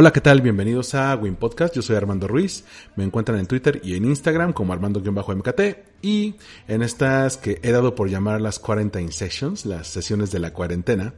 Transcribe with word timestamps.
Hola, 0.00 0.12
¿qué 0.12 0.20
tal? 0.20 0.42
Bienvenidos 0.42 0.94
a 0.94 1.12
Win 1.16 1.34
Podcast. 1.34 1.74
Yo 1.74 1.82
soy 1.82 1.96
Armando 1.96 2.28
Ruiz. 2.28 2.62
Me 2.94 3.02
encuentran 3.02 3.36
en 3.36 3.46
Twitter 3.46 3.80
y 3.82 3.96
en 3.96 4.04
Instagram 4.04 4.52
como 4.52 4.72
Armando-MKT. 4.72 5.60
Y 6.02 6.36
en 6.68 6.82
estas 6.82 7.36
que 7.36 7.58
he 7.64 7.72
dado 7.72 7.96
por 7.96 8.08
llamar 8.08 8.40
las 8.40 8.60
Quarantine 8.60 9.10
Sessions, 9.10 9.66
las 9.66 9.88
sesiones 9.88 10.30
de 10.30 10.38
la 10.38 10.52
cuarentena, 10.52 11.14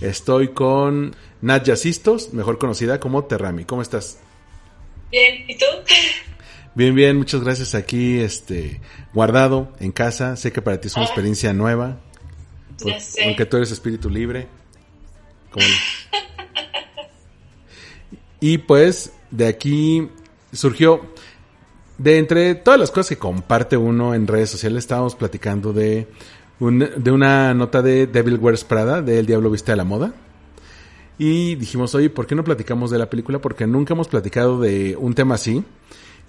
estoy 0.00 0.52
con 0.52 1.16
Nadia 1.40 1.74
Sistos, 1.74 2.32
mejor 2.32 2.58
conocida 2.58 3.00
como 3.00 3.24
Terrami. 3.24 3.64
¿Cómo 3.64 3.82
estás? 3.82 4.20
Bien, 5.10 5.44
¿y 5.48 5.58
tú? 5.58 5.66
Bien, 6.76 6.94
bien, 6.94 7.16
muchas 7.16 7.42
gracias. 7.42 7.74
Aquí, 7.74 8.20
este, 8.20 8.80
guardado 9.12 9.72
en 9.80 9.90
casa. 9.90 10.36
Sé 10.36 10.52
que 10.52 10.62
para 10.62 10.80
ti 10.80 10.86
es 10.86 10.94
una 10.94 11.06
experiencia 11.06 11.52
nueva. 11.52 11.98
Ya 12.78 13.00
sé. 13.00 13.24
Aunque 13.24 13.44
tú 13.44 13.56
eres 13.56 13.72
espíritu 13.72 14.08
libre. 14.08 14.46
Como... 15.50 15.66
Y 18.44 18.58
pues 18.58 19.10
de 19.30 19.46
aquí 19.46 20.06
surgió, 20.52 21.00
de 21.96 22.18
entre 22.18 22.54
todas 22.54 22.78
las 22.78 22.90
cosas 22.90 23.08
que 23.08 23.16
comparte 23.16 23.78
uno 23.78 24.12
en 24.12 24.26
redes 24.26 24.50
sociales, 24.50 24.84
estábamos 24.84 25.14
platicando 25.14 25.72
de, 25.72 26.08
un, 26.60 26.86
de 26.94 27.10
una 27.10 27.54
nota 27.54 27.80
de 27.80 28.06
Devil 28.06 28.38
Wears 28.38 28.64
Prada, 28.64 29.00
de 29.00 29.18
El 29.18 29.24
Diablo 29.24 29.50
Viste 29.50 29.72
a 29.72 29.76
la 29.76 29.84
Moda. 29.84 30.12
Y 31.16 31.54
dijimos, 31.54 31.94
oye, 31.94 32.10
¿por 32.10 32.26
qué 32.26 32.34
no 32.34 32.44
platicamos 32.44 32.90
de 32.90 32.98
la 32.98 33.08
película? 33.08 33.38
Porque 33.38 33.66
nunca 33.66 33.94
hemos 33.94 34.08
platicado 34.08 34.60
de 34.60 34.94
un 34.94 35.14
tema 35.14 35.36
así. 35.36 35.64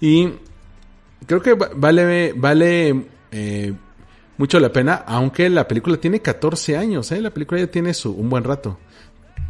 Y 0.00 0.30
creo 1.26 1.42
que 1.42 1.52
vale, 1.52 2.32
vale 2.32 3.08
eh, 3.30 3.74
mucho 4.38 4.58
la 4.58 4.72
pena, 4.72 5.04
aunque 5.06 5.50
la 5.50 5.68
película 5.68 5.98
tiene 5.98 6.22
14 6.22 6.78
años, 6.78 7.12
¿eh? 7.12 7.20
La 7.20 7.34
película 7.34 7.60
ya 7.60 7.66
tiene 7.66 7.92
su, 7.92 8.10
un 8.10 8.30
buen 8.30 8.42
rato. 8.42 8.78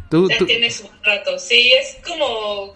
Tú, 0.09 0.29
ya 0.29 0.37
tú... 0.37 0.45
tienes 0.45 0.81
un 0.81 1.03
rato, 1.03 1.37
sí, 1.37 1.73
es 1.73 1.97
como, 2.05 2.75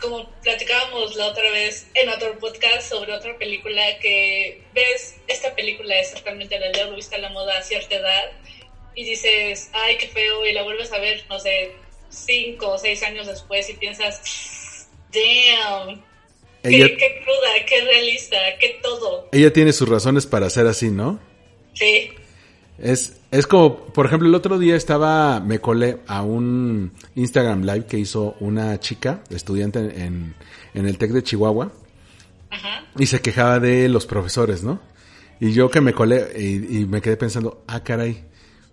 como 0.00 0.30
platicábamos 0.42 1.14
la 1.16 1.26
otra 1.26 1.50
vez 1.50 1.86
en 1.94 2.08
otro 2.08 2.38
podcast 2.38 2.88
sobre 2.88 3.12
otra 3.12 3.36
película 3.36 3.82
que 4.00 4.62
ves 4.74 5.16
esta 5.26 5.54
película 5.54 5.98
exactamente 5.98 6.58
la 6.58 6.70
diablo 6.70 6.96
viste 6.96 7.16
a 7.16 7.18
la 7.18 7.30
moda 7.30 7.58
a 7.58 7.62
cierta 7.62 7.96
edad 7.96 8.32
y 8.94 9.04
dices, 9.04 9.70
ay, 9.72 9.96
qué 9.96 10.08
feo, 10.08 10.44
y 10.44 10.52
la 10.52 10.64
vuelves 10.64 10.92
a 10.92 10.98
ver, 10.98 11.24
no 11.28 11.38
sé, 11.38 11.72
cinco 12.08 12.72
o 12.72 12.78
seis 12.78 13.02
años 13.04 13.26
después 13.26 13.68
y 13.70 13.74
piensas, 13.74 14.88
damn, 15.12 16.02
ella, 16.62 16.86
qué, 16.88 16.96
qué 16.96 17.20
cruda, 17.22 17.64
qué 17.66 17.80
realista, 17.82 18.36
qué 18.58 18.80
todo. 18.82 19.28
Ella 19.32 19.52
tiene 19.52 19.72
sus 19.72 19.88
razones 19.88 20.26
para 20.26 20.50
ser 20.50 20.66
así, 20.66 20.90
¿no? 20.90 21.20
Sí. 21.74 22.10
Es, 22.78 23.20
es 23.30 23.46
como, 23.46 23.86
por 23.86 24.06
ejemplo, 24.06 24.28
el 24.28 24.34
otro 24.34 24.58
día 24.58 24.76
estaba, 24.76 25.40
me 25.40 25.58
colé 25.58 25.98
a 26.06 26.22
un 26.22 26.92
Instagram 27.16 27.62
Live 27.62 27.86
que 27.86 27.98
hizo 27.98 28.36
una 28.40 28.78
chica, 28.78 29.22
estudiante 29.30 30.04
en, 30.04 30.34
en 30.74 30.86
el 30.86 30.96
TEC 30.96 31.10
de 31.10 31.22
Chihuahua, 31.22 31.72
Ajá. 32.50 32.84
y 32.96 33.06
se 33.06 33.20
quejaba 33.20 33.58
de 33.58 33.88
los 33.88 34.06
profesores, 34.06 34.62
¿no? 34.62 34.80
Y 35.40 35.52
yo 35.52 35.70
que 35.70 35.80
me 35.80 35.92
colé 35.92 36.32
y, 36.36 36.78
y, 36.78 36.86
me 36.86 37.00
quedé 37.00 37.16
pensando, 37.16 37.64
ah, 37.66 37.82
caray, 37.82 38.24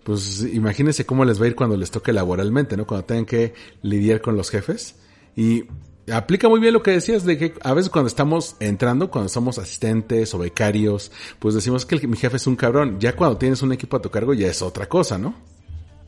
pues 0.04 0.42
imagínense 0.52 1.04
cómo 1.04 1.24
les 1.24 1.40
va 1.40 1.46
a 1.46 1.48
ir 1.48 1.56
cuando 1.56 1.76
les 1.76 1.90
toque 1.90 2.12
laboralmente, 2.12 2.76
¿no? 2.76 2.86
Cuando 2.86 3.06
tengan 3.06 3.26
que 3.26 3.54
lidiar 3.82 4.20
con 4.20 4.36
los 4.36 4.50
jefes. 4.50 4.94
Y 5.34 5.64
aplica 6.12 6.48
muy 6.48 6.60
bien 6.60 6.72
lo 6.72 6.82
que 6.82 6.92
decías 6.92 7.24
de 7.24 7.36
que 7.38 7.54
a 7.62 7.74
veces 7.74 7.90
cuando 7.90 8.08
estamos 8.08 8.56
entrando, 8.60 9.10
cuando 9.10 9.28
somos 9.28 9.58
asistentes 9.58 10.32
o 10.34 10.38
becarios, 10.38 11.10
pues 11.38 11.54
decimos 11.54 11.84
que 11.84 11.96
el, 11.96 12.08
mi 12.08 12.16
jefe 12.16 12.36
es 12.36 12.46
un 12.46 12.56
cabrón. 12.56 12.98
Ya 13.00 13.14
cuando 13.14 13.38
tienes 13.38 13.62
un 13.62 13.72
equipo 13.72 13.96
a 13.96 14.02
tu 14.02 14.10
cargo 14.10 14.34
ya 14.34 14.48
es 14.48 14.62
otra 14.62 14.88
cosa, 14.88 15.18
¿no? 15.18 15.34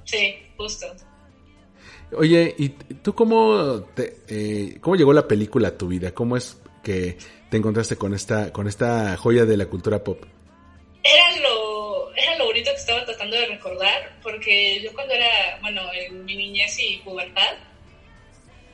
Sí, 0.05 0.35
justo. 0.57 0.87
Oye, 2.13 2.55
¿y 2.57 2.71
tú 2.71 3.15
cómo, 3.15 3.83
te, 3.95 4.21
eh, 4.29 4.79
cómo 4.81 4.97
llegó 4.97 5.13
la 5.13 5.29
película 5.29 5.69
a 5.69 5.77
tu 5.77 5.89
vida? 5.89 6.13
¿Cómo 6.13 6.37
es 6.37 6.59
que 6.83 7.19
te 7.51 7.57
encontraste 7.57 7.97
con 7.97 8.15
esta, 8.15 8.53
con 8.53 8.67
esta 8.67 9.17
joya 9.17 9.45
de 9.45 9.57
la 9.57 9.67
cultura 9.67 10.03
pop? 10.03 10.23
Era 11.03 11.37
lo, 11.43 12.15
era 12.15 12.39
lo 12.39 12.47
bonito 12.47 12.71
que 12.71 12.77
estaba 12.77 13.05
tratando 13.05 13.37
de 13.37 13.47
recordar, 13.47 14.19
porque 14.23 14.81
yo 14.83 14.93
cuando 14.95 15.13
era, 15.15 15.59
bueno, 15.61 15.83
en 15.93 16.25
mi 16.25 16.37
niñez 16.37 16.79
y 16.79 16.99
pubertad, 17.05 17.57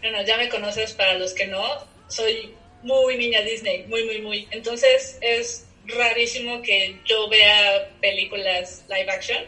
bueno, 0.05 0.23
ya 0.23 0.37
me 0.37 0.51
conoces 0.51 0.93
para 0.93 1.15
los 1.15 1.33
que 1.33 1.47
no, 1.47 1.65
soy 2.09 2.55
muy 2.83 3.17
niña 3.17 3.41
Disney, 3.41 3.85
muy, 3.85 4.05
muy, 4.05 4.21
muy. 4.21 4.47
Entonces 4.51 5.17
es 5.23 5.67
rarísimo 5.87 6.61
que 6.61 7.01
yo 7.07 7.27
vea 7.31 7.91
películas 8.03 8.85
live 8.91 9.11
action. 9.11 9.43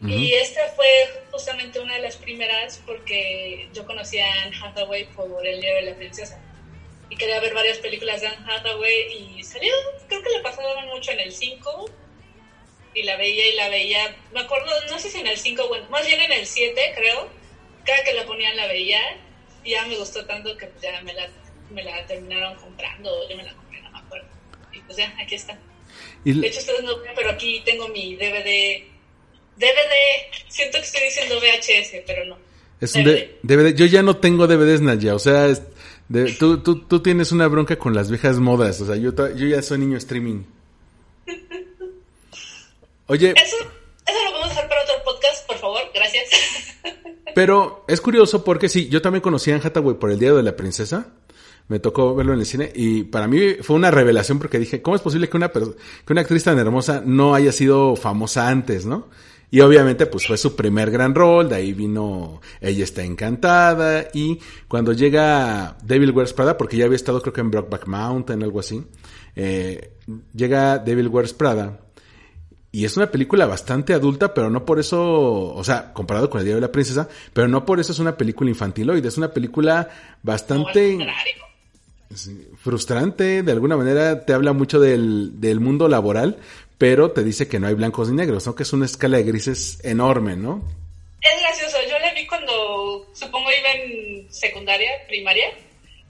Uh 0.00 0.06
-huh. 0.06 0.16
Y 0.16 0.34
esta 0.34 0.68
fue 0.76 0.86
justamente 1.32 1.80
una 1.80 1.96
de 1.96 2.02
las 2.02 2.16
primeras 2.18 2.80
porque 2.86 3.68
yo 3.74 3.84
conocía 3.84 4.32
a 4.32 4.42
Anne 4.44 4.56
Hathaway 4.62 5.06
por 5.06 5.44
El 5.44 5.60
Día 5.60 5.74
de 5.74 5.82
la 5.82 5.96
Princesa. 5.96 6.40
Y 7.10 7.16
quería 7.16 7.40
ver 7.40 7.52
varias 7.52 7.78
películas 7.78 8.20
de 8.20 8.28
Anne 8.28 8.46
Hathaway 8.48 9.38
y 9.38 9.42
salió, 9.42 9.74
creo 10.06 10.22
que 10.22 10.30
la 10.30 10.42
pasaban 10.44 10.86
mucho 10.86 11.10
en 11.10 11.18
el 11.18 11.32
5 11.32 11.90
y 12.94 13.02
la 13.02 13.16
veía 13.16 13.48
y 13.48 13.56
la 13.56 13.68
veía. 13.70 14.16
Me 14.32 14.40
acuerdo, 14.42 14.70
no 14.88 15.00
sé 15.00 15.10
si 15.10 15.18
en 15.18 15.26
el 15.26 15.36
5, 15.36 15.66
bueno, 15.66 15.90
más 15.90 16.06
bien 16.06 16.20
en 16.20 16.30
el 16.30 16.46
7 16.46 16.92
creo. 16.94 17.28
Cada 17.84 18.04
que 18.04 18.12
la 18.12 18.24
ponían 18.24 18.56
la 18.56 18.68
veía 18.68 19.00
ya 19.64 19.86
me 19.86 19.96
gustó 19.96 20.24
tanto 20.24 20.56
que 20.56 20.70
ya 20.82 21.00
me 21.02 21.14
la, 21.14 21.28
me 21.70 21.82
la 21.82 22.06
terminaron 22.06 22.56
comprando, 22.56 23.28
yo 23.28 23.36
me 23.36 23.44
la 23.44 23.54
compré, 23.54 23.82
no 23.82 23.90
me 23.90 23.98
acuerdo. 23.98 24.28
Y 24.72 24.80
pues 24.80 24.98
ya, 24.98 25.14
aquí 25.20 25.34
está. 25.34 25.58
¿Y 26.24 26.32
de 26.32 26.46
hecho, 26.46 26.60
ustedes 26.60 26.82
no 26.82 26.98
ven, 27.00 27.12
pero 27.14 27.30
aquí 27.30 27.62
tengo 27.64 27.88
mi 27.88 28.16
DVD. 28.16 28.84
DVD, 29.56 29.94
siento 30.48 30.78
que 30.78 30.84
estoy 30.84 31.02
diciendo 31.02 31.36
VHS, 31.38 32.02
pero 32.06 32.24
no. 32.24 32.38
Es 32.80 32.94
un 32.94 33.04
DVD. 33.04 33.74
Yo 33.74 33.86
ya 33.86 34.02
no 34.02 34.16
tengo 34.16 34.46
DVDs, 34.46 34.80
Naya, 34.80 35.14
o 35.14 35.18
sea, 35.18 35.46
es 35.46 35.62
de, 36.08 36.32
tú, 36.32 36.62
tú, 36.62 36.80
tú 36.86 37.00
tienes 37.00 37.32
una 37.32 37.46
bronca 37.48 37.78
con 37.78 37.94
las 37.94 38.10
viejas 38.10 38.38
modas, 38.38 38.80
o 38.80 38.86
sea, 38.86 38.96
yo, 38.96 39.12
yo 39.34 39.46
ya 39.46 39.62
soy 39.62 39.78
niño 39.78 39.96
streaming. 39.98 40.42
Oye. 43.06 43.34
Eso, 43.36 43.56
eso 43.56 44.24
lo 44.24 44.30
podemos 44.32 44.50
hacer 44.50 44.68
para 44.68 44.82
otro 44.82 44.94
podcast, 45.04 45.46
por 45.46 45.58
favor, 45.58 45.80
gracias. 45.94 46.28
Pero 47.34 47.84
es 47.88 48.00
curioso 48.00 48.44
porque 48.44 48.68
sí, 48.68 48.88
yo 48.88 49.02
también 49.02 49.22
conocí 49.22 49.50
a 49.50 49.54
Anne 49.54 49.62
Hathaway 49.64 49.96
por 49.96 50.10
el 50.10 50.18
Día 50.18 50.32
de 50.32 50.42
la 50.42 50.56
Princesa. 50.56 51.08
Me 51.68 51.78
tocó 51.78 52.14
verlo 52.14 52.34
en 52.34 52.40
el 52.40 52.46
cine 52.46 52.70
y 52.74 53.04
para 53.04 53.28
mí 53.28 53.54
fue 53.62 53.76
una 53.76 53.90
revelación 53.90 54.38
porque 54.38 54.58
dije, 54.58 54.82
¿cómo 54.82 54.96
es 54.96 55.02
posible 55.02 55.28
que 55.28 55.36
una, 55.36 55.50
que 55.50 56.12
una 56.12 56.20
actriz 56.20 56.44
tan 56.44 56.58
hermosa 56.58 57.02
no 57.04 57.34
haya 57.34 57.52
sido 57.52 57.96
famosa 57.96 58.48
antes, 58.48 58.84
no? 58.84 59.08
Y 59.50 59.60
obviamente 59.60 60.06
pues 60.06 60.26
fue 60.26 60.38
su 60.38 60.56
primer 60.56 60.90
gran 60.90 61.14
rol, 61.14 61.48
de 61.50 61.56
ahí 61.56 61.72
vino 61.74 62.40
Ella 62.60 62.84
está 62.84 63.04
encantada 63.04 64.08
y 64.12 64.40
cuando 64.66 64.92
llega 64.92 65.76
Devil 65.84 66.10
Wears 66.10 66.32
Prada, 66.32 66.56
porque 66.56 66.78
ya 66.78 66.86
había 66.86 66.96
estado 66.96 67.20
creo 67.20 67.34
que 67.34 67.42
en 67.42 67.50
Brockback 67.50 67.86
Mountain, 67.86 68.42
algo 68.42 68.60
así, 68.60 68.82
eh, 69.36 69.92
llega 70.34 70.78
Devil 70.78 71.08
Wears 71.08 71.34
Prada 71.34 71.81
y 72.74 72.86
es 72.86 72.96
una 72.96 73.10
película 73.10 73.44
bastante 73.44 73.92
adulta, 73.92 74.32
pero 74.32 74.48
no 74.48 74.64
por 74.64 74.80
eso, 74.80 75.54
o 75.54 75.62
sea, 75.62 75.92
comparado 75.92 76.30
con 76.30 76.40
El 76.40 76.46
Día 76.46 76.54
de 76.54 76.62
la 76.62 76.72
Princesa, 76.72 77.06
pero 77.34 77.46
no 77.46 77.66
por 77.66 77.78
eso 77.78 77.92
es 77.92 77.98
una 77.98 78.16
película 78.16 78.48
infantiloide, 78.48 79.06
es 79.06 79.18
una 79.18 79.30
película 79.30 79.90
bastante 80.22 80.98
frustrante, 82.62 83.42
de 83.42 83.52
alguna 83.52 83.76
manera 83.76 84.24
te 84.24 84.32
habla 84.32 84.54
mucho 84.54 84.80
del, 84.80 85.38
del, 85.38 85.60
mundo 85.60 85.86
laboral, 85.86 86.38
pero 86.78 87.10
te 87.10 87.22
dice 87.22 87.46
que 87.46 87.60
no 87.60 87.66
hay 87.66 87.74
blancos 87.74 88.08
ni 88.08 88.16
negros, 88.16 88.46
¿no? 88.46 88.54
Que 88.54 88.62
es 88.62 88.72
una 88.72 88.86
escala 88.86 89.18
de 89.18 89.24
grises 89.24 89.78
enorme, 89.84 90.36
¿no? 90.36 90.66
Es 91.20 91.40
gracioso, 91.42 91.76
yo 91.90 91.98
la 91.98 92.14
vi 92.14 92.26
cuando, 92.26 93.06
supongo 93.12 93.50
iba 93.52 93.70
en 93.70 94.32
secundaria, 94.32 94.90
primaria, 95.08 95.46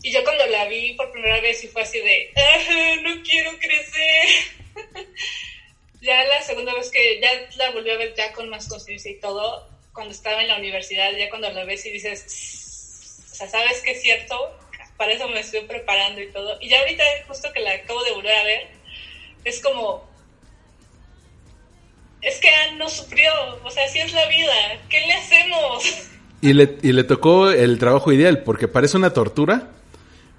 y 0.00 0.12
yo 0.12 0.23
cuando 0.23 0.47
la 0.47 0.67
vi 0.67 0.94
por 0.94 1.11
primera 1.11 1.41
vez 1.41 1.65
y 1.65 1.67
fue 1.67 1.82
así 1.82 1.99
de, 1.99 2.31
ah, 2.37 3.00
no 3.03 3.20
quiero 3.25 3.50
crecer. 3.58 4.29
ya 6.03 6.25
la 6.25 6.43
segunda 6.43 6.75
vez 6.75 6.91
que 6.91 7.21
ya 7.21 7.31
la 7.57 7.71
volví 7.71 7.91
a 7.91 7.97
ver 7.97 8.13
ya 8.15 8.33
con 8.33 8.49
más 8.51 8.69
conciencia 8.69 9.11
y 9.11 9.21
todo, 9.21 9.69
cuando 9.93 10.13
estaba 10.13 10.43
en 10.43 10.49
la 10.49 10.59
universidad, 10.59 11.13
ya 11.17 11.31
cuando 11.31 11.49
la 11.51 11.65
ves 11.65 11.87
y 11.87 11.91
dices, 11.91 13.21
o 13.31 13.35
sea, 13.35 13.49
sabes 13.49 13.81
que 13.83 13.93
es 13.93 14.03
cierto, 14.03 14.37
para 14.97 15.13
eso 15.13 15.29
me 15.29 15.41
estoy 15.41 15.61
preparando 15.61 16.21
y 16.21 16.33
todo. 16.33 16.59
Y 16.61 16.69
ya 16.69 16.81
ahorita, 16.81 17.05
justo 17.29 17.53
que 17.53 17.61
la 17.61 17.73
acabo 17.73 18.03
de 18.03 18.13
volver 18.13 18.35
a 18.35 18.45
ver, 18.45 18.67
es 19.45 19.61
como, 19.61 20.11
es 22.21 22.41
que 22.41 22.49
Anne 22.49 22.79
no 22.79 22.89
sufrió, 22.89 23.31
o 23.63 23.71
sea, 23.71 23.85
así 23.85 24.01
es 24.01 24.13
la 24.13 24.27
vida, 24.27 24.55
¿qué 24.89 25.07
le 25.07 25.13
hacemos? 25.15 26.09
Y 26.41 26.53
le, 26.53 26.79
y 26.83 26.93
le 26.93 27.05
tocó 27.05 27.49
el 27.51 27.79
trabajo 27.79 28.11
ideal, 28.11 28.43
porque 28.43 28.67
parece 28.67 28.97
una 28.97 29.15
tortura, 29.15 29.69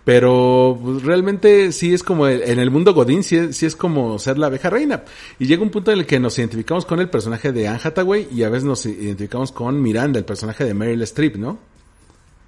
pero 0.06 0.78
pues, 0.82 1.04
realmente 1.04 1.72
sí 1.72 1.94
es 1.94 2.04
como, 2.04 2.28
en 2.28 2.60
el 2.60 2.72
mundo 2.72 2.94
Godín, 2.94 3.24
sí 3.24 3.38
es, 3.38 3.56
sí 3.56 3.66
es 3.66 3.76
como 3.76 4.20
ser 4.20 4.38
la 4.38 4.48
abeja 4.48 4.70
reina. 4.70 5.04
Y 5.40 5.46
llega 5.46 5.64
un 5.64 5.70
punto 5.70 5.92
en 5.92 6.00
el 6.00 6.06
que 6.06 6.20
nos 6.20 6.38
identificamos 6.38 6.86
con 6.86 7.00
el 7.00 7.10
personaje 7.10 7.52
de 7.52 7.68
Anne 7.68 7.80
Hathaway 7.82 8.28
y 8.32 8.44
a 8.44 8.50
veces 8.50 8.66
nos 8.66 8.86
identificamos 8.86 9.52
con 9.52 9.82
Miranda, 9.82 10.20
el 10.20 10.26
personaje 10.26 10.66
de 10.66 10.74
Meryl 10.74 11.02
Streep, 11.04 11.38
¿no? 11.38 11.58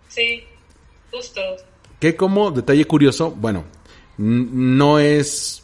Sí, 0.10 0.44
justo. 1.12 1.42
Que 2.00 2.16
como 2.16 2.52
detalle 2.52 2.86
curioso, 2.86 3.32
bueno, 3.32 3.64
no 4.18 5.00
es 5.00 5.64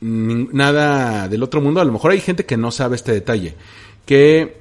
nada 0.00 1.28
del 1.28 1.42
otro 1.42 1.60
mundo. 1.60 1.80
A 1.80 1.84
lo 1.84 1.92
mejor 1.92 2.12
hay 2.12 2.20
gente 2.20 2.46
que 2.46 2.56
no 2.56 2.70
sabe 2.70 2.94
este 2.94 3.12
detalle. 3.12 3.56
Que 4.06 4.58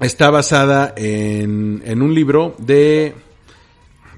está 0.00 0.30
basada 0.30 0.92
en, 0.96 1.82
en 1.84 2.02
un 2.02 2.12
libro 2.12 2.56
de 2.58 3.14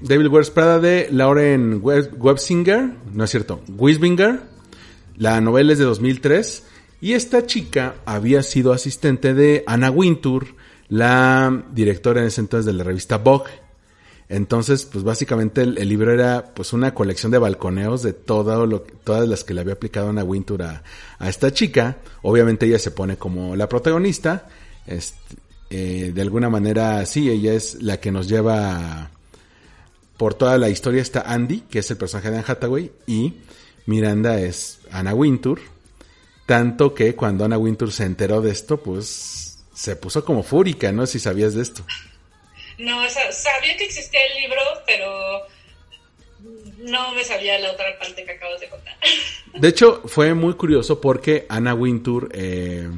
David 0.01 0.27
Wears 0.27 0.49
Prada 0.51 0.79
de 0.79 1.07
Lauren 1.11 1.79
Web- 1.81 2.13
Websinger. 2.17 2.91
No 3.13 3.23
es 3.23 3.29
cierto, 3.31 3.61
Wisbinger. 3.77 4.41
La 5.17 5.41
novela 5.41 5.73
es 5.73 5.79
de 5.79 5.85
2003. 5.85 6.63
Y 7.01 7.13
esta 7.13 7.45
chica 7.45 7.95
había 8.05 8.41
sido 8.43 8.73
asistente 8.73 9.33
de 9.33 9.63
Anna 9.67 9.91
Wintour, 9.91 10.47
la 10.89 11.63
directora 11.73 12.21
en 12.21 12.27
ese 12.27 12.41
entonces 12.41 12.65
de 12.65 12.73
la 12.73 12.83
revista 12.83 13.17
Vogue. 13.17 13.51
Entonces, 14.29 14.83
pues 14.85 15.03
básicamente 15.03 15.61
el, 15.61 15.77
el 15.77 15.87
libro 15.87 16.11
era 16.11 16.51
pues 16.53 16.73
una 16.73 16.93
colección 16.93 17.31
de 17.31 17.37
balconeos 17.37 18.03
de 18.03 18.13
todo 18.13 18.65
lo, 18.65 18.81
todas 18.81 19.27
las 19.27 19.43
que 19.43 19.53
le 19.53 19.61
había 19.61 19.73
aplicado 19.73 20.09
Anna 20.09 20.23
Wintour 20.23 20.63
a, 20.63 20.83
a 21.17 21.29
esta 21.29 21.53
chica. 21.53 21.97
Obviamente 22.23 22.65
ella 22.65 22.79
se 22.79 22.91
pone 22.91 23.15
como 23.17 23.55
la 23.55 23.69
protagonista. 23.69 24.49
Este, 24.85 25.17
eh, 25.69 26.11
de 26.13 26.21
alguna 26.21 26.49
manera, 26.49 27.05
sí, 27.05 27.29
ella 27.29 27.53
es 27.53 27.81
la 27.81 27.99
que 28.01 28.11
nos 28.11 28.27
lleva 28.27 29.11
por 30.17 30.33
toda 30.33 30.57
la 30.57 30.69
historia. 30.69 31.01
Está 31.01 31.21
Andy, 31.21 31.61
que 31.61 31.79
es 31.79 31.91
el 31.91 31.97
personaje 31.97 32.29
de 32.29 32.37
Anne 32.37 32.45
Hathaway, 32.47 32.91
y 33.05 33.35
Miranda 33.85 34.39
es 34.39 34.79
Anna 34.91 35.13
Wintour. 35.13 35.61
Tanto 36.45 36.93
que 36.93 37.15
cuando 37.15 37.45
Anna 37.45 37.57
Wintour 37.57 37.91
se 37.91 38.03
enteró 38.03 38.41
de 38.41 38.51
esto, 38.51 38.77
pues 38.77 39.63
se 39.73 39.95
puso 39.95 40.25
como 40.25 40.43
fúrica, 40.43 40.91
¿no? 40.91 41.05
Si 41.05 41.19
sabías 41.19 41.53
de 41.53 41.61
esto. 41.61 41.85
No, 42.77 43.03
o 43.03 43.09
sea, 43.09 43.31
sabía 43.31 43.75
que 43.75 43.85
existía 43.85 44.19
el 44.25 44.41
libro, 44.41 44.61
pero 44.85 45.41
no 46.79 47.13
me 47.13 47.23
sabía 47.23 47.59
la 47.59 47.71
otra 47.71 47.85
parte 47.99 48.23
que 48.23 48.31
acabas 48.31 48.59
de 48.59 48.69
contar. 48.69 48.95
De 49.53 49.67
hecho, 49.67 50.03
fue 50.05 50.33
muy 50.33 50.53
curioso 50.53 51.01
porque 51.01 51.45
Anna 51.49 51.73
Wintour 51.73 52.29
eh, 52.33 52.89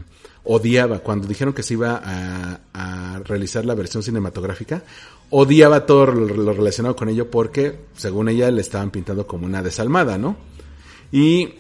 odiaba, 0.43 0.99
cuando 0.99 1.27
dijeron 1.27 1.53
que 1.53 1.63
se 1.63 1.75
iba 1.75 2.01
a, 2.03 2.59
a 2.73 3.19
realizar 3.19 3.63
la 3.65 3.75
versión 3.75 4.03
cinematográfica, 4.03 4.83
odiaba 5.29 5.85
todo 5.85 6.07
lo, 6.07 6.53
relacionado 6.53 6.95
con 6.95 7.09
ello 7.09 7.29
porque, 7.29 7.79
según 7.95 8.29
ella, 8.29 8.51
le 8.51 8.61
estaban 8.61 8.91
pintando 8.91 9.27
como 9.27 9.45
una 9.45 9.61
desalmada, 9.61 10.17
¿no? 10.17 10.37
Y 11.11 11.53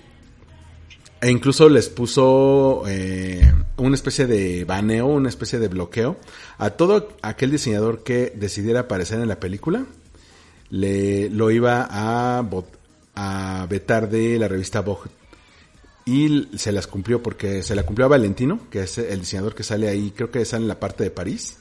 e 1.21 1.29
incluso 1.29 1.67
les 1.67 1.89
puso 1.89 2.83
eh, 2.87 3.51
una 3.77 3.95
especie 3.95 4.25
de 4.25 4.63
baneo, 4.63 5.07
una 5.07 5.27
especie 5.29 5.59
de 5.59 5.67
bloqueo 5.67 6.17
a 6.57 6.71
todo 6.71 7.09
aquel 7.21 7.51
diseñador 7.51 8.03
que 8.03 8.31
decidiera 8.35 8.81
aparecer 8.81 9.19
en 9.19 9.27
la 9.27 9.39
película. 9.39 9.85
Le 10.69 11.29
lo 11.29 11.51
iba 11.51 11.87
a, 11.89 12.45
a 13.15 13.67
vetar 13.69 14.09
de 14.09 14.39
la 14.39 14.47
revista 14.47 14.81
Vogue. 14.81 15.09
Y 16.05 16.47
se 16.57 16.71
las 16.71 16.87
cumplió 16.87 17.21
porque 17.21 17.61
se 17.63 17.75
la 17.75 17.83
cumplió 17.83 18.05
a 18.05 18.09
Valentino, 18.09 18.61
que 18.71 18.83
es 18.83 18.97
el 18.97 19.19
diseñador 19.19 19.53
que 19.53 19.63
sale 19.63 19.89
ahí, 19.89 20.11
creo 20.15 20.31
que 20.31 20.45
sale 20.45 20.63
en 20.63 20.69
la 20.69 20.79
parte 20.79 21.03
de 21.03 21.11
París. 21.11 21.57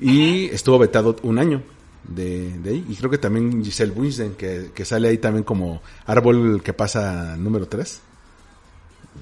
Y 0.00 0.46
estuvo 0.46 0.78
vetado 0.78 1.16
un 1.22 1.38
año 1.38 1.62
de, 2.08 2.58
de 2.58 2.70
ahí. 2.70 2.86
Y 2.88 2.96
creo 2.96 3.10
que 3.10 3.18
también 3.18 3.64
Giselle 3.64 3.92
Bunchen, 3.92 4.34
que, 4.34 4.70
que 4.74 4.84
sale 4.84 5.08
ahí 5.08 5.18
también 5.18 5.44
como 5.44 5.82
árbol 6.06 6.62
que 6.62 6.72
pasa 6.72 7.36
número 7.36 7.66
3. 7.66 8.00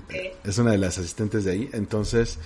Ok. 0.04 0.14
Es 0.44 0.58
una 0.58 0.72
de 0.72 0.78
las 0.78 0.98
asistentes 0.98 1.44
de 1.44 1.52
ahí. 1.52 1.70
Entonces, 1.72 2.38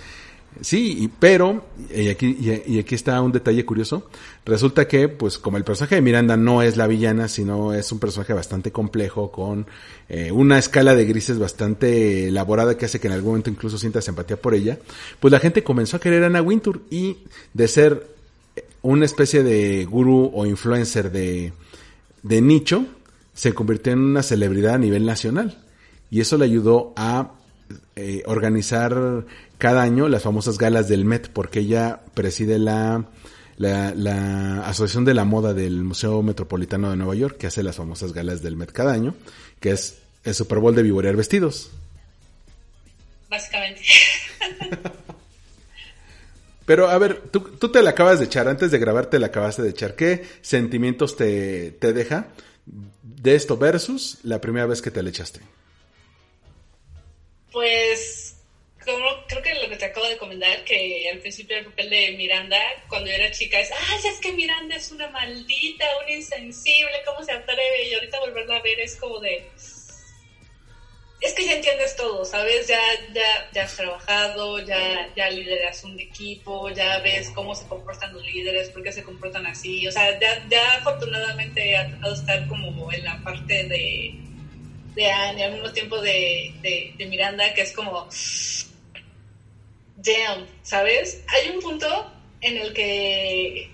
sí, 0.61 0.97
y, 1.01 1.09
pero, 1.09 1.65
y 1.95 2.09
aquí, 2.09 2.37
y, 2.39 2.75
y 2.75 2.79
aquí 2.79 2.95
está 2.95 3.21
un 3.21 3.33
detalle 3.33 3.65
curioso. 3.67 4.09
Resulta 4.45 4.89
que, 4.89 5.09
pues, 5.09 5.39
como 5.39 5.57
el 5.57 5.65
personaje 5.65 5.97
de 5.97 6.03
Miranda 6.03 6.37
no 6.37 6.63
es 6.63 6.77
la 6.77 6.87
villana, 6.87 7.29
sino 7.29 7.75
es 7.75 7.91
un 7.93 7.99
personaje 7.99 8.33
bastante 8.33 8.73
complejo, 8.73 9.31
con 9.31 9.67
eh, 10.09 10.33
una 10.33 10.59
escala 10.59 10.95
de 10.95 11.05
grises 11.05 11.39
bastante 11.39 12.29
elaborada 12.29 12.77
que 12.77 12.87
hace 12.87 13.01
que 13.01 13.09
en 13.09 13.15
algún 13.15 13.33
momento 13.33 13.51
incluso 13.51 13.79
sientas 13.79 14.09
empatía 14.09 14.41
por 14.41 14.55
ella, 14.55 14.79
pues 15.19 15.33
la 15.33 15.41
gente 15.41 15.63
comenzó 15.63 15.97
a 15.97 16.01
querer 16.01 16.23
a 16.23 16.27
Anna 16.27 16.41
Wintour 16.43 16.83
y 16.91 17.19
de 17.53 17.69
ser 17.69 18.20
una 18.83 19.05
especie 19.05 19.43
de 19.43 19.85
gurú 19.85 20.31
o 20.35 20.47
influencer 20.47 21.11
de, 21.11 21.53
de 22.23 22.41
nicho, 22.41 22.87
se 23.35 23.55
convirtió 23.55 23.93
en 23.93 24.01
una 24.01 24.23
celebridad 24.23 24.75
a 24.75 24.79
nivel 24.79 25.07
nacional. 25.07 25.59
Y 26.11 26.21
eso 26.21 26.37
le 26.39 26.45
ayudó 26.45 26.93
a 26.97 27.33
eh, 27.97 28.23
organizar 28.27 29.25
cada 29.59 29.83
año 29.83 30.09
las 30.09 30.23
famosas 30.23 30.59
galas 30.59 30.89
del 30.89 31.05
Met, 31.05 31.31
porque 31.31 31.61
ella 31.61 32.01
preside 32.15 32.59
la, 32.59 33.05
la, 33.57 33.95
la 33.95 34.67
Asociación 34.67 35.05
de 35.05 35.15
la 35.15 35.25
Moda 35.25 35.55
del 35.55 35.85
Museo 35.85 36.23
Metropolitano 36.23 36.91
de 36.91 36.97
Nueva 36.97 37.15
York, 37.15 37.37
que 37.37 37.47
hace 37.47 37.63
las 37.63 37.77
famosas 37.77 38.13
galas 38.13 38.43
del 38.43 38.57
Met 38.57 38.73
cada 38.73 38.93
año, 38.93 39.15
que 39.61 39.71
es 39.73 39.99
el 40.25 40.35
Super 40.35 40.59
Bowl 40.59 40.75
de 40.75 40.83
vivorear 40.83 41.17
vestidos. 41.17 41.71
Básicamente. 43.29 43.83
Pero 46.71 46.89
a 46.89 46.97
ver, 46.99 47.23
tú, 47.33 47.41
tú 47.59 47.73
te 47.73 47.83
la 47.83 47.91
acabas 47.91 48.21
de 48.21 48.27
echar, 48.27 48.47
antes 48.47 48.71
de 48.71 48.79
grabar 48.79 49.07
te 49.07 49.19
la 49.19 49.27
acabaste 49.27 49.61
de 49.61 49.71
echar. 49.71 49.97
¿Qué 49.97 50.25
sentimientos 50.41 51.17
te, 51.17 51.73
te 51.73 51.93
deja 51.93 52.29
de 52.65 53.35
esto 53.35 53.57
versus 53.57 54.19
la 54.23 54.41
primera 54.41 54.67
vez 54.67 54.81
que 54.81 54.93
te 54.93 55.03
la 55.03 55.09
echaste? 55.09 55.41
Pues, 57.51 58.37
como 58.85 59.05
creo 59.27 59.43
que 59.43 59.55
lo 59.57 59.69
que 59.69 59.79
te 59.79 59.87
acabo 59.87 60.07
de 60.07 60.17
comentar, 60.17 60.63
que 60.63 61.11
al 61.13 61.19
principio 61.19 61.57
el 61.57 61.65
papel 61.65 61.91
de 61.91 62.13
Miranda, 62.13 62.61
cuando 62.89 63.09
yo 63.09 63.17
era 63.17 63.33
chica, 63.33 63.59
es, 63.59 63.73
ay, 63.73 63.99
es 64.05 64.21
que 64.21 64.33
Miranda 64.33 64.77
es 64.77 64.93
una 64.93 65.11
maldita, 65.11 65.85
una 66.05 66.15
insensible, 66.15 67.03
¿cómo 67.05 67.25
se 67.25 67.33
atreve? 67.33 67.89
Y 67.89 67.95
ahorita 67.95 68.21
volverla 68.21 68.59
a 68.59 68.63
ver 68.63 68.79
es 68.79 68.95
como 68.95 69.19
de... 69.19 69.45
Es 71.21 71.35
que 71.35 71.45
ya 71.45 71.53
entiendes 71.53 71.95
todo, 71.97 72.25
¿sabes? 72.25 72.67
Ya, 72.67 72.81
ya, 73.13 73.51
ya 73.53 73.65
has 73.65 73.77
trabajado, 73.77 74.59
ya, 74.61 75.07
ya 75.15 75.29
lideras 75.29 75.85
un 75.85 76.01
equipo, 76.01 76.71
ya 76.71 76.99
ves 77.01 77.31
cómo 77.35 77.55
se 77.55 77.67
comportan 77.67 78.15
los 78.15 78.25
líderes, 78.25 78.71
por 78.71 78.83
qué 78.83 78.91
se 78.91 79.03
comportan 79.03 79.47
así. 79.47 79.87
O 79.87 79.93
sea, 79.93 80.19
ya, 80.19 80.43
ya 80.49 80.77
afortunadamente 80.77 81.77
ha 81.77 81.91
tocado 81.91 82.15
estar 82.15 82.49
como 82.49 82.91
en 82.91 83.05
la 83.05 83.23
parte 83.23 83.65
de, 83.65 84.15
de 84.95 85.11
Anne 85.11 85.41
y 85.41 85.43
al 85.43 85.53
mismo 85.53 85.71
tiempo 85.73 86.01
de, 86.01 86.55
de, 86.63 86.95
de 86.97 87.07
Miranda, 87.07 87.53
que 87.53 87.63
es 87.63 87.73
como, 87.73 88.09
damn, 89.97 90.47
¿sabes? 90.63 91.23
Hay 91.29 91.51
un 91.51 91.61
punto 91.61 92.11
en 92.41 92.57
el 92.57 92.73
que 92.73 93.69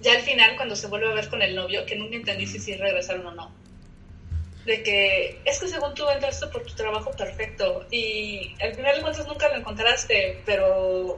ya 0.00 0.12
al 0.12 0.22
final, 0.22 0.56
cuando 0.56 0.76
se 0.76 0.86
vuelve 0.86 1.08
a 1.10 1.14
ver 1.14 1.28
con 1.28 1.40
el 1.42 1.54
novio, 1.54 1.86
que 1.86 1.96
nunca 1.96 2.16
entendí 2.16 2.46
si 2.46 2.74
regresaron 2.74 3.26
o 3.26 3.32
no. 3.32 3.59
De 4.64 4.82
que 4.82 5.42
es 5.44 5.58
que 5.58 5.68
según 5.68 5.94
tú 5.94 6.08
entraste 6.10 6.46
por 6.48 6.62
tu 6.64 6.74
trabajo 6.74 7.10
perfecto 7.12 7.86
y 7.90 8.54
al 8.62 8.74
final 8.74 8.96
de 8.96 9.02
cuentas 9.02 9.26
nunca 9.26 9.48
lo 9.48 9.56
encontraste, 9.56 10.42
pero 10.44 11.16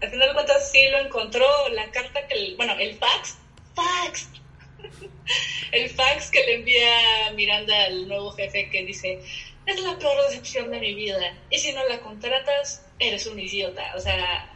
al 0.00 0.10
final 0.10 0.28
de 0.28 0.34
cuentas 0.34 0.70
sí 0.72 0.88
lo 0.88 0.98
encontró. 0.98 1.46
La 1.70 1.90
carta 1.90 2.26
que, 2.26 2.34
el- 2.34 2.56
bueno, 2.56 2.74
el 2.78 2.96
fax, 2.96 3.36
fax, 3.74 4.30
el 5.72 5.90
fax 5.90 6.30
que 6.30 6.40
le 6.46 6.54
envía 6.56 7.30
Miranda 7.34 7.84
al 7.84 8.08
nuevo 8.08 8.30
jefe 8.32 8.70
que 8.70 8.82
dice, 8.84 9.20
es 9.66 9.80
la 9.80 9.98
peor 9.98 10.16
decepción 10.28 10.70
de 10.70 10.80
mi 10.80 10.94
vida 10.94 11.36
y 11.50 11.58
si 11.58 11.72
no 11.72 11.86
la 11.86 12.00
contratas, 12.00 12.86
eres 12.98 13.26
un 13.26 13.38
idiota. 13.38 13.92
O 13.94 14.00
sea, 14.00 14.50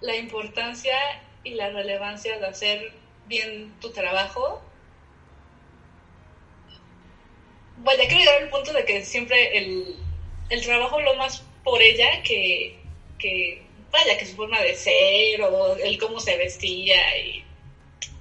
la 0.00 0.16
importancia 0.16 0.96
y 1.44 1.54
la 1.54 1.68
relevancia 1.70 2.38
de 2.38 2.46
hacer 2.46 2.92
bien 3.26 3.78
tu 3.80 3.92
trabajo. 3.92 4.62
Vaya, 7.82 8.06
quiero 8.06 8.18
llegar 8.18 8.42
al 8.42 8.50
punto 8.50 8.72
de 8.72 8.84
que 8.84 9.04
siempre 9.04 9.56
el, 9.58 9.96
el 10.50 10.62
trabajo 10.62 11.00
lo 11.00 11.14
más 11.14 11.42
por 11.64 11.80
ella 11.80 12.22
que, 12.22 12.78
que, 13.18 13.62
vaya, 13.90 14.18
que 14.18 14.26
su 14.26 14.36
forma 14.36 14.60
de 14.60 14.74
ser 14.74 15.42
o 15.42 15.76
el 15.76 15.98
cómo 15.98 16.20
se 16.20 16.36
vestía 16.36 17.18
y 17.18 17.44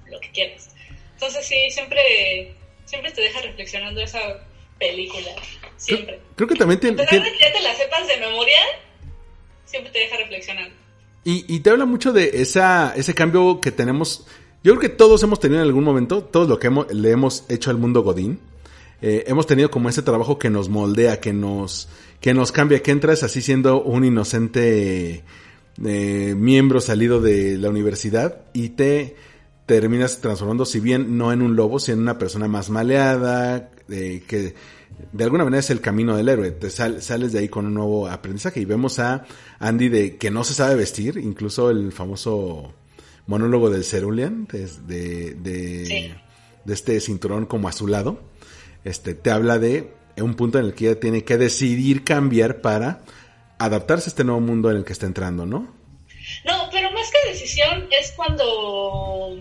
lo 0.10 0.20
que 0.20 0.32
quieras. 0.32 0.70
Entonces 1.14 1.46
sí, 1.46 1.70
siempre, 1.72 2.54
siempre 2.86 3.12
te 3.12 3.22
deja 3.22 3.42
reflexionando 3.42 4.02
esa 4.02 4.20
película, 4.78 5.32
siempre. 5.78 6.16
Creo, 6.16 6.36
creo 6.36 6.48
que 6.48 6.56
también 6.56 6.78
A 6.78 6.82
tiene... 6.82 6.98
pesar 6.98 7.24
de 7.24 7.32
que 7.32 7.40
ya 7.40 7.52
te 7.52 7.62
la 7.62 7.76
sepas 7.76 8.08
de 8.08 8.18
memoria, 8.18 8.62
siempre 9.66 9.92
te 9.92 10.00
deja 10.00 10.18
reflexionando. 10.18 10.76
Y, 11.26 11.54
y 11.54 11.60
te 11.60 11.70
habla 11.70 11.86
mucho 11.86 12.14
de 12.14 12.42
esa, 12.42 12.94
ese 12.96 13.14
cambio 13.14 13.60
que 13.60 13.72
tenemos. 13.72 14.26
Yo 14.64 14.76
creo 14.76 14.80
que 14.80 14.90
todos 14.90 15.22
hemos 15.24 15.40
tenido 15.40 15.62
en 15.62 15.68
algún 15.68 15.84
momento, 15.84 16.24
todos 16.24 16.48
lo 16.48 16.60
que 16.60 16.68
hemos, 16.68 16.92
le 16.94 17.12
hemos 17.12 17.50
hecho 17.50 17.70
al 17.70 17.78
mundo 17.78 18.02
Godín. 18.04 18.40
Eh, 19.02 19.24
hemos 19.28 19.48
tenido 19.48 19.70
como 19.72 19.90
ese 19.90 20.02
trabajo 20.02 20.38
que 20.40 20.50
nos 20.50 20.70
moldea, 20.70 21.20
que 21.20 21.34
nos, 21.34 21.88
que 22.22 22.34
nos 22.34 22.52
cambia, 22.52 22.82
que 22.82 22.92
entras 22.92 23.24
así 23.24 23.42
siendo 23.42 23.82
un 23.82 24.04
inocente 24.06 25.24
eh, 25.86 26.36
miembro 26.38 26.82
salido 26.82 27.22
de 27.22 27.58
la 27.58 27.70
universidad 27.70 28.42
y 28.54 28.70
te 28.70 29.16
terminas 29.66 30.20
transformando, 30.20 30.66
si 30.66 30.80
bien 30.80 31.18
no 31.18 31.32
en 31.32 31.42
un 31.42 31.56
lobo, 31.56 31.80
sino 31.80 31.96
en 31.98 32.02
una 32.02 32.18
persona 32.18 32.48
más 32.48 32.70
maleada, 32.70 33.70
eh, 33.90 34.24
que 34.28 34.56
de 35.14 35.24
alguna 35.24 35.44
manera 35.44 35.60
es 35.60 35.70
el 35.70 35.80
camino 35.80 36.18
del 36.18 36.28
héroe. 36.28 36.52
Te 36.52 36.70
sal- 36.70 37.02
sales 37.02 37.32
de 37.32 37.40
ahí 37.40 37.50
con 37.50 37.66
un 37.68 37.76
nuevo 37.76 38.08
aprendizaje 38.08 38.60
y 38.60 38.66
vemos 38.66 38.98
a 39.00 39.26
Andy 39.60 39.88
de 39.90 40.18
que 40.18 40.32
no 40.32 40.44
se 40.44 40.54
sabe 40.56 40.76
vestir, 40.76 41.18
incluso 41.18 41.70
el 41.70 41.92
famoso 41.92 42.74
monólogo 43.28 43.70
del 43.70 43.84
Cerulean, 43.84 44.48
de, 44.52 44.68
de, 44.88 45.36
de, 45.36 45.86
Sí. 45.86 46.12
de 46.66 46.74
este 46.74 47.00
cinturón 47.00 47.46
como 47.46 47.70
azulado, 47.70 48.20
este, 48.84 49.14
te 49.14 49.32
habla 49.32 49.60
de 49.60 49.94
un 50.18 50.36
punto 50.36 50.60
en 50.60 50.66
el 50.66 50.74
que 50.74 50.90
ella 50.90 51.00
tiene 51.00 51.24
que 51.24 51.38
decidir 51.38 52.04
cambiar 52.04 52.62
para 52.62 53.02
adaptarse 53.58 54.08
a 54.08 54.12
este 54.12 54.24
nuevo 54.24 54.40
mundo 54.42 54.72
en 54.72 54.78
el 54.78 54.86
que 54.86 54.94
está 54.94 55.06
entrando, 55.06 55.46
¿no? 55.46 55.74
No, 56.46 56.70
pero 56.72 56.92
más 56.92 57.12
que 57.12 57.30
decisión 57.30 57.88
es 57.92 58.12
cuando 58.12 59.38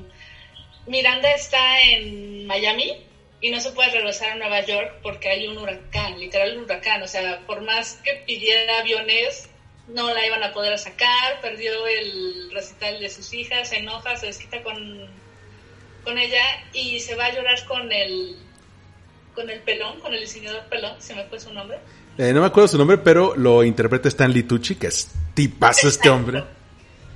Miranda 0.86 1.30
está 1.32 1.82
en 1.82 2.46
Miami 2.46 3.04
y 3.40 3.50
no 3.50 3.60
se 3.60 3.70
puede 3.70 3.90
regresar 3.92 4.30
a 4.30 4.34
Nueva 4.36 4.64
York 4.64 4.96
porque 5.02 5.28
hay 5.28 5.46
un 5.46 5.58
huracán, 5.58 6.18
literal 6.18 6.56
un 6.56 6.64
huracán. 6.64 7.02
O 7.02 7.08
sea, 7.08 7.40
por 7.46 7.60
más 7.62 8.00
que 8.04 8.22
pidiera 8.26 8.80
aviones, 8.80 9.48
no 9.88 10.12
la 10.12 10.26
iban 10.26 10.42
a 10.42 10.52
poder 10.52 10.78
sacar, 10.78 11.40
perdió 11.40 11.86
el 11.86 12.50
recital 12.52 12.98
de 13.00 13.08
sus 13.08 13.32
hijas, 13.32 13.68
se 13.68 13.78
enoja, 13.78 14.16
se 14.16 14.26
desquita 14.26 14.62
con, 14.62 15.08
con 16.04 16.18
ella 16.18 16.42
y 16.72 17.00
se 17.00 17.14
va 17.14 17.26
a 17.26 17.34
llorar 17.34 17.64
con 17.66 17.92
el 17.92 18.36
con 19.38 19.48
el 19.48 19.60
pelón, 19.60 20.00
con 20.00 20.12
el 20.12 20.18
diseñador 20.18 20.64
pelón, 20.64 21.00
se 21.00 21.14
me 21.14 21.22
fue 21.26 21.38
su 21.38 21.52
nombre. 21.52 21.78
Eh, 22.18 22.32
no 22.32 22.40
me 22.40 22.48
acuerdo 22.48 22.66
su 22.66 22.76
nombre, 22.76 22.98
pero 22.98 23.36
lo 23.36 23.62
interpreta 23.62 24.08
Stanley 24.08 24.42
Tucci, 24.42 24.74
que 24.74 24.88
es 24.88 25.12
tipazo 25.32 25.86
este 25.86 26.10
hombre. 26.10 26.42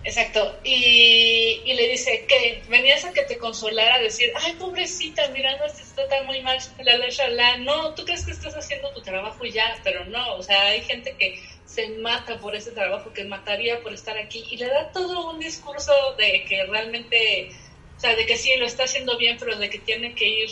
Exacto. 0.05 0.57
Y, 0.63 1.63
y 1.65 1.75
le 1.75 1.89
dice 1.89 2.25
que 2.29 2.63
venías 2.69 3.05
a 3.05 3.13
que 3.13 3.23
te 3.23 3.39
consolara, 3.39 3.97
a 3.97 3.99
decir, 3.99 4.33
ay, 4.41 4.53
pobrecita, 4.53 5.27
mirando 5.31 5.69
se 5.69 5.83
está 5.83 6.03
muy 6.25 6.41
mal, 6.43 6.59
la, 6.85 6.97
la, 6.97 7.07
la, 7.09 7.29
la. 7.29 7.57
No, 7.57 7.93
tú 7.95 8.05
crees 8.05 8.25
que 8.25 8.31
estás 8.31 8.55
haciendo 8.55 8.93
tu 8.93 9.03
trabajo 9.03 9.45
y 9.45 9.51
ya, 9.51 9.77
pero 9.83 10.05
no. 10.05 10.37
O 10.37 10.43
sea, 10.45 10.67
hay 10.67 10.83
gente 10.83 11.17
que 11.19 11.43
se 11.67 11.89
mata 11.99 12.39
por 12.39 12.55
ese 12.55 12.71
trabajo, 12.71 13.13
que 13.13 13.25
mataría 13.25 13.81
por 13.81 13.93
estar 13.93 14.17
aquí. 14.17 14.45
Y 14.49 14.59
le 14.59 14.69
da 14.69 14.93
todo 14.93 15.33
un 15.33 15.41
discurso 15.41 15.93
de 16.17 16.45
que 16.45 16.65
realmente, 16.67 17.51
o 17.97 18.01
sea, 18.01 18.15
de 18.15 18.27
que 18.27 18.37
sí, 18.37 18.55
lo 18.61 18.67
está 18.67 18.85
haciendo 18.85 19.19
bien, 19.19 19.39
pero 19.41 19.57
de 19.57 19.69
que 19.69 19.81
tiene 19.81 20.15
que 20.15 20.29
ir, 20.29 20.51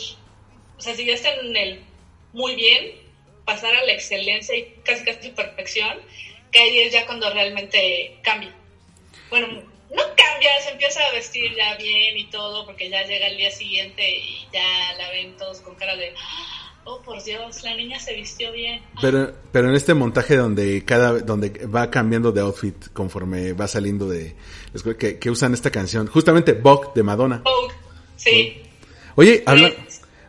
o 0.81 0.83
sea, 0.83 0.95
si 0.95 1.05
ya 1.05 1.13
está 1.13 1.31
en 1.35 1.55
el 1.55 1.79
muy 2.33 2.55
bien, 2.55 2.93
pasar 3.45 3.75
a 3.75 3.83
la 3.83 3.93
excelencia 3.93 4.57
y 4.57 4.73
casi 4.83 5.05
casi 5.05 5.29
perfección, 5.29 5.99
que 6.51 6.57
ahí 6.57 6.79
es 6.79 6.91
ya 6.91 7.05
cuando 7.05 7.31
realmente 7.31 8.17
cambia 8.23 8.51
bueno, 9.29 9.47
no 9.47 10.03
cambia, 10.17 10.49
se 10.61 10.71
empieza 10.71 10.99
a 11.07 11.11
vestir 11.13 11.55
ya 11.55 11.75
bien 11.77 12.17
y 12.17 12.29
todo, 12.29 12.65
porque 12.65 12.89
ya 12.89 13.03
llega 13.05 13.27
el 13.27 13.37
día 13.37 13.49
siguiente 13.49 14.03
y 14.17 14.47
ya 14.51 14.93
la 14.97 15.09
ven 15.09 15.37
todos 15.37 15.61
con 15.61 15.75
cara 15.75 15.95
de, 15.95 16.13
oh 16.83 17.01
por 17.01 17.23
Dios, 17.23 17.63
la 17.63 17.75
niña 17.75 17.97
se 17.99 18.13
vistió 18.13 18.51
bien. 18.51 18.81
Pero, 18.99 19.33
pero 19.51 19.69
en 19.69 19.75
este 19.75 19.93
montaje 19.93 20.35
donde 20.35 20.83
cada, 20.83 21.19
donde 21.19 21.65
va 21.67 21.89
cambiando 21.89 22.31
de 22.31 22.41
outfit 22.41 22.89
conforme 22.91 23.53
va 23.53 23.67
saliendo 23.67 24.09
de, 24.09 24.35
que, 24.99 25.17
que 25.17 25.29
usan 25.29 25.53
esta 25.53 25.71
canción, 25.71 26.07
justamente 26.07 26.53
Bog 26.53 26.93
de 26.93 27.03
Madonna. 27.03 27.41
Oh, 27.45 27.69
sí. 28.17 28.63
Oye, 29.15 29.43
habla, 29.45 29.71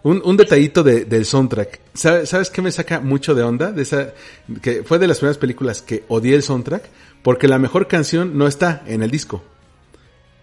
un, 0.02 0.22
un 0.24 0.36
detallito 0.36 0.82
de, 0.82 1.04
del 1.04 1.24
soundtrack. 1.24 1.80
¿Sabes, 1.94 2.28
¿Sabes 2.28 2.50
qué 2.50 2.62
me 2.62 2.72
saca 2.72 3.00
mucho 3.00 3.34
de 3.34 3.42
onda? 3.42 3.72
De 3.72 3.82
esa, 3.82 4.12
que 4.60 4.82
fue 4.82 4.98
de 4.98 5.06
las 5.06 5.18
primeras 5.18 5.38
películas 5.38 5.82
que 5.82 6.04
odié 6.08 6.34
el 6.34 6.42
soundtrack, 6.42 6.84
porque 7.22 7.48
la 7.48 7.58
mejor 7.58 7.86
canción 7.86 8.36
no 8.36 8.46
está 8.46 8.82
en 8.86 9.02
el 9.02 9.10
disco. 9.10 9.42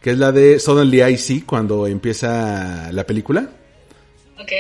Que 0.02 0.12
es 0.12 0.18
la 0.18 0.32
de 0.32 0.60
Suddenly 0.60 1.04
I 1.04 1.18
See 1.18 1.42
cuando 1.42 1.86
empieza 1.88 2.92
la 2.94 3.06
película. 3.06 3.50
Ok. 4.40 4.52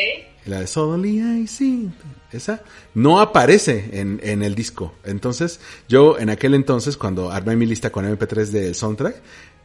La 0.45 0.59
de 0.61 0.67
Suddenly 0.67 1.41
I 1.41 1.47
See. 1.47 1.89
Esa 2.31 2.61
no 2.93 3.21
aparece 3.21 3.89
en, 3.93 4.19
en 4.21 4.43
el 4.43 4.53
disco. 4.53 4.93
Entonces, 5.05 5.59
yo 5.87 6.19
en 6.19 6.29
aquel 6.29 6.53
entonces, 6.53 6.97
cuando 6.97 7.31
armé 7.31 7.55
mi 7.55 7.65
lista 7.65 7.89
con 7.89 8.05
MP3 8.05 8.47
del 8.47 8.75
soundtrack, 8.75 9.15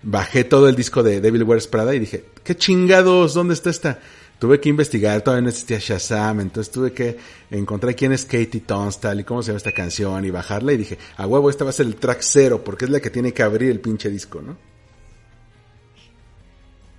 bajé 0.04 0.44
todo 0.44 0.68
el 0.68 0.76
disco 0.76 1.02
de 1.02 1.20
Devil 1.20 1.42
Wears 1.42 1.66
Prada 1.66 1.94
y 1.94 1.98
dije, 1.98 2.24
¿qué 2.44 2.56
chingados? 2.56 3.34
¿Dónde 3.34 3.54
está 3.54 3.70
esta? 3.70 3.98
Tuve 4.44 4.60
que 4.60 4.68
investigar, 4.68 5.22
todavía 5.22 5.40
no 5.40 5.48
existía 5.48 5.78
Shazam, 5.78 6.40
entonces 6.40 6.70
tuve 6.70 6.92
que 6.92 7.16
encontrar 7.50 7.96
quién 7.96 8.12
es 8.12 8.26
Katie 8.26 8.60
Tunstall 8.60 9.20
y 9.20 9.24
cómo 9.24 9.42
se 9.42 9.46
llama 9.46 9.56
esta 9.56 9.72
canción 9.72 10.22
y 10.22 10.30
bajarla 10.30 10.74
y 10.74 10.76
dije, 10.76 10.98
a 11.16 11.26
huevo, 11.26 11.48
esta 11.48 11.64
va 11.64 11.70
a 11.70 11.72
ser 11.72 11.86
el 11.86 11.96
track 11.96 12.18
cero 12.20 12.62
porque 12.62 12.84
es 12.84 12.90
la 12.90 13.00
que 13.00 13.08
tiene 13.08 13.32
que 13.32 13.42
abrir 13.42 13.70
el 13.70 13.80
pinche 13.80 14.10
disco, 14.10 14.42
¿no? 14.42 14.58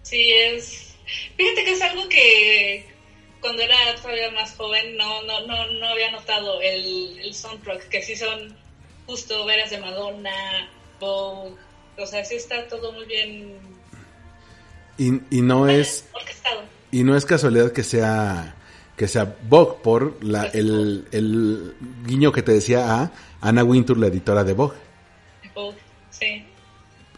Sí, 0.02 0.32
es... 0.34 0.96
Fíjate 1.38 1.66
que 1.66 1.72
es 1.74 1.82
algo 1.84 2.10
que 2.10 2.88
cuando 3.42 3.62
era 3.62 3.78
todavía 4.02 4.32
más 4.32 4.56
joven 4.56 4.98
no, 4.98 5.22
no, 5.22 5.46
no, 5.46 5.72
no 5.72 5.88
había 5.90 6.10
notado 6.14 6.60
el, 6.62 7.20
el 7.20 7.32
soundtrack, 7.32 7.90
que 7.90 8.02
sí 8.02 8.16
son 8.16 8.58
justo 9.06 9.46
veras 9.46 9.70
de 9.70 9.78
Madonna, 9.78 10.68
Vogue, 11.00 11.54
o 11.96 12.08
sea, 12.08 12.26
sí 12.26 12.38
está 12.38 12.68
todo 12.68 12.92
muy 12.92 13.06
bien 13.06 13.60
Y, 14.98 15.10
y 15.30 15.42
no 15.44 15.70
es... 15.70 16.06
orquestado. 16.12 16.74
Y 16.96 17.04
no 17.04 17.16
es 17.18 17.26
casualidad 17.26 17.72
que 17.74 17.84
sea 17.84 18.56
que 18.96 19.10
sea 19.10 19.36
Vogue 19.50 19.76
por 19.84 20.24
la, 20.24 20.46
el, 20.46 21.06
el 21.12 21.76
guiño 22.06 22.32
que 22.32 22.42
te 22.42 22.54
decía 22.54 23.02
a 23.02 23.12
Anna 23.42 23.64
Wintour, 23.66 23.98
la 23.98 24.08
editora 24.08 24.46
de 24.46 24.54
Vogue. 24.54 24.78
Vogue, 25.54 25.76
sí. 26.10 26.46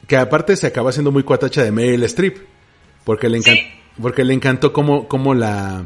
Que 0.07 0.17
aparte 0.17 0.55
se 0.55 0.65
acaba 0.65 0.91
siendo 0.91 1.12
muy 1.12 1.22
cuatacha 1.22 1.63
de 1.63 1.72
Meryl 1.72 2.01
Streep. 2.05 2.38
Porque 3.03 3.29
le, 3.29 3.38
encan 3.38 3.53
Sí. 3.53 3.67
porque 4.01 4.24
le 4.24 4.34
encantó 4.34 4.74
cómo, 4.74 5.07
cómo 5.07 5.36
la... 5.36 5.86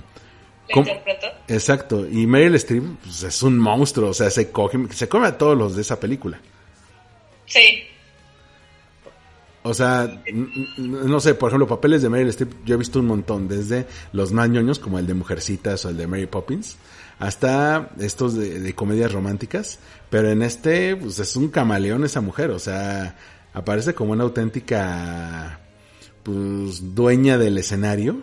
¿La 0.69 0.73
cómo- 0.73 0.87
interpretó? 0.87 1.27
Exacto. 1.49 2.07
Y 2.09 2.25
Meryl 2.25 2.55
Streep 2.55 2.83
pues, 3.03 3.23
es 3.23 3.43
un 3.43 3.59
monstruo. 3.59 4.11
O 4.11 4.13
sea, 4.13 4.29
se, 4.29 4.49
coge, 4.51 4.79
se 4.91 5.09
come 5.09 5.27
a 5.27 5.37
todos 5.37 5.57
los 5.57 5.75
de 5.75 5.81
esa 5.81 5.99
película. 5.99 6.39
Sí, 7.45 7.83
O 9.63 9.73
sea, 9.73 10.23
no 10.77 11.19
sé, 11.19 11.35
por 11.35 11.49
ejemplo, 11.49 11.67
papeles 11.67 12.01
de 12.01 12.09
Meryl 12.09 12.29
Streep 12.29 12.65
yo 12.65 12.75
he 12.75 12.77
visto 12.77 12.99
un 12.99 13.05
montón, 13.05 13.47
desde 13.47 13.85
los 14.11 14.31
más 14.31 14.49
ñoños 14.49 14.79
como 14.79 14.97
el 14.97 15.05
de 15.05 15.13
Mujercitas 15.13 15.85
o 15.85 15.89
el 15.89 15.97
de 15.97 16.07
Mary 16.07 16.25
Poppins, 16.25 16.77
hasta 17.19 17.91
estos 17.99 18.33
de, 18.33 18.59
de 18.59 18.73
comedias 18.73 19.11
románticas, 19.11 19.77
pero 20.09 20.29
en 20.29 20.41
este 20.41 20.95
pues 20.95 21.19
es 21.19 21.35
un 21.35 21.49
camaleón 21.49 22.03
esa 22.03 22.21
mujer, 22.21 22.49
o 22.49 22.57
sea, 22.57 23.15
aparece 23.53 23.93
como 23.93 24.13
una 24.13 24.23
auténtica 24.23 25.59
pues 26.23 26.95
dueña 26.95 27.37
del 27.37 27.59
escenario, 27.59 28.17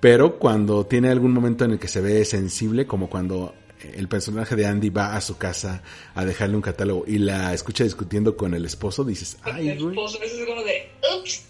pero 0.00 0.38
cuando 0.38 0.86
tiene 0.86 1.10
algún 1.10 1.32
momento 1.32 1.64
en 1.64 1.72
el 1.72 1.78
que 1.78 1.88
se 1.88 2.00
ve 2.00 2.24
sensible, 2.24 2.86
como 2.86 3.10
cuando 3.10 3.54
el 3.94 4.08
personaje 4.08 4.56
de 4.56 4.66
Andy 4.66 4.90
va 4.90 5.16
a 5.16 5.20
su 5.20 5.36
casa 5.38 5.82
a 6.14 6.24
dejarle 6.24 6.56
un 6.56 6.62
catálogo 6.62 7.04
y 7.06 7.18
la 7.18 7.52
escucha 7.54 7.84
discutiendo 7.84 8.36
con 8.36 8.54
el 8.54 8.64
esposo, 8.64 9.04
dices, 9.04 9.36
ay, 9.42 9.68
el 9.70 9.78
güey. 9.82 9.90
esposo, 9.94 10.22
eso 10.22 10.36
es 10.40 10.46
como 10.46 10.62
de, 10.62 10.90
ups. 11.18 11.42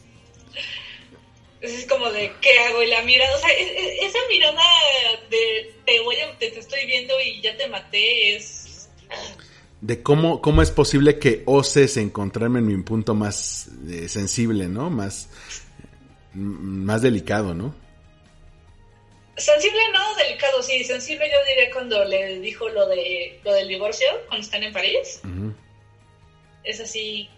Eso 1.61 1.77
es 1.79 1.87
como 1.87 2.11
de, 2.11 2.33
¿qué 2.41 2.59
hago? 2.59 2.83
Y 2.83 2.87
la 2.89 3.03
mirada, 3.03 3.37
o 3.37 3.39
sea, 3.39 3.49
es- 3.51 3.71
es- 3.71 4.09
esa 4.09 4.19
mirada 4.29 4.61
de, 5.31 5.75
te 5.87 6.01
voy 6.01 6.17
a, 6.17 6.37
te, 6.39 6.51
te 6.51 6.59
estoy 6.59 6.85
viendo 6.87 7.15
y 7.25 7.41
ya 7.41 7.57
te 7.57 7.69
maté, 7.69 8.35
es... 8.37 8.89
de 9.81 10.03
cómo, 10.03 10.41
cómo 10.41 10.61
es 10.63 10.71
posible 10.73 11.19
que 11.21 11.43
oses 11.47 11.97
encontrarme 11.99 12.59
en 12.59 12.67
mi 12.67 12.77
punto 12.83 13.15
más 13.15 13.69
eh, 13.89 14.09
sensible, 14.09 14.67
¿no? 14.67 14.91
Más, 14.91 15.29
más 16.35 17.01
delicado, 17.03 17.55
¿no? 17.55 17.75
Sensible 19.37 19.81
no, 19.95 20.15
delicado, 20.17 20.63
sí, 20.63 20.85
sensible 20.85 21.31
yo 21.31 21.39
diría 21.47 21.73
cuando 21.73 22.05
le 22.05 22.39
dijo 22.41 22.69
lo 22.69 22.87
de 22.87 23.41
lo 23.45 23.53
del 23.55 23.69
divorcio, 23.69 24.09
cuando 24.29 24.45
están 24.45 24.63
en 24.63 24.73
París. 24.73 25.21
Es 26.65 26.81
así, 26.81 27.29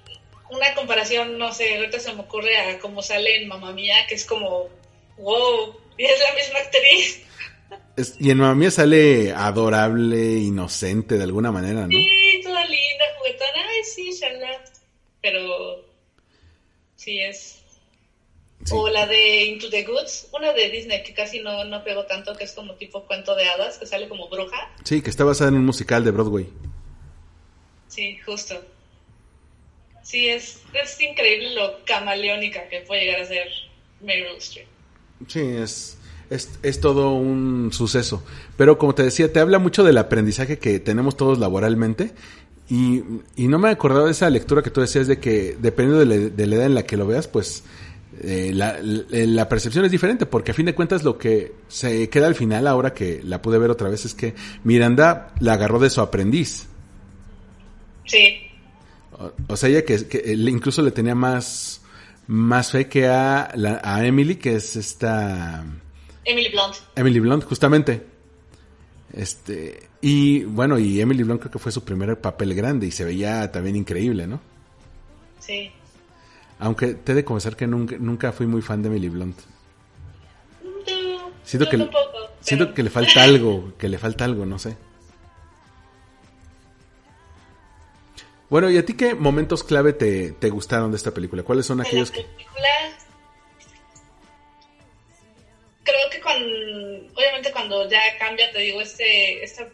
una 0.51 0.75
comparación, 0.75 1.39
no 1.39 1.53
sé, 1.55 1.77
ahorita 1.77 2.01
se 2.01 2.13
me 2.13 2.23
ocurre 2.23 2.57
a 2.59 2.79
cómo 2.81 3.01
sale 3.01 3.37
en 3.43 3.49
Mamá 3.49 3.73
Mía, 3.73 3.95
que 4.09 4.17
es 4.17 4.25
como, 4.27 4.69
wow, 5.19 5.77
y 5.97 6.05
es 6.05 6.19
la 6.21 6.35
misma 6.35 6.59
actriz. 6.59 7.21
Es- 7.97 8.17
y 8.21 8.31
en 8.31 8.39
Mamma 8.39 8.57
Mía 8.57 8.71
sale 8.73 9.33
adorable, 9.33 10.17
inocente 10.17 11.17
de 11.17 11.23
alguna 11.23 11.53
manera, 11.53 11.83
¿no? 11.83 11.89
Sí, 11.89 12.41
toda 12.43 12.65
linda, 12.67 13.05
juguetona, 13.19 13.63
ay, 13.69 13.85
sí, 13.85 14.11
shalá. 14.13 14.65
Pero 15.23 15.87
sí 16.97 17.21
es. 17.21 17.54
Sí. 18.65 18.75
O 18.75 18.89
la 18.89 19.07
de 19.07 19.45
Into 19.45 19.69
the 19.69 19.85
Goods, 19.85 20.29
una 20.33 20.53
de 20.53 20.71
Disney 20.71 21.03
que 21.03 21.13
casi 21.13 21.41
no, 21.41 21.65
no 21.65 21.85
pegó 21.85 22.07
tanto, 22.07 22.35
que 22.35 22.45
es 22.45 22.53
como 22.53 22.75
tipo 22.75 23.05
cuento 23.05 23.35
de 23.37 23.47
hadas, 23.47 23.79
que 23.79 23.87
sale 23.87 24.09
como 24.09 24.29
bruja. 24.29 24.71
Sí, 24.85 25.03
que 25.03 25.11
está 25.11 25.23
basada 25.23 25.51
en 25.51 25.57
un 25.57 25.67
musical 25.67 26.03
de 26.03 26.11
Broadway. 26.11 26.49
Sí, 27.89 28.17
justo. 28.25 28.61
Sí, 30.03 30.29
es, 30.29 30.63
es 30.73 31.01
increíble 31.01 31.55
lo 31.55 31.85
camaleónica 31.85 32.69
que 32.69 32.81
puede 32.81 33.05
llegar 33.05 33.21
a 33.21 33.27
ser 33.27 33.49
Meryl 34.01 34.37
Streep. 34.39 34.67
Sí, 35.29 35.41
es, 35.41 35.99
es, 36.31 36.51
es 36.63 36.81
todo 36.81 37.13
un 37.13 37.71
suceso. 37.73 38.25
Pero 38.57 38.79
como 38.79 38.95
te 38.95 39.03
decía, 39.03 39.33
te 39.33 39.41
habla 39.41 39.59
mucho 39.59 39.85
del 39.85 39.99
aprendizaje 39.99 40.59
que 40.59 40.81
tenemos 40.81 41.17
todos 41.17 41.39
laboralmente 41.39 42.13
y, 42.69 43.03
y 43.37 43.49
no 43.49 43.59
me 43.59 43.71
acordaba 43.71 44.07
de 44.07 44.13
esa 44.13 44.29
lectura 44.31 44.63
que 44.63 44.71
tú 44.71 44.81
decías 44.81 45.07
de 45.07 45.21
que 45.21 45.57
dependiendo 45.59 46.01
de 46.01 46.07
la, 46.07 46.29
de 46.35 46.47
la 46.47 46.57
edad 46.57 46.67
en 46.67 46.75
la 46.75 46.87
que 46.87 46.97
lo 46.97 47.07
veas, 47.07 47.29
pues 47.29 47.65
eh, 48.23 48.51
la, 48.55 48.79
la- 48.81 49.05
la 49.11 49.49
percepción 49.49 49.85
es 49.85 49.91
diferente, 49.91 50.27
porque 50.27 50.51
a 50.53 50.55
fin 50.55 50.67
de 50.67 50.75
cuentas 50.75 51.03
lo 51.05 51.19
que 51.19 51.53
se 51.69 52.09
queda 52.11 52.27
al 52.27 52.35
final, 52.35 52.67
ahora 52.67 52.93
que 52.95 53.21
la 53.25 53.41
pude 53.43 53.59
ver 53.59 53.71
otra 53.71 53.89
vez, 53.89 54.05
es 54.05 54.15
que 54.15 54.35
Miranda 54.65 55.35
la 55.41 55.55
agarró 55.55 55.79
de 55.79 55.91
su 55.91 56.01
aprendiz. 56.01 56.67
Sí, 58.07 58.37
O, 59.13 59.33
o 59.49 59.57
sea, 59.57 59.69
ella 59.71 59.85
que, 59.85 60.07
que 60.07 60.19
él 60.19 60.49
incluso 60.49 60.83
le 60.83 60.91
tenía 60.91 61.15
más, 61.15 61.81
más 62.27 62.71
fe 62.73 62.89
que 62.89 63.07
a, 63.09 63.51
la- 63.55 63.81
a 63.83 64.05
Emily, 64.07 64.37
que 64.37 64.57
es 64.57 64.77
esta... 64.77 65.65
Emily 66.25 66.51
Blunt. 66.51 66.75
Emily 66.97 67.21
Blunt, 67.21 67.45
justamente. 67.45 68.07
Este, 69.13 69.89
y 70.01 70.43
bueno, 70.45 70.79
y 70.79 71.01
Emily 71.01 71.23
Blunt 71.23 71.41
creo 71.41 71.53
que 71.53 71.59
fue 71.59 71.71
su 71.73 71.85
primer 71.85 72.21
papel 72.21 72.55
grande 72.55 72.87
y 72.87 72.91
se 72.91 73.05
veía 73.05 73.51
también 73.53 73.77
increíble, 73.77 74.27
¿no? 74.27 74.41
Sí. 75.39 75.71
Aunque 76.65 76.95
te 76.95 77.13
he 77.13 77.15
de 77.15 77.25
confesar 77.25 77.57
que 77.57 77.67
nunca, 77.67 77.97
nunca 77.99 78.33
fui 78.33 78.47
muy 78.47 78.63
fan 78.63 78.83
de 78.83 78.89
Emily 78.89 79.09
Blunt. 79.11 79.39
Tú- 80.87 81.33
Siento 81.45 81.69
que, 81.69 81.77
tampoco, 81.77 82.19
siento 82.41 82.73
que 82.75 82.83
le 82.83 82.91
falta 82.91 83.23
algo, 83.23 83.75
que 83.79 83.89
le 83.89 83.99
falta 83.99 84.25
algo, 84.25 84.47
no 84.47 84.59
sé. 84.59 84.77
Bueno, 88.49 88.71
¿y 88.71 88.79
a 88.79 88.85
ti 88.87 88.95
qué 88.95 89.15
momentos 89.15 89.63
clave 89.65 89.93
te, 89.93 90.33
te 90.33 90.49
gustaron 90.51 90.91
de 90.91 90.97
esta 90.97 91.11
película? 91.13 91.43
¿Cuáles 91.43 91.67
son 91.67 91.79
de 91.79 91.83
la 91.85 91.89
aquellos 91.89 92.11
que... 92.11 92.23
película 92.23 92.69
creo 95.83 96.11
que 96.11 96.21
con 96.21 96.33
obviamente 97.17 97.53
cuando 97.53 97.89
ya 97.91 98.01
cambia 98.19 98.51
te 98.53 98.59
digo 98.61 98.81
este 98.81 99.45
esta 99.45 99.69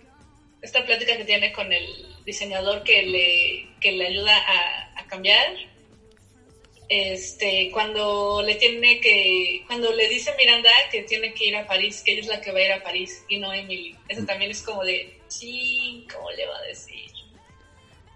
esta 0.62 0.85
plática 0.85 1.16
que 1.16 1.25
tiene 1.25 1.52
con 1.52 1.73
el 1.73 1.85
diseñador 2.25 2.82
que 2.82 3.02
le 3.02 3.68
que 3.80 3.92
le 3.92 4.09
ayuda 4.09 4.37
a, 4.37 5.00
a 5.00 5.06
cambiar 5.06 5.47
este 6.92 7.70
cuando 7.73 8.42
le 8.44 8.56
tiene 8.56 9.00
que 9.00 9.62
cuando 9.66 9.92
le 9.94 10.09
dice 10.09 10.35
Miranda 10.37 10.70
que 10.90 11.02
tiene 11.04 11.32
que 11.32 11.47
ir 11.47 11.56
a 11.56 11.64
París 11.66 12.02
que 12.04 12.11
ella 12.12 12.20
es 12.23 12.26
la 12.26 12.40
que 12.40 12.50
va 12.50 12.59
a 12.59 12.64
ir 12.64 12.73
a 12.73 12.82
París 12.82 13.25
y 13.28 13.38
no 13.38 13.52
Emily 13.54 13.94
eso 14.09 14.25
también 14.26 14.50
es 14.50 14.61
como 14.61 14.82
de 14.85 15.16
sí 15.28 16.04
cómo 16.12 16.30
le 16.32 16.47
va 16.47 16.56
a 16.59 16.62
decir 16.62 17.09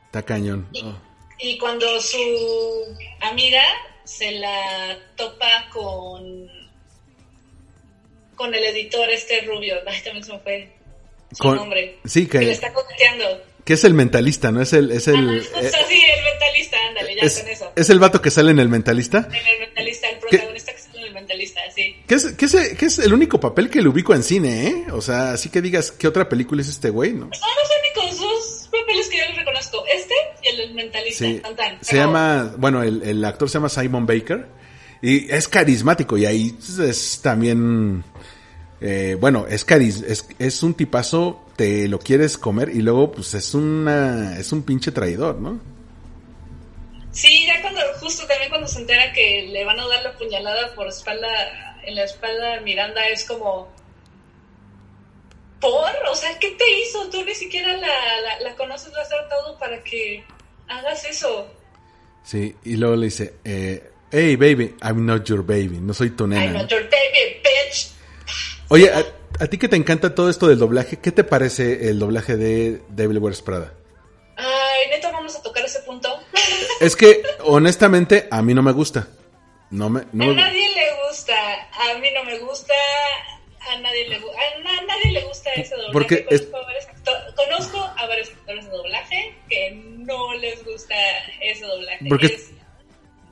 Está 0.06 0.22
cañón. 0.22 0.68
Oh. 0.82 0.92
y 1.38 1.56
cuando 1.58 2.00
su 2.00 2.18
amiga 3.20 3.62
se 4.04 4.32
la 4.32 4.98
topa 5.16 5.68
con 5.72 6.50
con 8.34 8.52
el 8.54 8.64
editor 8.64 9.08
este 9.10 9.42
rubio, 9.42 9.76
ay, 9.86 10.00
también 10.02 10.24
se 10.24 10.32
me 10.32 10.38
fue 10.40 10.68
su 11.32 11.42
Con- 11.42 11.56
nombre. 11.56 11.98
sí, 12.04 12.26
que- 12.26 12.40
le 12.40 12.50
está 12.50 12.72
coqueteando. 12.72 13.42
Que 13.64 13.74
es 13.74 13.84
el 13.84 13.94
mentalista, 13.94 14.50
¿no? 14.50 14.60
Es 14.60 14.72
el... 14.72 14.90
Es 14.90 15.06
el, 15.08 15.14
Ah, 15.54 15.58
eh, 15.60 15.62
justo 15.62 15.78
así, 15.84 16.02
el 16.02 16.24
mentalista, 16.24 16.73
ándale, 16.98 17.16
ya 17.16 17.26
es, 17.26 17.38
con 17.38 17.48
eso. 17.48 17.72
es 17.74 17.90
el 17.90 17.98
vato 17.98 18.22
que 18.22 18.30
sale 18.30 18.50
en 18.50 18.58
el 18.58 18.68
mentalista. 18.68 19.28
En 19.28 19.46
el 19.46 19.60
mentalista, 19.60 20.08
el 20.08 20.18
protagonista 20.18 20.72
que 20.72 20.78
sale 20.78 20.98
en 20.98 21.04
el 21.04 21.14
mentalista, 21.14 21.60
sí. 21.74 21.96
Que 22.06 22.14
es, 22.14 22.32
que, 22.32 22.44
es, 22.44 22.54
que 22.78 22.86
es 22.86 22.98
el 22.98 23.12
único 23.12 23.40
papel 23.40 23.68
que 23.70 23.82
le 23.82 23.88
ubico 23.88 24.14
en 24.14 24.22
cine, 24.22 24.68
¿eh? 24.68 24.86
O 24.92 25.00
sea, 25.00 25.32
así 25.32 25.48
que 25.48 25.60
digas, 25.60 25.90
¿qué 25.90 26.08
otra 26.08 26.28
película 26.28 26.62
es 26.62 26.68
este 26.68 26.90
güey, 26.90 27.12
no? 27.12 27.30
Son 27.32 27.48
los 27.62 28.04
únicos 28.06 28.20
dos 28.20 28.68
papeles 28.70 29.08
que 29.08 29.18
yo 29.18 29.24
les 29.26 29.36
reconozco, 29.36 29.84
este 29.94 30.14
y 30.42 30.60
el 30.60 30.74
mentalista. 30.74 31.24
Sí. 31.24 31.40
tan, 31.40 31.56
tan. 31.56 31.78
Se 31.84 31.96
llama, 31.96 32.54
bueno, 32.56 32.82
el, 32.82 33.02
el 33.02 33.24
actor 33.24 33.48
se 33.48 33.54
llama 33.54 33.68
Simon 33.68 34.06
Baker 34.06 34.46
y 35.02 35.30
es 35.30 35.48
carismático 35.48 36.16
y 36.16 36.24
ahí 36.24 36.56
es 36.80 37.20
también, 37.22 38.04
eh, 38.80 39.18
bueno, 39.20 39.46
es 39.48 39.64
caris, 39.64 40.00
es, 40.00 40.26
es 40.38 40.62
un 40.62 40.72
tipazo, 40.72 41.44
te 41.56 41.88
lo 41.88 41.98
quieres 41.98 42.38
comer 42.38 42.70
y 42.70 42.80
luego 42.80 43.12
pues 43.12 43.34
es 43.34 43.52
una, 43.54 44.38
es 44.38 44.50
un 44.52 44.62
pinche 44.62 44.92
traidor, 44.92 45.40
¿no? 45.40 45.73
Sí, 47.14 47.46
ya 47.46 47.62
cuando, 47.62 47.80
justo 48.00 48.26
también 48.26 48.50
cuando 48.50 48.66
se 48.66 48.80
entera 48.80 49.12
que 49.12 49.42
le 49.48 49.64
van 49.64 49.78
a 49.78 49.86
dar 49.86 50.02
la 50.02 50.18
puñalada 50.18 50.74
por 50.74 50.88
espalda, 50.88 51.80
en 51.84 51.94
la 51.94 52.02
espalda 52.02 52.60
Miranda, 52.60 53.06
es 53.06 53.24
como, 53.24 53.72
¿por? 55.60 55.92
O 56.10 56.14
sea, 56.16 56.36
¿qué 56.40 56.50
te 56.50 56.68
hizo? 56.80 57.08
Tú 57.10 57.24
ni 57.24 57.34
siquiera 57.36 57.76
la, 57.76 57.86
la, 58.20 58.40
la 58.40 58.56
conoces, 58.56 58.92
a 58.96 59.00
hacer 59.00 59.28
todo 59.30 59.56
para 59.60 59.82
que 59.84 60.24
hagas 60.68 61.04
eso. 61.04 61.48
Sí, 62.24 62.56
y 62.64 62.76
luego 62.76 62.96
le 62.96 63.06
dice, 63.06 63.34
eh, 63.44 63.92
hey 64.10 64.34
baby, 64.34 64.74
I'm 64.82 65.06
not 65.06 65.24
your 65.24 65.46
baby, 65.46 65.78
no 65.80 65.94
soy 65.94 66.10
tu 66.10 66.26
nena. 66.26 66.44
I'm 66.46 66.52
¿no? 66.52 66.62
not 66.62 66.70
your 66.70 66.82
baby, 66.82 67.40
bitch. 67.44 67.92
Oye, 68.70 68.90
a, 68.90 69.04
a 69.38 69.46
ti 69.46 69.56
que 69.56 69.68
te 69.68 69.76
encanta 69.76 70.16
todo 70.16 70.28
esto 70.28 70.48
del 70.48 70.58
doblaje, 70.58 70.98
¿qué 70.98 71.12
te 71.12 71.22
parece 71.22 71.90
el 71.90 72.00
doblaje 72.00 72.36
de 72.36 72.82
Devil 72.88 73.18
Wears 73.18 73.40
Prada? 73.40 73.72
Ay, 74.36 74.90
neta, 74.90 75.12
vamos 75.12 75.36
a 75.36 75.42
tocar 75.42 75.64
ese 75.64 75.80
punto. 75.80 76.08
Es 76.84 76.96
que, 76.96 77.22
honestamente, 77.44 78.28
a 78.30 78.42
mí 78.42 78.54
no 78.54 78.62
me 78.62 78.72
gusta. 78.72 79.08
No 79.70 79.88
me, 79.88 80.02
no 80.12 80.24
a 80.24 80.26
me- 80.28 80.34
nadie 80.34 80.68
le 80.74 81.06
gusta, 81.08 81.34
a 81.72 81.98
mí 81.98 82.08
no 82.14 82.22
me 82.24 82.38
gusta, 82.38 82.74
a 83.72 83.78
nadie 83.78 84.08
le, 84.08 84.16
a 84.16 84.58
na- 84.62 84.82
nadie 84.86 85.12
le 85.12 85.22
gusta 85.22 85.50
ese 85.54 85.74
doblaje. 85.74 85.92
Porque 85.92 86.26
es- 86.30 86.42
conozco, 86.42 87.10
a 87.10 87.34
conozco 87.34 87.78
a 87.98 88.06
varios 88.06 88.28
actores 88.30 88.64
de 88.66 88.70
doblaje 88.70 89.34
que 89.48 89.70
no 89.72 90.34
les 90.34 90.64
gusta 90.64 90.94
ese 91.40 91.64
doblaje. 91.64 92.04
Porque- 92.08 92.26
es 92.26 92.50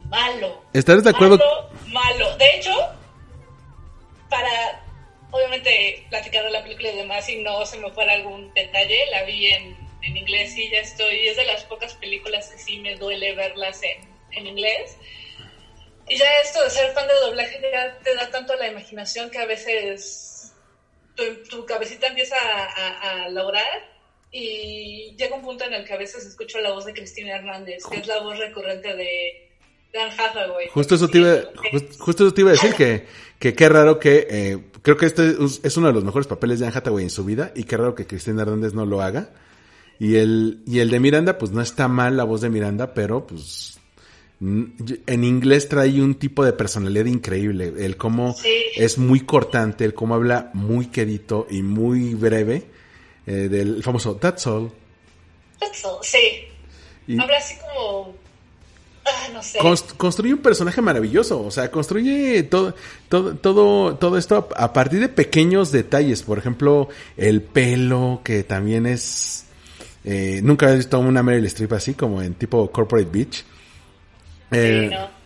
malo. 0.08 0.62
¿Estarás 0.72 1.04
de 1.04 1.10
acuerdo? 1.10 1.36
Malo, 1.38 1.70
malo. 1.88 2.36
De 2.38 2.50
hecho, 2.56 2.72
para 4.28 4.82
obviamente 5.30 6.06
platicar 6.10 6.44
de 6.44 6.50
la 6.50 6.62
película 6.62 6.90
y 6.90 6.96
demás, 6.96 7.28
y 7.28 7.36
no 7.42 7.64
se 7.66 7.78
me 7.78 7.90
fuera 7.92 8.12
algún 8.14 8.52
detalle, 8.54 9.06
la 9.10 9.22
vi 9.24 9.46
en, 9.46 9.76
en 10.02 10.16
inglés 10.16 10.56
y 10.56 10.70
ya 10.70 10.78
estoy. 10.80 11.28
Es 11.28 11.36
de 11.36 11.44
las 11.46 11.64
pocas 11.64 11.94
películas 11.94 12.48
que 12.48 12.58
sí 12.58 12.78
me 12.80 12.96
duele 12.96 13.34
verlas 13.34 13.80
en, 13.82 14.08
en 14.32 14.46
inglés. 14.46 14.96
Y 16.08 16.16
ya 16.18 16.26
esto 16.44 16.62
de 16.62 16.70
ser 16.70 16.92
fan 16.92 17.06
de 17.06 17.14
doblaje 17.26 17.60
ya 17.72 17.98
te 18.02 18.14
da 18.14 18.28
tanto 18.30 18.54
la 18.56 18.68
imaginación 18.68 19.30
que 19.30 19.38
a 19.38 19.46
veces 19.46 20.52
tu, 21.14 21.22
tu 21.48 21.64
cabecita 21.66 22.08
empieza 22.08 22.36
a, 22.36 22.64
a, 22.66 23.24
a 23.24 23.28
laborar 23.28 23.66
y 24.30 25.14
llega 25.16 25.36
un 25.36 25.42
punto 25.42 25.64
en 25.64 25.74
el 25.74 25.84
que 25.84 25.92
a 25.92 25.98
veces 25.98 26.24
escucho 26.26 26.58
la 26.60 26.72
voz 26.72 26.86
de 26.86 26.94
Cristina 26.94 27.36
Hernández, 27.36 27.84
que 27.90 27.98
es 27.98 28.06
la 28.06 28.20
voz 28.20 28.38
recurrente 28.38 28.94
de 28.96 29.50
Dan 29.92 30.10
Hathaway. 30.18 30.68
Justo 30.68 30.94
eso 30.94 31.08
te 31.08 31.18
iba, 31.18 31.36
just- 31.70 31.98
justo 31.98 32.24
eso 32.26 32.34
te 32.34 32.40
iba 32.40 32.50
a 32.50 32.54
decir 32.54 32.74
que, 32.74 33.06
que 33.38 33.54
qué 33.54 33.68
raro 33.68 33.98
que, 33.98 34.26
eh, 34.30 34.58
creo 34.82 34.96
que 34.96 35.06
este 35.06 35.36
es, 35.62 35.76
uno 35.76 35.88
de 35.88 35.92
los 35.92 36.04
mejores 36.04 36.26
papeles 36.26 36.58
de 36.60 36.66
Anne 36.66 36.76
Hathaway 36.76 37.04
en 37.04 37.10
su 37.10 37.24
vida 37.24 37.52
y 37.54 37.64
qué 37.64 37.76
raro 37.76 37.94
que 37.94 38.06
Cristina 38.06 38.42
Hernández 38.42 38.72
no 38.72 38.86
lo 38.86 39.02
haga. 39.02 39.28
Y 39.98 40.16
el, 40.16 40.62
y 40.66 40.80
el 40.80 40.90
de 40.90 40.98
Miranda, 41.00 41.38
pues 41.38 41.52
no 41.52 41.60
está 41.62 41.86
mal 41.88 42.16
la 42.16 42.24
voz 42.24 42.40
de 42.40 42.50
Miranda, 42.50 42.92
pero 42.94 43.26
pues 43.26 43.78
en 44.40 45.22
inglés 45.24 45.68
trae 45.68 46.02
un 46.02 46.16
tipo 46.16 46.44
de 46.44 46.52
personalidad 46.52 47.04
increíble. 47.04 47.72
El 47.78 47.96
cómo 47.96 48.34
Sí. 48.34 48.48
es 48.74 48.98
muy 48.98 49.20
cortante, 49.20 49.84
el 49.84 49.94
cómo 49.94 50.14
habla 50.16 50.50
muy 50.54 50.86
quedito 50.86 51.46
y 51.48 51.62
muy 51.62 52.14
breve, 52.14 52.64
eh, 53.26 53.32
del 53.48 53.82
famoso 53.84 54.16
That's 54.16 54.46
all. 54.48 54.72
That's 55.60 55.84
all, 55.84 55.98
Sí. 56.02 56.18
Y- 57.06 57.20
Habla 57.20 57.36
así 57.38 57.54
como. 57.60 58.16
Ah, 59.04 59.28
no 59.32 59.42
sé. 59.42 59.58
Const- 59.60 59.96
construye 59.96 60.32
un 60.34 60.40
personaje 60.40 60.80
maravilloso, 60.80 61.40
o 61.44 61.50
sea, 61.50 61.70
construye 61.72 62.44
todo, 62.44 62.74
todo, 63.08 63.34
todo, 63.36 63.96
todo 63.96 64.16
esto 64.18 64.48
a, 64.56 64.64
a 64.64 64.72
partir 64.72 65.00
de 65.00 65.08
pequeños 65.08 65.70
detalles, 65.72 66.22
por 66.22 66.38
ejemplo, 66.38 66.88
el 67.16 67.42
pelo, 67.42 68.20
que 68.24 68.44
también 68.44 68.86
es, 68.86 69.41
eh, 70.04 70.40
nunca 70.42 70.72
he 70.72 70.76
visto 70.76 70.98
una 70.98 71.22
Meryl 71.22 71.44
Streep 71.46 71.72
así, 71.74 71.94
como 71.94 72.22
en 72.22 72.34
tipo 72.34 72.70
Corporate 72.70 73.08
Beach. 73.10 73.44
Eh, 74.50 74.88
Sí, 74.90 74.94
¿no? 74.94 75.22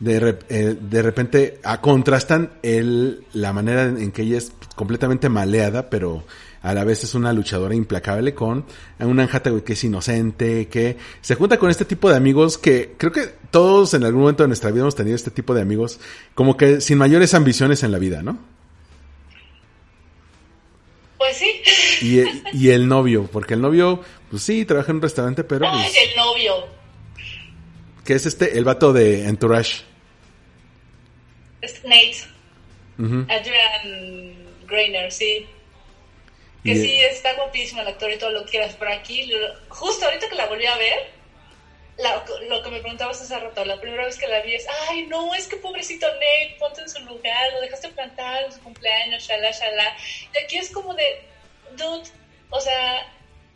de, 0.00 0.20
rep- 0.20 0.44
eh, 0.48 0.76
de 0.80 1.02
repente 1.02 1.58
ah, 1.64 1.80
contrastan 1.80 2.50
el, 2.62 3.24
la 3.32 3.52
manera 3.52 3.82
en 3.86 4.12
que 4.12 4.22
ella 4.22 4.38
es 4.38 4.52
completamente 4.76 5.28
maleada, 5.28 5.90
pero 5.90 6.22
a 6.62 6.72
la 6.74 6.84
vez 6.84 7.02
es 7.02 7.14
una 7.16 7.32
luchadora 7.32 7.74
implacable 7.74 8.32
con 8.34 8.64
una 9.00 9.24
Hathaway 9.24 9.62
que 9.62 9.72
es 9.72 9.82
inocente, 9.82 10.68
que 10.68 10.96
se 11.20 11.34
junta 11.34 11.58
con 11.58 11.70
este 11.70 11.84
tipo 11.84 12.08
de 12.10 12.16
amigos 12.16 12.58
que 12.58 12.94
creo 12.96 13.10
que 13.10 13.28
todos 13.50 13.94
en 13.94 14.04
algún 14.04 14.20
momento 14.22 14.44
de 14.44 14.48
nuestra 14.48 14.70
vida 14.70 14.82
hemos 14.82 14.94
tenido 14.94 15.16
este 15.16 15.30
tipo 15.32 15.52
de 15.54 15.62
amigos 15.62 15.98
como 16.34 16.56
que 16.56 16.80
sin 16.80 16.98
mayores 16.98 17.34
ambiciones 17.34 17.82
en 17.82 17.90
la 17.90 17.98
vida, 17.98 18.22
¿no? 18.22 18.38
Pues 21.16 21.36
sí. 21.36 21.50
Y, 22.00 22.22
y 22.56 22.70
el 22.70 22.86
novio, 22.86 23.28
porque 23.32 23.54
el 23.54 23.60
novio, 23.60 24.00
pues 24.30 24.42
sí, 24.42 24.64
trabaja 24.64 24.90
en 24.90 24.96
un 24.96 25.02
restaurante, 25.02 25.44
pero 25.44 25.70
pues, 25.70 25.96
el 25.96 26.16
novio. 26.16 26.66
que 28.04 28.14
es 28.14 28.26
este, 28.26 28.56
el 28.58 28.64
vato 28.64 28.92
de 28.92 29.26
Entourage. 29.28 29.82
Es 31.60 31.82
Nate. 31.84 32.16
Adrian 33.30 34.46
Greiner, 34.66 35.10
sí. 35.12 35.46
Que 36.64 36.74
sí, 36.76 37.00
está 37.00 37.32
guapísimo 37.34 37.80
el 37.82 37.88
actor 37.88 38.10
y 38.10 38.18
todo 38.18 38.30
lo 38.30 38.44
que 38.44 38.50
quieras, 38.52 38.76
pero 38.78 38.92
aquí, 38.92 39.26
lo- 39.26 39.54
justo 39.68 40.04
ahorita 40.04 40.28
que 40.28 40.34
la 40.34 40.46
volví 40.46 40.66
a 40.66 40.76
ver, 40.76 41.10
la- 41.98 42.24
lo 42.48 42.62
que 42.62 42.70
me 42.70 42.80
preguntabas 42.80 43.20
hace 43.22 43.38
rato, 43.38 43.64
la 43.64 43.80
primera 43.80 44.04
vez 44.04 44.18
que 44.18 44.26
la 44.26 44.40
vi 44.42 44.54
es, 44.54 44.66
ay, 44.88 45.06
no, 45.06 45.34
es 45.34 45.46
que 45.46 45.56
pobrecito 45.56 46.06
Nate, 46.06 46.56
ponte 46.58 46.82
en 46.82 46.88
su 46.88 46.98
lugar, 47.04 47.52
lo 47.54 47.60
dejaste 47.60 47.88
plantado 47.90 48.46
en 48.46 48.52
su 48.52 48.60
cumpleaños, 48.60 49.22
shalá, 49.22 49.50
shalá. 49.52 49.96
Y 50.34 50.44
aquí 50.44 50.58
es 50.58 50.70
como 50.70 50.92
de, 50.94 51.22
dude, 51.76 52.08
o 52.50 52.60
sea, 52.60 53.06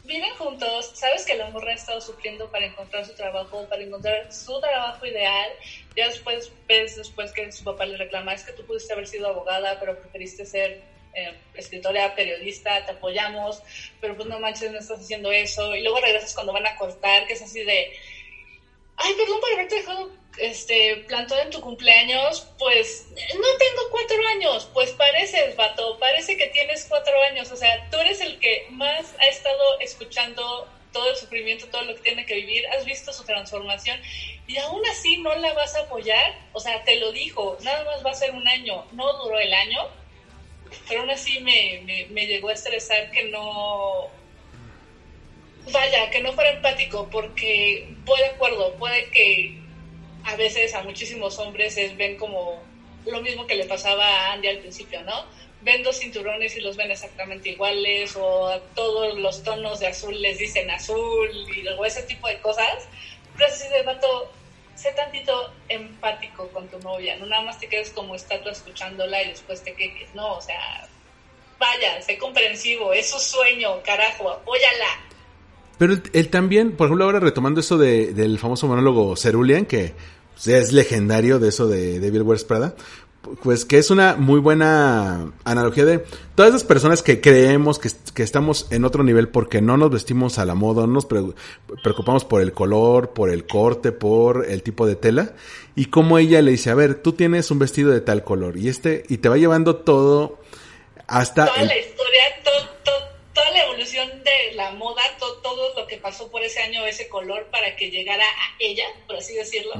viven 0.05 0.35
juntos, 0.35 0.93
sabes 0.95 1.25
que 1.25 1.37
la 1.37 1.49
morra 1.51 1.73
ha 1.73 1.75
estado 1.75 2.01
sufriendo 2.01 2.51
para 2.51 2.67
encontrar 2.67 3.05
su 3.07 3.15
trabajo, 3.15 3.67
para 3.69 3.83
encontrar 3.83 4.33
su 4.33 4.61
trabajo 4.61 5.07
ideal. 5.07 5.51
Ya 5.97 6.09
después 6.09 6.53
ves 6.67 6.97
después 6.97 7.33
que 7.33 7.51
su 7.53 7.65
papá 7.65 7.87
le 7.87 7.97
reclama, 7.97 8.35
es 8.35 8.45
que 8.45 8.53
tú 8.53 8.65
pudiste 8.67 8.93
haber 8.93 9.07
sido 9.07 9.29
abogada, 9.29 9.79
pero 9.79 9.99
preferiste 9.99 10.45
ser 10.45 10.83
eh, 11.15 11.35
escritora, 11.55 12.15
periodista, 12.15 12.85
te 12.85 12.93
apoyamos, 12.93 13.63
pero 14.01 14.17
pues 14.17 14.29
no 14.29 14.41
manches, 14.41 14.73
no 14.73 14.79
estás 14.79 15.01
haciendo 15.01 15.31
eso. 15.31 15.75
Y 15.75 15.83
luego 15.83 16.01
regresas 16.01 16.35
cuando 16.35 16.53
van 16.53 16.67
a 16.67 16.77
cortar, 16.77 17.27
que 17.27 17.35
es 17.35 17.43
así 17.43 17.63
de, 17.63 17.93
ay, 18.97 19.15
perdón 19.15 19.41
por 19.41 19.53
haberte 19.53 19.77
dejado 19.77 20.11
este, 20.39 21.05
plantado 21.09 21.43
en 21.43 21.51
tu 21.51 21.61
cumpleaños, 21.61 22.47
pues 22.59 23.07
no 23.11 23.57
tengo 23.59 23.91
cuatro 23.91 24.17
años, 24.29 24.69
pues 24.73 24.93
pareces, 24.93 25.57
vato, 25.57 25.99
parece 25.99 26.37
que 26.37 26.47
tienes 26.49 26.87
cuatro 26.89 27.21
años, 27.23 27.51
o 27.53 27.57
sea, 27.57 27.89
tú 27.91 27.99
eres 27.99 28.21
el 28.21 28.39
que 28.39 28.67
más 28.71 29.15
ha 29.19 29.27
estado 29.27 29.81
escuchando 29.81 30.69
todo 30.93 31.11
el 31.11 31.17
sufrimiento, 31.17 31.67
todo 31.69 31.83
lo 31.83 31.95
que 31.95 32.03
tiene 32.03 32.27
que 32.27 32.35
vivir, 32.35 32.67
has 32.69 32.85
visto 32.85 33.13
su 33.13 33.25
transformación 33.25 34.01
y 34.47 34.59
aún 34.59 34.83
así 34.87 35.19
no 35.19 35.35
la 35.35 35.53
vas 35.55 35.75
a 35.77 35.83
apoyar, 35.83 36.35
o 36.53 36.61
sea, 36.61 36.83
te 36.85 36.97
lo 36.97 37.13
dijo, 37.13 37.57
nada 37.63 37.85
más 37.85 38.05
va 38.05 38.11
a 38.11 38.15
ser 38.15 38.33
un 38.33 38.47
año, 38.47 38.87
no 38.93 39.13
duró 39.23 39.39
el 39.39 39.53
año, 39.53 39.89
pero 40.89 41.01
aún 41.01 41.11
así 41.11 41.41
me, 41.41 41.83
me, 41.85 42.07
me 42.07 42.27
llegó 42.27 42.49
a 42.49 42.55
estresar 42.55 43.11
que 43.11 43.25
no, 43.25 44.11
vaya, 45.93 46.11
que 46.11 46.21
no 46.21 46.33
fuera 46.33 46.51
empático, 46.51 47.09
porque 47.11 47.87
voy 48.05 48.19
de 48.21 48.27
acuerdo, 48.27 48.75
puede 48.75 49.11
que 49.11 49.59
a 50.25 50.37
veces 50.37 50.75
a 50.75 50.83
muchísimos 50.83 51.39
hombres 51.39 51.77
es, 51.77 51.97
ven 51.97 52.17
como 52.17 52.63
lo 53.07 53.21
mismo 53.21 53.47
que 53.47 53.57
le 53.57 53.65
pasaba 53.65 54.07
a 54.07 54.33
Andy 54.33 54.49
al 54.49 54.59
principio, 54.59 55.03
¿no? 55.03 55.25
Ven 55.63 55.83
dos 55.83 55.99
cinturones 55.99 56.57
y 56.57 56.61
los 56.61 56.77
ven 56.77 56.91
exactamente 56.91 57.51
iguales, 57.51 58.17
o 58.17 58.49
a 58.49 58.61
todos 58.75 59.19
los 59.19 59.43
tonos 59.43 59.81
de 59.81 59.89
azul 59.89 60.21
les 60.21 60.39
dicen 60.39 60.71
azul, 60.71 61.31
y 61.55 61.63
luego 61.63 61.85
ese 61.85 62.03
tipo 62.03 62.29
de 62.29 62.41
cosas. 62.41 62.89
Pero 63.37 63.47
así 63.47 63.69
de 63.69 63.83
vato, 63.83 64.31
sé 64.75 64.93
tantito 64.93 65.53
empático 65.69 66.49
con 66.49 66.69
tu 66.69 66.79
novia, 66.81 67.17
no 67.17 67.27
nada 67.27 67.43
más 67.43 67.59
te 67.59 67.69
quedes 67.69 67.91
como 67.91 68.15
estatua 68.15 68.53
escuchándola 68.53 69.23
y 69.23 69.29
después 69.29 69.63
te 69.63 69.75
quejes, 69.75 70.15
no, 70.15 70.35
o 70.35 70.41
sea, 70.41 70.89
vaya, 71.59 72.01
sé 72.03 72.19
comprensivo, 72.19 72.93
es 72.93 73.11
su 73.11 73.19
sueño, 73.19 73.83
carajo, 73.83 74.31
apóyala. 74.31 75.12
Pero 75.83 75.95
él, 76.13 76.29
también, 76.29 76.77
por 76.77 76.87
ejemplo, 76.87 77.07
ahora 77.07 77.19
retomando 77.19 77.59
eso 77.59 77.77
de, 77.77 78.13
del 78.13 78.39
famoso 78.39 78.69
monólogo 78.69 79.17
Cerulean, 79.17 79.67
que 79.67 79.95
pues, 80.33 80.47
es 80.47 80.73
legendario 80.73 81.41
de 81.41 81.49
eso 81.49 81.67
de 81.67 81.99
Devil 81.99 82.23
Wears 82.23 82.45
Prada, 82.45 82.77
pues 83.43 83.65
que 83.65 83.79
es 83.79 83.91
una 83.91 84.15
muy 84.15 84.39
buena 84.39 85.33
analogía 85.43 85.85
de 85.85 86.05
todas 86.37 86.51
esas 86.51 86.63
personas 86.63 87.03
que 87.03 87.21
creemos 87.21 87.81
que, 87.81 87.91
que, 88.15 88.23
estamos 88.23 88.69
en 88.71 88.85
otro 88.85 89.03
nivel 89.03 89.29
porque 89.29 89.61
no 89.61 89.77
nos 89.77 89.91
vestimos 89.91 90.39
a 90.39 90.45
la 90.45 90.55
moda, 90.55 90.87
no 90.87 90.93
nos 90.93 91.07
preocupamos 91.07 92.25
por 92.25 92.43
el 92.43 92.53
color, 92.53 93.13
por 93.13 93.31
el 93.31 93.45
corte, 93.49 93.91
por 93.91 94.49
el 94.49 94.63
tipo 94.63 94.87
de 94.87 94.95
tela, 94.95 95.33
y 95.75 95.87
como 95.87 96.17
ella 96.17 96.43
le 96.43 96.53
dice, 96.53 96.71
a 96.71 96.77
ver, 96.77 96.95
tú 97.03 97.15
tienes 97.15 97.51
un 97.51 97.59
vestido 97.59 97.91
de 97.91 98.03
tal 98.03 98.23
color, 98.23 98.57
y 98.57 98.69
este, 98.69 99.03
y 99.09 99.17
te 99.17 99.29
va 99.29 99.37
llevando 99.37 99.75
todo 99.75 100.39
hasta... 101.09 101.47
Toda 101.47 101.65
la 101.65 101.77
historia, 101.77 102.23
toda 103.35 103.51
la 103.51 103.65
evolución 103.65 104.09
de 104.23 104.55
la 104.55 104.71
moda, 104.75 105.03
pasó 106.03 106.31
por 106.31 106.43
ese 106.43 106.61
año, 106.61 106.85
ese 106.85 107.09
color, 107.09 107.47
para 107.51 107.77
que 107.77 107.91
llegara 107.91 108.25
a 108.25 108.57
ella, 108.61 108.85
por 109.07 109.17
así 109.17 109.35
decirlo. 109.35 109.73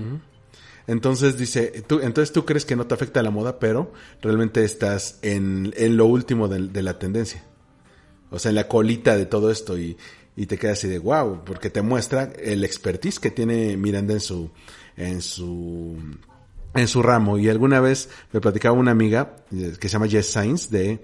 Entonces 0.87 1.37
dice, 1.37 1.83
tú, 1.87 2.01
entonces 2.01 2.33
tú 2.33 2.45
crees 2.45 2.65
que 2.65 2.77
no 2.77 2.87
te 2.87 2.95
afecta 2.95 3.23
la 3.23 3.31
moda, 3.31 3.59
pero 3.59 3.93
realmente 4.21 4.65
estás 4.65 5.19
en, 5.23 5.73
en 5.77 5.97
lo 5.97 6.07
último 6.07 6.49
de, 6.49 6.83
la 6.83 6.99
tendencia. 6.99 7.45
O 8.31 8.39
sea, 8.39 8.49
en 8.49 8.57
la 8.57 8.69
colita 8.69 9.17
de 9.17 9.27
todo 9.27 9.51
esto 9.51 9.79
y, 9.79 9.97
y 10.37 10.47
te 10.47 10.59
quedas 10.59 10.79
así 10.79 10.89
de 10.89 10.99
wow, 10.99 11.45
porque 11.45 11.71
te 11.71 11.83
muestra 11.83 12.33
el 12.39 12.65
expertise 12.65 13.21
que 13.21 13.31
tiene 13.31 13.77
Miranda 13.77 14.15
en 14.15 14.21
su, 14.21 14.51
en 14.97 15.23
su, 15.23 15.97
en 16.75 16.89
su 16.89 17.03
ramo. 17.03 17.39
Y 17.39 17.49
alguna 17.49 17.81
vez 17.81 18.09
me 18.33 18.41
platicaba 18.41 18.77
una 18.77 18.91
amiga 18.91 19.37
que 19.51 19.89
se 19.89 19.93
llama 19.93 20.09
Jess 20.09 20.31
Sainz 20.31 20.71
de, 20.71 21.01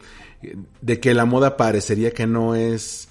de 0.80 1.00
que 1.00 1.14
la 1.14 1.24
moda 1.24 1.56
parecería 1.56 2.12
que 2.12 2.26
no 2.26 2.56
es 2.56 3.08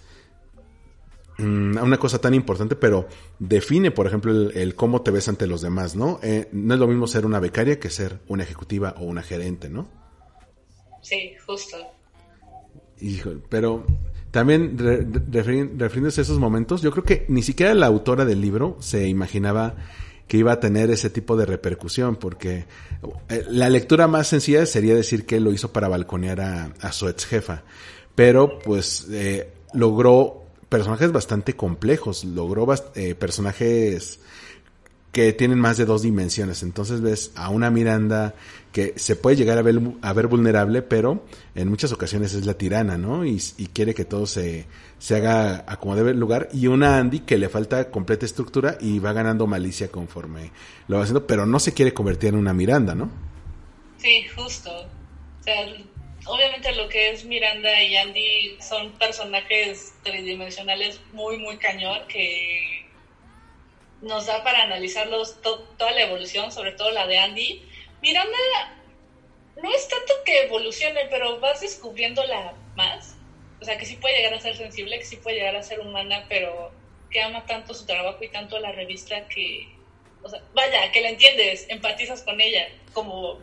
mm, 1.38 1.78
una 1.78 1.98
cosa 1.98 2.20
tan 2.20 2.34
importante, 2.34 2.76
pero 2.76 3.08
define, 3.40 3.92
por 3.92 4.08
ejemplo, 4.08 4.32
el, 4.32 4.52
el 4.56 4.76
cómo 4.76 5.02
te 5.02 5.12
ves 5.12 5.28
ante 5.28 5.48
los 5.48 5.62
demás, 5.62 5.96
¿no? 5.96 6.20
Eh, 6.24 6.50
no 6.52 6.74
es 6.74 6.80
lo 6.80 6.88
mismo 6.88 7.08
ser 7.08 7.26
una 7.26 7.40
becaria 7.40 7.80
que 7.80 7.90
ser 7.90 8.20
una 8.28 8.44
ejecutiva 8.44 8.96
o 8.98 9.06
una 9.06 9.24
gerente, 9.24 9.70
¿no? 9.70 9.88
Sí, 11.02 11.34
justo. 11.46 11.78
Pero 13.50 13.86
también 14.32 14.78
re, 14.78 15.06
refiriéndose 15.78 16.22
a 16.22 16.24
esos 16.24 16.40
momentos, 16.40 16.82
yo 16.82 16.92
creo 16.92 17.04
que 17.04 17.26
ni 17.30 17.44
siquiera 17.44 17.74
la 17.74 17.86
autora 17.86 18.26
del 18.26 18.42
libro 18.42 18.78
se 18.80 19.08
imaginaba 19.08 19.76
que 20.28 20.38
iba 20.38 20.52
a 20.52 20.60
tener 20.60 20.92
ese 20.92 21.10
tipo 21.10 21.38
de 21.38 21.46
repercusión, 21.46 22.18
porque 22.18 22.66
eh, 23.30 23.46
la 23.50 23.70
lectura 23.70 24.08
más 24.08 24.28
sencilla 24.28 24.66
sería 24.66 24.94
decir 24.96 25.26
que 25.26 25.40
lo 25.40 25.54
hizo 25.54 25.72
para 25.72 25.88
balconear 25.88 26.42
a, 26.42 26.74
a 26.82 26.92
su 26.92 27.08
ex 27.08 27.26
jefa, 27.26 27.64
pero 28.14 28.60
pues 28.60 29.08
eh, 29.12 29.54
logró 29.74 30.47
personajes 30.70 31.12
bastante 31.12 31.56
complejos, 31.56 32.24
logró 32.24 32.68
eh, 32.96 33.16
personajes 33.16 34.20
que 35.12 35.34
tienen 35.34 35.60
más 35.60 35.78
de 35.78 35.86
dos 35.86 36.04
dimensiones. 36.04 36.62
Entonces 36.62 37.02
ves 37.02 37.32
a 37.36 37.50
una 37.50 37.72
Miranda 37.72 38.36
que 38.72 38.94
se 38.98 39.16
puede 39.16 39.36
llegar 39.36 39.58
a 39.58 39.64
ver, 39.64 39.80
a 40.02 40.14
ver 40.14 40.28
vulnerable, 40.28 40.84
pero 40.84 41.26
en 41.56 41.70
muchas 41.70 41.92
ocasiones 41.92 42.34
es 42.34 42.46
la 42.46 42.54
tirana, 42.54 42.98
¿no? 42.98 43.26
Y, 43.26 43.40
quiere 43.74 43.96
que 43.96 44.06
todo 44.06 44.28
se, 44.28 44.68
se 45.00 45.16
haga 45.16 45.66
a 45.68 45.78
como 45.78 45.96
debe 45.96 46.14
lugar. 46.14 46.50
Y 46.54 46.68
una 46.68 47.00
Andy 47.00 47.22
que 47.22 47.38
le 47.38 47.50
falta 47.50 47.90
completa 47.90 48.26
estructura 48.26 48.78
y 48.80 49.00
va 49.00 49.14
ganando 49.14 49.48
malicia 49.48 49.88
conforme 49.88 50.52
lo 50.88 50.98
va 50.98 51.04
haciendo, 51.04 51.26
pero 51.26 51.46
no 51.48 51.60
se 51.60 51.74
quiere 51.74 51.94
convertir 51.94 52.30
en 52.30 52.36
una 52.36 52.54
Miranda, 52.54 52.94
¿no? 52.94 53.10
Sí, 53.98 54.26
justo. 54.36 54.70
O 54.70 55.44
sea, 55.44 55.56
obviamente 56.28 56.72
lo 56.74 56.88
que 56.90 57.12
es 57.12 57.26
Miranda 57.26 57.82
y 57.82 57.96
Andy 57.96 58.58
son 58.62 58.92
personajes 58.94 59.94
tridimensionales 60.04 61.02
muy, 61.12 61.38
muy 61.38 61.58
cañón 61.58 62.08
que 62.08 62.86
nos 64.02 64.26
da 64.26 64.44
para 64.44 64.64
analizarlos 64.64 65.42
to 65.42 65.60
toda 65.78 65.92
la 65.92 66.02
evolución, 66.02 66.52
sobre 66.52 66.74
todo 66.74 66.92
la 66.92 67.08
de 67.08 67.18
Andy. 67.18 67.64
Miranda 68.02 68.38
no 69.62 69.72
es 69.72 69.88
tanto 69.88 70.14
que 70.26 70.44
evolucione, 70.44 71.08
pero 71.10 71.40
vas 71.40 71.62
descubriéndola 71.62 72.54
más. 72.76 73.16
O 73.60 73.66
sea, 73.66 73.78
que 73.78 73.86
sí 73.86 73.96
puede 73.96 74.18
llegar 74.18 74.34
a 74.36 74.40
ser 74.40 74.56
sensible, 74.56 75.00
que 75.00 75.06
sí 75.06 75.18
puede 75.18 75.38
llegar 75.38 75.56
a 75.56 75.64
ser 75.64 75.80
humana, 75.80 76.26
pero 76.30 76.72
que 77.10 77.22
ama 77.22 77.46
tanto 77.46 77.74
su 77.74 77.86
trabajo 77.86 78.24
y 78.24 78.30
tanto 78.30 78.60
la 78.60 78.72
revista 78.72 79.28
que, 79.28 79.68
o 80.22 80.30
sea, 80.30 80.42
vaya, 80.54 80.92
que 80.92 81.02
la 81.02 81.10
entiendes, 81.10 81.66
empatizas 81.70 82.22
con 82.22 82.40
ella, 82.40 82.68
como 82.94 83.40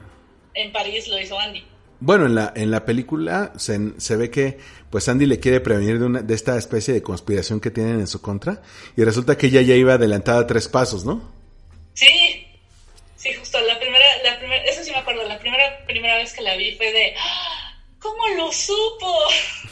en 0.54 0.70
París 0.70 1.08
lo 1.08 1.18
hizo 1.18 1.38
Andy. 1.38 1.66
Bueno, 2.00 2.26
en 2.26 2.34
la, 2.34 2.52
en 2.54 2.70
la 2.70 2.84
película 2.84 3.52
se, 3.56 3.98
se, 3.98 4.16
ve 4.16 4.30
que 4.30 4.58
pues 4.90 5.08
Andy 5.08 5.26
le 5.26 5.40
quiere 5.40 5.60
prevenir 5.60 5.98
de, 5.98 6.06
una, 6.06 6.22
de 6.22 6.34
esta 6.34 6.56
especie 6.58 6.92
de 6.92 7.02
conspiración 7.02 7.60
que 7.60 7.70
tienen 7.70 8.00
en 8.00 8.06
su 8.06 8.20
contra 8.20 8.62
y 8.96 9.04
resulta 9.04 9.38
que 9.38 9.46
ella 9.46 9.62
ya 9.62 9.74
iba 9.74 9.94
adelantada 9.94 10.46
tres 10.46 10.68
pasos, 10.68 11.04
¿no? 11.04 11.32
Sí, 11.94 12.46
sí, 13.16 13.32
justo 13.34 13.60
la 13.60 13.78
primera, 13.78 14.04
la 14.24 14.38
primera, 14.38 14.64
eso 14.64 14.82
sí 14.82 14.90
me 14.90 14.98
acuerdo, 14.98 15.24
la 15.24 15.38
primera, 15.38 15.84
primera 15.86 16.16
vez 16.16 16.32
que 16.32 16.42
la 16.42 16.56
vi 16.56 16.76
fue 16.76 16.92
de, 16.92 17.14
¡Ah! 17.18 17.54
¿cómo 17.98 18.28
lo 18.36 18.52
supo? 18.52 19.18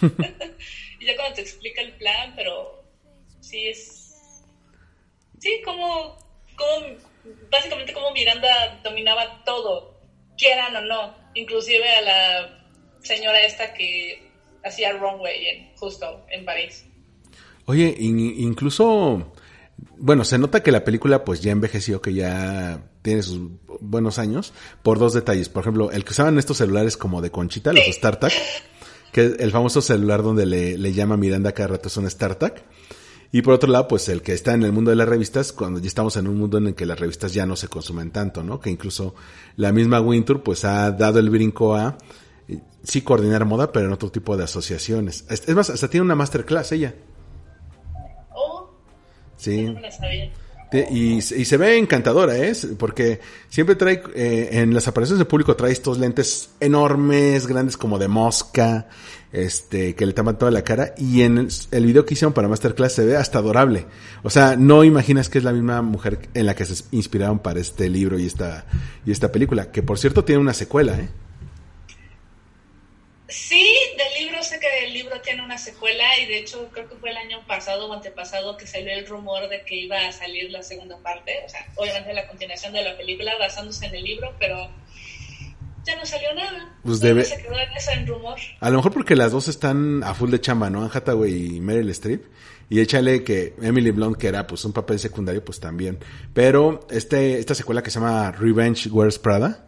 y 1.01 1.07
ya 1.07 1.17
cuando 1.17 1.35
te 1.35 1.43
explica 1.43 1.83
el 1.83 1.93
plan, 1.95 2.33
pero 2.35 2.83
sí 3.41 3.67
es, 3.69 4.43
sí, 5.39 5.61
como, 5.65 6.17
como, 6.57 6.87
básicamente 7.51 7.93
como 7.93 8.11
Miranda 8.13 8.81
dominaba 8.83 9.45
todo, 9.45 9.92
quieran 10.37 10.77
o 10.77 10.81
no 10.83 11.23
inclusive 11.35 11.89
a 11.89 12.01
la 12.03 12.59
señora 13.03 13.41
esta 13.45 13.73
que 13.75 14.31
hacía 14.65 14.93
Runway 14.93 15.47
en, 15.47 15.77
justo 15.77 16.25
en 16.31 16.45
París. 16.45 16.85
Oye, 17.65 17.95
in, 17.99 18.19
incluso, 18.19 19.33
bueno, 19.97 20.25
se 20.25 20.39
nota 20.39 20.63
que 20.63 20.73
la 20.73 20.85
película 20.85 21.25
pues 21.25 21.41
ya 21.41 21.53
envejeció, 21.53 22.01
que 22.01 22.15
ya 22.15 22.83
tiene 23.03 23.23
sus 23.23 23.41
buenos 23.81 24.19
años, 24.19 24.53
por 24.83 24.99
dos 24.99 25.15
detalles. 25.15 25.49
Por 25.49 25.63
ejemplo, 25.63 25.91
el 25.91 26.05
que 26.05 26.11
usaban 26.11 26.39
estos 26.39 26.59
celulares 26.59 26.97
como 26.97 27.21
de 27.23 27.31
conchita, 27.31 27.73
los 27.73 27.85
sí. 27.85 27.93
StarTAC, 27.93 28.33
que 29.13 29.27
es 29.27 29.39
el 29.41 29.51
famoso 29.51 29.81
celular 29.81 30.23
donde 30.23 30.47
le, 30.47 30.79
le 30.79 30.93
llama 30.93 31.17
Miranda 31.17 31.53
cada 31.53 31.69
rato 31.69 31.89
es 31.89 31.97
un 31.97 32.09
StarTAC. 32.11 32.63
Y 33.35 33.41
por 33.41 33.55
otro 33.55 33.71
lado, 33.71 33.89
pues 33.89 34.11
el 34.11 34.21
que 34.21 34.35
está 34.35 34.53
en 34.53 34.63
el 34.63 34.73
mundo 34.73 34.91
de 34.91 34.97
las 34.97 35.09
revistas, 35.09 35.53
cuando 35.53 35.81
ya 35.81 35.87
estamos 35.87 36.17
en 36.19 36.29
un 36.29 36.39
mundo 36.39 36.59
en 36.59 36.67
el 36.67 36.75
que 36.75 36.85
las 36.85 37.01
revistas 37.01 37.33
ya 37.33 37.47
no 37.47 37.57
se 37.57 37.67
consumen 37.67 38.11
tanto, 38.11 38.43
¿no? 38.43 38.61
Que 38.61 38.69
incluso 38.69 39.15
la 39.57 39.73
misma 39.73 40.03
Wintour, 40.03 40.43
pues 40.43 40.67
ha 40.67 40.91
dado 40.91 41.19
el 41.19 41.31
brinco 41.31 41.75
a, 41.75 41.97
sí, 42.83 43.01
coordinar 43.01 43.47
moda, 43.47 43.73
pero 43.73 43.87
en 43.87 43.93
otro 43.93 44.11
tipo 44.11 44.37
de 44.37 44.45
asociaciones. 44.45 45.25
Es, 45.31 45.49
más, 45.49 45.71
hasta 45.71 45.89
tiene 45.89 46.05
una 46.05 46.15
masterclass 46.15 46.73
ella. 46.73 46.95
Oh. 48.35 48.71
Sí. 49.39 49.63
No 49.65 49.91
sabía. 49.91 50.31
Y, 50.73 51.21
se 51.23 51.57
ve 51.57 51.79
encantadora, 51.79 52.37
¿eh? 52.37 52.53
Porque 52.79 53.21
siempre 53.49 53.77
trae, 53.77 54.03
eh, 54.15 54.49
en 54.53 54.75
las 54.75 54.89
apariciones 54.89 55.19
de 55.19 55.25
público 55.25 55.55
trae 55.57 55.73
estos 55.73 55.99
lentes 55.99 56.51
enormes, 56.61 57.47
grandes 57.47 57.77
como 57.77 57.99
de 57.99 58.09
mosca, 58.09 58.89
este, 59.33 59.95
que 59.95 60.07
le 60.07 60.13
tapan 60.13 60.39
toda 60.39 60.51
la 60.51 60.63
cara. 60.63 60.95
Y 60.97 61.23
en 61.23 61.39
el, 61.39 61.49
el 61.71 61.87
video 61.87 62.07
que 62.07 62.15
hicieron 62.15 62.33
para 62.33 62.49
Masterclass 62.49 62.95
se 62.95 63.05
ve 63.05 63.17
hasta 63.17 63.39
adorable. 63.39 63.87
O 64.23 64.31
sea, 64.31 64.57
no 64.57 64.85
imaginas 64.85 65.29
que 65.29 65.39
es 65.39 65.45
la 65.45 65.53
misma 65.53 65.83
mujer 65.83 66.29
en 66.35 66.47
la 66.47 66.55
que 66.55 66.65
se 66.65 66.85
inspiraron 66.93 67.39
para 67.39 67.61
este 67.61 67.89
libro 67.89 68.19
y 68.19 68.27
esta, 68.27 68.65
y 69.05 69.13
esta 69.13 69.31
película. 69.31 69.71
Que 69.71 69.83
por 69.83 69.99
cierto 69.99 70.25
tiene 70.25 70.41
una 70.41 70.55
secuela, 70.55 70.99
¿eh? 70.99 71.09
Sí, 73.29 73.72
tiene 75.33 75.45
una 75.45 75.59
secuela 75.59 76.05
y 76.23 76.27
de 76.27 76.39
hecho 76.39 76.69
creo 76.73 76.89
que 76.89 76.97
fue 76.97 77.11
el 77.11 77.17
año 77.17 77.39
pasado 77.47 77.89
o 77.89 77.93
antepasado 77.93 78.57
que 78.57 78.67
salió 78.67 78.93
el 78.93 79.07
rumor 79.07 79.49
de 79.49 79.63
que 79.65 79.77
iba 79.77 79.97
a 80.07 80.13
salir 80.13 80.51
la 80.51 80.63
segunda 80.63 80.99
parte, 80.99 81.33
o 81.45 81.49
sea, 81.49 81.67
obviamente 81.77 82.13
la 82.15 82.27
continuación 82.29 82.73
de 82.73 82.83
la 82.85 82.97
película 82.97 83.33
basándose 83.39 83.87
en 83.87 83.95
el 83.95 84.05
libro, 84.05 84.35
pero 84.39 84.69
ya 85.85 85.97
no 85.97 86.07
salió 86.07 86.33
nada. 86.35 86.77
Pues 86.85 87.01
debe- 87.01 87.25
se 87.25 87.43
quedó 87.43 87.59
en 87.59 87.73
eso 87.73 87.91
en 87.93 88.07
rumor. 88.07 88.39
A 88.61 88.71
lo 88.71 88.77
mejor 88.77 88.93
porque 88.93 89.17
las 89.17 89.33
dos 89.33 89.49
están 89.49 90.05
a 90.05 90.15
full 90.15 90.31
de 90.31 90.41
chamba, 90.41 90.71
¿no? 90.71 90.81
Anne 90.83 90.91
Hathaway 90.95 91.57
y 91.57 91.61
Meryl 91.61 91.89
Streep. 91.91 92.25
Y 92.71 92.81
échale 92.81 93.25
que 93.25 93.55
Emily 93.61 93.91
Blunt, 93.91 94.17
que 94.17 94.29
era 94.29 94.47
pues 94.47 94.65
un 94.65 94.73
papel 94.73 94.99
secundario, 94.99 95.45
pues 95.45 95.59
también. 95.61 95.99
Pero 96.33 96.87
este, 96.91 97.39
esta 97.39 97.55
secuela 97.55 97.83
que 97.83 97.91
se 97.91 97.99
llama 98.01 98.31
Revenge 98.33 98.89
Wears 98.91 99.19
Prada, 99.19 99.67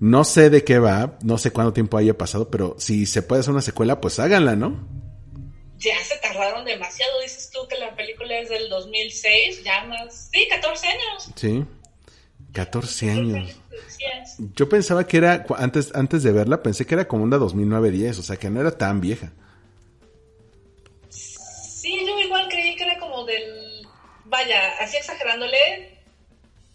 no 0.00 0.24
sé 0.24 0.50
de 0.50 0.64
qué 0.64 0.78
va, 0.78 1.18
no 1.22 1.38
sé 1.38 1.50
cuánto 1.50 1.72
tiempo 1.72 1.96
haya 1.96 2.16
pasado, 2.16 2.50
pero 2.50 2.76
si 2.78 3.06
se 3.06 3.22
puede 3.22 3.40
hacer 3.40 3.52
una 3.52 3.62
secuela, 3.62 4.00
pues 4.00 4.18
háganla, 4.18 4.56
¿no? 4.56 4.88
Ya 5.78 5.98
se 6.02 6.16
tardaron 6.18 6.64
demasiado, 6.64 7.20
dices 7.20 7.50
tú 7.52 7.60
que 7.68 7.76
la 7.78 7.94
película 7.94 8.38
es 8.38 8.48
del 8.48 8.68
2006, 8.68 9.64
ya 9.64 9.84
más, 9.84 10.30
sí, 10.32 10.46
14 10.48 10.86
años. 10.86 11.30
Sí. 11.34 11.64
14 12.52 13.10
años. 13.10 13.56
Yo 14.54 14.68
pensaba 14.68 15.06
que 15.06 15.16
era, 15.16 15.44
antes, 15.58 15.94
antes 15.94 16.22
de 16.22 16.32
verla, 16.32 16.62
pensé 16.62 16.86
que 16.86 16.94
era 16.94 17.08
como 17.08 17.24
una 17.24 17.36
2009-10, 17.36 18.18
o 18.18 18.22
sea 18.22 18.36
que 18.36 18.48
no 18.48 18.60
era 18.60 18.76
tan 18.76 19.00
vieja. 19.00 19.32
Sí, 21.08 22.00
yo 22.06 22.18
igual 22.18 22.48
creí 22.48 22.76
que 22.76 22.84
era 22.84 22.98
como 22.98 23.24
del, 23.24 23.86
vaya, 24.24 24.76
así 24.80 24.96
exagerándole, 24.96 25.98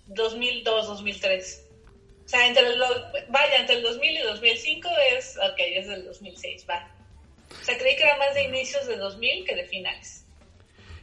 2002, 0.07 0.87
2003. 0.87 1.65
O 2.29 2.31
sea, 2.31 2.45
entre 2.45 2.75
los, 2.75 2.91
vaya, 3.29 3.55
entre 3.57 3.77
el 3.77 3.81
2000 3.81 4.17
y 4.17 4.21
2005 4.21 4.87
es, 5.17 5.35
ok, 5.37 5.57
es 5.57 5.87
del 5.87 6.05
2006, 6.05 6.63
va. 6.69 6.87
O 7.59 7.65
sea, 7.65 7.75
creí 7.75 7.95
que 7.95 8.03
era 8.03 8.17
más 8.17 8.35
de 8.35 8.43
inicios 8.43 8.85
de 8.85 8.97
2000 8.97 9.45
que 9.45 9.55
de 9.55 9.63
finales. 9.65 10.25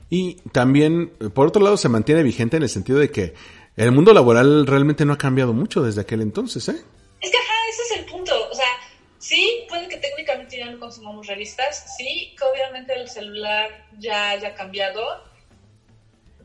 Y 0.09 0.37
también, 0.53 1.09
por 1.35 1.49
otro 1.49 1.65
lado, 1.65 1.77
se 1.79 1.89
mantiene 1.89 2.23
vigente 2.23 2.59
en 2.59 2.63
el 2.63 2.69
sentido 2.69 3.01
de 3.01 3.11
que 3.11 3.35
el 3.77 3.91
mundo 3.91 4.15
laboral 4.15 4.69
realmente 4.69 5.05
no 5.05 5.15
ha 5.15 5.19
cambiado 5.19 5.53
mucho 5.53 5.83
desde 5.83 6.03
aquel 6.03 6.23
entonces, 6.23 6.69
¿eh? 6.69 6.81
Es 7.21 7.31
que, 7.33 7.37
ajá, 7.37 7.55
ese 7.71 7.83
es 7.83 7.99
el 7.99 8.05
punto. 8.05 8.49
O 8.49 8.55
sea, 8.55 8.71
sí, 9.19 9.65
puede 9.69 9.89
que 9.89 9.97
técnicamente 9.97 10.59
ya 10.59 10.71
no 10.71 10.79
consumamos 10.79 11.27
revistas, 11.27 11.97
sí, 11.97 12.37
que 12.39 12.45
obviamente 12.45 12.95
el 12.95 13.09
celular 13.09 13.85
ya 13.99 14.31
haya 14.31 14.55
cambiado, 14.55 15.03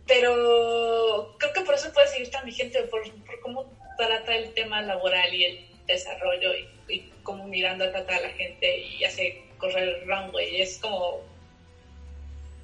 pero 0.07 1.35
creo 1.37 1.53
que 1.53 1.61
por 1.61 1.75
eso 1.75 1.93
puede 1.93 2.07
seguir 2.07 2.31
tan 2.31 2.45
vigente, 2.45 2.81
por, 2.89 3.03
por 3.23 3.39
cómo 3.41 3.80
trata 3.97 4.36
el 4.36 4.54
tema 4.54 4.82
laboral 4.82 5.34
y 5.34 5.45
el 5.45 5.65
desarrollo 5.88 6.51
y, 6.54 6.93
y 6.93 7.12
cómo 7.23 7.47
Miranda 7.47 7.91
trata 7.91 8.15
a 8.15 8.21
la 8.21 8.30
gente 8.30 8.80
y 8.80 9.04
hace 9.04 9.43
correr 9.58 9.89
el 9.89 10.08
runway. 10.08 10.62
Es 10.62 10.77
como... 10.77 11.19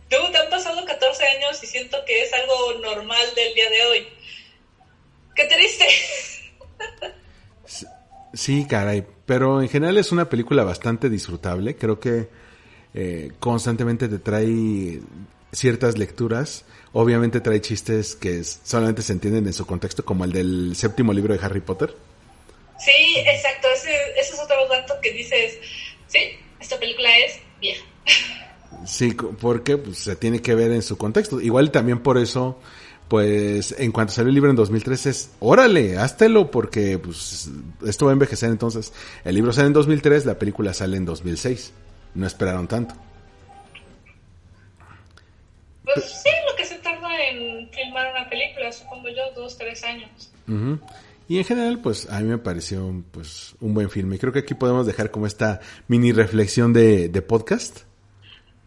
Luego 0.09 0.31
te 0.31 0.37
han 0.37 0.49
pasado 0.49 0.85
14 0.85 1.25
años 1.25 1.61
y 1.63 1.67
siento 1.67 1.97
que 2.05 2.21
es 2.21 2.33
algo 2.33 2.79
normal 2.81 3.25
del 3.35 3.53
día 3.53 3.69
de 3.69 3.85
hoy. 3.85 4.07
¡Qué 5.35 5.45
triste! 5.45 5.85
Sí, 8.33 8.67
caray. 8.67 9.03
Pero 9.25 9.61
en 9.61 9.69
general 9.69 9.97
es 9.97 10.11
una 10.11 10.29
película 10.29 10.63
bastante 10.63 11.09
disfrutable. 11.09 11.75
Creo 11.75 11.99
que 11.99 12.27
eh, 12.93 13.31
constantemente 13.39 14.07
te 14.07 14.19
trae 14.19 15.01
ciertas 15.51 15.97
lecturas. 15.97 16.65
Obviamente 16.93 17.41
trae 17.41 17.61
chistes 17.61 18.15
que 18.15 18.43
solamente 18.43 19.01
se 19.01 19.13
entienden 19.13 19.45
en 19.47 19.53
su 19.53 19.65
contexto, 19.65 20.03
como 20.05 20.25
el 20.25 20.31
del 20.31 20.75
séptimo 20.75 21.13
libro 21.13 21.33
de 21.37 21.45
Harry 21.45 21.61
Potter. 21.61 21.93
Sí, 22.79 23.15
exacto. 23.17 23.67
Ese, 23.73 23.93
ese 24.19 24.33
es 24.33 24.39
otro 24.39 24.67
dato 24.69 24.95
que 25.01 25.11
dices, 25.11 25.59
sí, 26.07 26.19
esta 26.59 26.77
película 26.79 27.09
es 27.19 27.39
vieja. 27.59 27.83
Sí, 28.85 29.15
porque 29.39 29.77
pues, 29.77 29.97
se 29.97 30.15
tiene 30.15 30.41
que 30.41 30.55
ver 30.55 30.71
en 30.71 30.81
su 30.81 30.97
contexto. 30.97 31.41
Igual 31.41 31.71
también 31.71 31.99
por 31.99 32.17
eso, 32.17 32.59
pues, 33.07 33.75
en 33.77 33.91
cuanto 33.91 34.13
salió 34.13 34.29
el 34.29 34.35
libro 34.35 34.49
en 34.49 34.55
2003 34.55 35.05
es, 35.07 35.31
órale, 35.39 35.97
háztelo, 35.97 36.51
porque 36.51 36.99
pues 36.99 37.49
esto 37.85 38.05
va 38.05 38.11
a 38.11 38.13
envejecer 38.13 38.49
entonces. 38.49 38.93
El 39.23 39.35
libro 39.35 39.53
sale 39.53 39.67
en 39.67 39.73
2003, 39.73 40.25
la 40.25 40.37
película 40.39 40.73
sale 40.73 40.97
en 40.97 41.05
2006. 41.05 41.73
No 42.15 42.27
esperaron 42.27 42.67
tanto. 42.67 42.95
Pues 45.93 46.05
sí, 46.23 46.29
lo 46.49 46.55
que 46.55 46.65
se 46.65 46.75
tarda 46.79 47.09
en 47.29 47.69
filmar 47.71 48.11
una 48.11 48.29
película, 48.29 48.71
supongo 48.71 49.07
yo, 49.09 49.31
dos, 49.35 49.57
tres 49.57 49.83
años. 49.83 50.31
Y 51.29 51.37
en 51.39 51.45
general, 51.45 51.79
pues, 51.81 52.09
a 52.09 52.19
mí 52.19 52.25
me 52.25 52.37
pareció, 52.37 53.03
pues, 53.11 53.55
un 53.59 53.73
buen 53.73 53.89
filme. 53.89 54.15
Y 54.15 54.19
creo 54.19 54.31
que 54.33 54.39
aquí 54.39 54.53
podemos 54.53 54.85
dejar 54.85 55.11
como 55.11 55.27
esta 55.27 55.59
mini 55.87 56.11
reflexión 56.11 56.71
de, 56.73 57.09
de 57.09 57.21
podcast. 57.21 57.81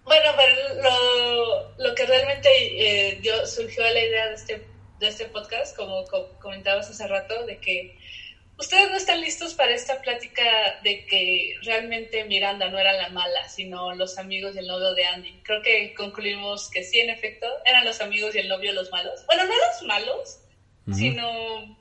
Bueno, 0.04 0.30
pero 0.37 0.83
lo, 0.83 1.85
lo 1.88 1.94
que 1.94 2.04
realmente 2.06 2.48
eh, 2.50 3.18
dio, 3.22 3.46
surgió 3.46 3.83
la 3.85 4.04
idea 4.04 4.26
de 4.28 4.35
este, 4.35 4.66
de 4.98 5.09
este 5.09 5.24
podcast, 5.26 5.76
como 5.76 6.04
co- 6.04 6.30
comentabas 6.40 6.90
hace 6.90 7.06
rato, 7.06 7.46
de 7.46 7.59
que 7.59 7.96
ustedes 8.61 8.90
no 8.90 8.96
están 8.96 9.20
listos 9.20 9.55
para 9.55 9.75
esta 9.75 10.01
plática 10.03 10.42
de 10.85 11.05
que 11.07 11.55
realmente 11.62 12.25
Miranda 12.25 12.70
no 12.70 12.79
era 12.79 12.92
la 12.92 13.09
mala, 13.09 13.49
sino 13.49 13.94
los 13.94 14.18
amigos 14.18 14.55
y 14.55 14.59
el 14.59 14.66
novio 14.66 14.94
de 14.94 15.07
Andy. 15.07 15.40
Creo 15.42 15.62
que 15.62 15.94
concluimos 15.94 16.70
que 16.70 16.85
sí, 16.85 17.01
en 17.01 17.11
efecto, 17.11 17.46
eran 17.64 17.85
los 17.85 18.01
amigos 18.01 18.35
y 18.35 18.38
el 18.38 18.49
novio 18.49 18.73
los 18.73 18.90
malos. 18.90 19.25
Bueno, 19.27 19.44
no 19.46 19.53
los 19.53 19.83
malos, 19.87 20.38
sino... 20.94 21.79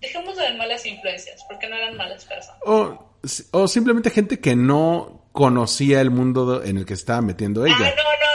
Dejémoslo 0.00 0.42
de 0.42 0.54
malas 0.54 0.86
influencias, 0.86 1.44
porque 1.46 1.68
no 1.68 1.76
eran 1.76 1.94
malas 1.94 2.24
personas. 2.24 2.62
O, 2.64 3.18
o 3.50 3.68
simplemente 3.68 4.08
gente 4.08 4.40
que 4.40 4.56
no 4.56 5.28
conocía 5.32 6.00
el 6.00 6.10
mundo 6.10 6.64
en 6.64 6.78
el 6.78 6.86
que 6.86 6.94
estaba 6.94 7.20
metiendo 7.20 7.66
ella. 7.66 7.76
Ah, 7.78 7.94
no, 7.96 8.02
no, 8.02 8.29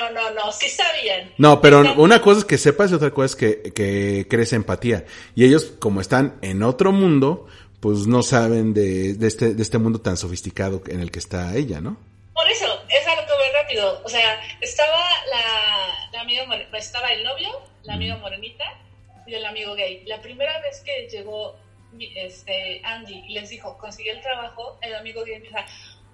no, 0.00 0.10
no, 0.10 0.30
no, 0.32 0.52
sí 0.52 0.68
sabían. 0.68 1.32
No, 1.38 1.60
pero 1.60 1.94
una 1.96 2.20
cosa 2.20 2.40
es 2.40 2.44
que 2.44 2.58
sepas 2.58 2.90
y 2.90 2.94
otra 2.94 3.10
cosa 3.10 3.26
es 3.26 3.36
que, 3.36 3.72
que 3.72 4.26
crees 4.28 4.52
empatía. 4.52 5.04
Y 5.34 5.44
ellos, 5.44 5.72
como 5.78 6.00
están 6.00 6.38
en 6.42 6.62
otro 6.62 6.92
mundo, 6.92 7.46
pues 7.80 8.06
no 8.06 8.22
saben 8.22 8.74
de, 8.74 9.14
de 9.14 9.26
este, 9.26 9.54
de 9.54 9.62
este 9.62 9.78
mundo 9.78 10.00
tan 10.00 10.16
sofisticado 10.16 10.82
en 10.88 11.00
el 11.00 11.10
que 11.10 11.18
está 11.18 11.54
ella, 11.56 11.80
¿no? 11.80 11.96
Por 12.34 12.50
eso, 12.50 12.66
es 12.88 13.06
algo 13.06 13.22
que 13.26 13.32
voy 13.32 13.52
rápido. 13.62 14.02
O 14.04 14.08
sea, 14.08 14.40
estaba 14.60 14.98
la, 15.30 16.10
la 16.12 16.20
amiga, 16.20 16.44
more- 16.46 16.66
estaba 16.74 17.08
el 17.12 17.24
novio, 17.24 17.48
la 17.84 17.94
amiga 17.94 18.16
morenita 18.18 18.64
y 19.26 19.34
el 19.34 19.44
amigo 19.46 19.74
gay. 19.74 20.02
La 20.06 20.20
primera 20.20 20.60
vez 20.60 20.82
que 20.84 21.08
llegó 21.10 21.56
este, 22.14 22.80
Andy 22.84 23.24
y 23.28 23.32
les 23.32 23.48
dijo, 23.48 23.76
conseguí 23.78 24.10
el 24.10 24.20
trabajo, 24.20 24.78
el 24.82 24.94
amigo 24.94 25.24
gay 25.24 25.34
empieza, 25.36 25.64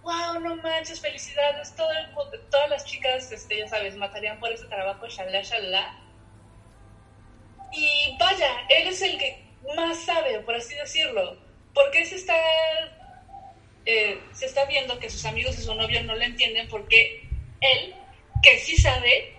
wow, 0.02 0.40
no 0.40 0.56
manches, 0.56 1.00
felicidades, 1.00 1.74
todas 1.74 2.70
las 2.70 2.84
chicas, 2.84 3.30
este, 3.32 3.58
ya 3.58 3.68
sabes, 3.68 3.96
matarían 3.96 4.38
por 4.38 4.50
ese 4.50 4.66
trabajo, 4.66 5.06
shalala, 5.08 5.42
shalala. 5.42 5.98
Y 7.72 8.16
vaya, 8.18 8.66
él 8.68 8.88
es 8.88 9.00
el 9.02 9.18
que 9.18 9.42
más 9.76 10.04
sabe, 10.04 10.40
por 10.40 10.54
así 10.54 10.74
decirlo, 10.74 11.38
porque 11.72 12.04
se 12.04 12.16
está 12.16 12.34
eh, 13.84 14.20
se 14.32 14.46
está 14.46 14.64
viendo 14.66 14.98
que 14.98 15.10
sus 15.10 15.24
amigos 15.24 15.58
y 15.58 15.62
su 15.62 15.74
novio 15.74 16.02
no 16.04 16.14
le 16.14 16.26
entienden 16.26 16.68
porque 16.68 17.22
él, 17.60 17.94
que 18.42 18.58
sí 18.58 18.76
sabe, 18.76 19.34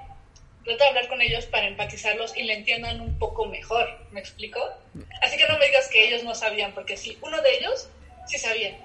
trata 0.66 0.84
de 0.84 0.90
hablar 0.90 1.08
con 1.08 1.22
ellos 1.22 1.46
para 1.46 1.68
empatizarlos 1.68 2.36
y 2.36 2.44
le 2.44 2.54
entiendan 2.54 3.00
un 3.00 3.18
poco 3.18 3.46
mejor. 3.46 3.88
¿Me 4.12 4.20
explico? 4.20 4.60
Así 5.22 5.38
que 5.38 5.48
no 5.48 5.58
me 5.58 5.68
digas 5.68 5.90
que 5.90 6.08
ellos 6.08 6.24
no 6.24 6.36
sabían, 6.36 6.74
porque 6.74 6.98
sí, 6.98 7.18
uno 7.22 7.42
de 7.42 7.58
ellos 7.58 7.90
sí 8.28 8.38
sabía. 8.38 8.78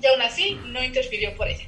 Y 0.00 0.06
aún 0.06 0.22
así 0.22 0.58
no 0.66 0.82
interfirió 0.82 1.34
por 1.36 1.48
ella. 1.48 1.64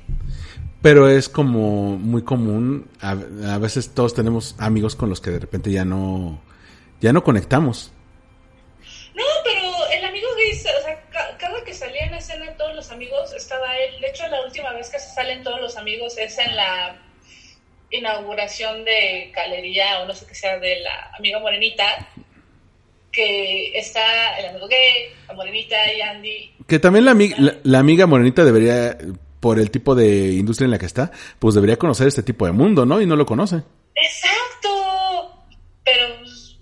Pero 0.83 1.09
es 1.09 1.29
como 1.29 1.97
muy 1.99 2.23
común. 2.23 2.89
A, 3.01 3.11
a 3.55 3.59
veces 3.59 3.95
todos 3.95 4.15
tenemos 4.15 4.55
amigos 4.59 4.95
con 4.97 5.09
los 5.09 5.21
que 5.21 5.31
de 5.31 5.41
repente 5.41 5.71
ya 5.73 5.85
no, 5.85 6.41
ya 7.01 7.13
no 7.13 7.25
conectamos. 7.25 7.91
No, 9.15 9.25
pero 9.45 9.69
el 9.93 10.05
amigo 10.05 10.29
gay, 10.37 10.53
o 10.53 10.83
sea, 10.85 11.03
ca- 11.11 11.37
cada 11.39 11.65
que 11.65 11.75
salía 11.75 12.05
en 12.07 12.15
escena 12.15 12.53
todos 12.57 12.77
los 12.77 12.91
amigos 12.93 13.33
estaba 13.33 13.77
él. 13.77 14.01
De 14.01 14.09
hecho, 14.09 14.29
la 14.29 14.41
última 14.45 14.73
vez 14.73 14.89
que 14.91 15.01
se 15.01 15.13
salen 15.13 15.43
todos 15.43 15.61
los 15.61 15.77
amigos 15.77 16.17
es 16.19 16.39
en 16.39 16.55
la 16.55 16.97
inauguración 17.91 18.85
de 18.85 19.33
galería 19.35 20.01
o 20.01 20.07
no 20.07 20.15
sé 20.15 20.27
qué 20.27 20.35
sea 20.35 20.59
de 20.59 20.79
la 20.81 21.11
amiga 21.19 21.39
morenita, 21.41 21.85
que 23.19 23.77
está 23.77 24.39
el 24.39 24.47
amigo 24.47 24.69
gay, 24.69 25.13
la 25.27 25.35
morenita 25.35 25.93
y 25.93 26.01
Andy. 26.01 26.55
Que 26.69 26.79
también 26.79 27.05
la, 27.05 27.11
amig 27.11 27.35
la, 27.65 27.79
amiga 27.81 28.07
morenita 28.07 28.45
debería, 28.45 28.97
por 29.41 29.59
el 29.59 29.73
tipo 29.73 29.97
de 29.97 30.35
industria 30.35 30.67
en 30.67 30.71
la 30.71 30.79
que 30.79 30.87
está, 30.87 31.11
pues 31.41 31.57
debería 31.57 31.77
conocer 31.77 32.07
este 32.07 32.23
tipo 32.23 32.47
de 32.47 32.53
mundo, 32.53 32.87
¿no? 32.87 33.01
Y 33.01 33.07
no 33.07 33.17
lo 33.17 33.27
conoce. 33.27 33.57
Exacto. 33.97 35.45
Pero, 35.83 36.17
pues, 36.21 36.59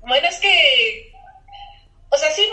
bueno, 0.00 0.26
es 0.28 0.40
que, 0.40 1.12
o 2.08 2.16
sea, 2.16 2.30
sí, 2.30 2.48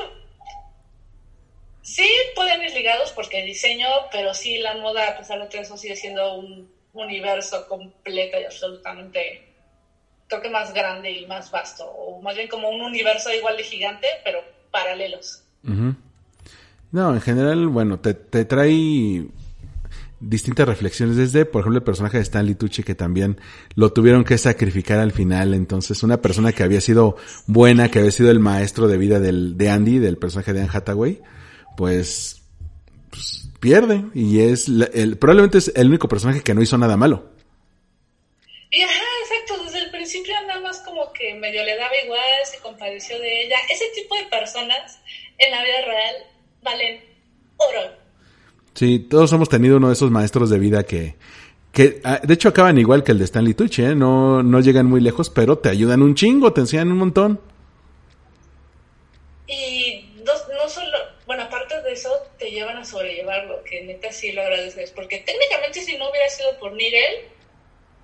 sí 1.81 2.09
pueden 2.35 2.61
ir 2.61 2.73
ligados 2.73 3.13
porque 3.13 3.39
el 3.39 3.45
diseño, 3.45 3.87
pero 4.11 4.33
sí 4.33 4.57
la 4.57 4.75
moda, 4.75 5.11
a 5.11 5.17
pesar 5.17 5.39
de 5.39 5.47
todo 5.47 5.61
eso, 5.61 5.77
sigue 5.77 5.95
siendo 5.95 6.39
un 6.39 6.69
universo 6.91 7.65
completo 7.69 8.37
y 8.37 8.43
absolutamente 8.43 9.54
creo 10.27 10.41
que 10.41 10.49
más 10.49 10.73
grande 10.73 11.11
y 11.11 11.25
más 11.27 11.51
vasto, 11.51 11.85
o 11.85 12.21
más 12.21 12.35
bien 12.35 12.47
como 12.47 12.69
un 12.69 12.81
universo 12.81 13.33
igual 13.33 13.57
de 13.57 13.63
gigante, 13.63 14.07
pero 14.23 14.39
paralelos. 14.71 15.43
No, 16.91 17.13
en 17.13 17.21
general, 17.21 17.67
bueno, 17.67 17.99
te, 17.99 18.13
te 18.13 18.45
trae 18.45 19.27
distintas 20.19 20.67
reflexiones 20.67 21.17
desde, 21.17 21.45
por 21.45 21.61
ejemplo, 21.61 21.79
el 21.79 21.83
personaje 21.83 22.17
de 22.17 22.23
Stanley 22.23 22.55
Tucci 22.55 22.83
que 22.83 22.95
también 22.95 23.39
lo 23.75 23.91
tuvieron 23.93 24.23
que 24.23 24.37
sacrificar 24.37 24.99
al 24.99 25.11
final. 25.11 25.53
Entonces, 25.53 26.03
una 26.03 26.21
persona 26.21 26.51
que 26.51 26.63
había 26.63 26.81
sido 26.81 27.17
buena, 27.47 27.89
que 27.89 27.99
había 27.99 28.11
sido 28.11 28.31
el 28.31 28.39
maestro 28.39 28.87
de 28.87 28.97
vida 28.97 29.19
del, 29.19 29.57
de 29.57 29.69
Andy, 29.69 29.99
del 29.99 30.17
personaje 30.17 30.53
de 30.53 30.61
Anne 30.61 30.71
Hathaway, 30.73 31.21
pues, 31.77 32.43
pues 33.09 33.49
pierde 33.59 34.05
y 34.13 34.41
es 34.41 34.67
el, 34.67 35.17
probablemente 35.17 35.57
es 35.57 35.71
el 35.75 35.87
único 35.87 36.07
personaje 36.07 36.41
que 36.41 36.53
no 36.53 36.61
hizo 36.61 36.77
nada 36.77 36.97
malo. 36.97 37.31
Y 38.69 38.81
ajá, 38.81 39.03
exacto, 39.23 39.63
desde 39.63 39.85
el 39.85 39.91
principio 39.91 40.33
nada 40.47 40.61
más 40.61 40.79
como 40.81 41.11
que 41.13 41.24
medio 41.39 41.63
le 41.63 41.77
daba 41.77 41.93
igual, 42.03 42.21
se 42.45 42.59
compadeció 42.59 43.19
de 43.19 43.45
ella. 43.45 43.57
Ese 43.69 43.85
tipo 43.95 44.15
de 44.15 44.25
personas 44.25 44.99
en 45.37 45.51
la 45.51 45.63
vida 45.63 45.81
real 45.85 46.15
valen 46.61 47.03
oro. 47.57 47.91
Sí, 48.73 48.99
todos 48.99 49.31
hemos 49.31 49.49
tenido 49.49 49.77
uno 49.77 49.87
de 49.87 49.93
esos 49.93 50.11
maestros 50.11 50.49
de 50.49 50.59
vida 50.59 50.83
que, 50.83 51.15
que 51.71 52.01
ah, 52.03 52.19
de 52.21 52.33
hecho 52.33 52.49
acaban 52.49 52.77
igual 52.77 53.03
que 53.03 53.13
el 53.13 53.19
de 53.19 53.25
Stanley 53.25 53.53
Tucci, 53.53 53.83
¿eh? 53.83 53.95
no, 53.95 54.43
no 54.43 54.59
llegan 54.59 54.85
muy 54.85 54.99
lejos, 54.99 55.29
pero 55.29 55.57
te 55.57 55.69
ayudan 55.69 56.01
un 56.01 56.15
chingo, 56.15 56.51
te 56.51 56.61
enseñan 56.61 56.91
un 56.91 56.97
montón. 56.97 57.39
Y 59.47 60.09
no, 60.25 60.33
no 60.33 60.69
solo, 60.69 60.97
bueno, 61.25 61.43
aparte 61.43 61.81
de 61.83 61.93
eso, 61.93 62.09
te 62.37 62.51
llevan 62.51 62.77
a 62.77 62.83
sobrellevarlo, 62.83 63.63
que 63.63 63.83
neta 63.83 64.11
sí 64.11 64.31
lo 64.33 64.41
agradeces, 64.41 64.91
porque 64.91 65.19
técnicamente 65.19 65.81
si 65.81 65.97
no 65.97 66.09
hubiera 66.09 66.27
sido 66.29 66.57
por 66.59 66.73
Nigel, 66.73 67.25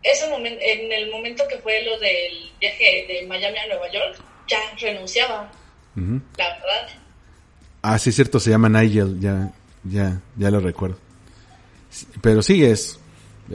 ese 0.03 0.29
momento, 0.29 0.59
en 0.61 0.91
el 0.91 1.11
momento 1.11 1.43
que 1.47 1.57
fue 1.57 1.83
lo 1.83 1.99
del 1.99 2.51
viaje 2.59 3.05
de 3.07 3.25
Miami 3.27 3.57
a 3.57 3.67
Nueva 3.67 3.91
York, 3.91 4.17
ya 4.47 4.57
renunciaba, 4.79 5.51
la 5.95 6.49
verdad. 6.49 6.89
Ah, 7.81 7.97
sí, 7.97 8.09
es 8.09 8.15
cierto, 8.15 8.39
se 8.39 8.49
llama 8.49 8.69
Nigel, 8.69 9.19
ya, 9.19 9.51
ya, 9.83 10.21
ya 10.37 10.51
lo 10.51 10.59
recuerdo. 10.59 10.97
Pero 12.21 12.41
sí 12.41 12.63
es 12.63 12.99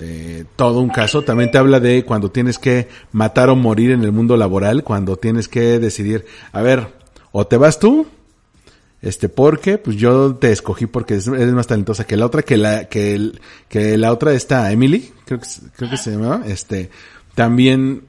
eh, 0.00 0.44
todo 0.56 0.80
un 0.80 0.90
caso. 0.90 1.22
También 1.22 1.50
te 1.50 1.58
habla 1.58 1.80
de 1.80 2.04
cuando 2.04 2.30
tienes 2.30 2.58
que 2.58 2.88
matar 3.12 3.48
o 3.48 3.56
morir 3.56 3.92
en 3.92 4.02
el 4.04 4.12
mundo 4.12 4.36
laboral, 4.36 4.84
cuando 4.84 5.16
tienes 5.16 5.48
que 5.48 5.78
decidir, 5.78 6.26
a 6.52 6.62
ver, 6.62 6.88
o 7.32 7.46
te 7.46 7.56
vas 7.56 7.78
tú, 7.78 8.06
este, 9.06 9.28
porque, 9.28 9.78
pues 9.78 9.96
yo 9.96 10.34
te 10.34 10.50
escogí 10.50 10.86
porque 10.86 11.14
eres 11.14 11.52
más 11.52 11.68
talentosa 11.68 12.04
que 12.04 12.16
la 12.16 12.26
otra, 12.26 12.42
que 12.42 12.56
la, 12.56 12.88
que, 12.88 13.30
que 13.68 13.96
la 13.96 14.10
otra 14.10 14.32
está 14.32 14.72
Emily, 14.72 15.12
creo 15.24 15.38
que, 15.38 15.46
creo 15.76 15.90
que 15.90 15.96
se 15.96 16.10
llamaba, 16.10 16.42
este, 16.46 16.90
también 17.36 18.02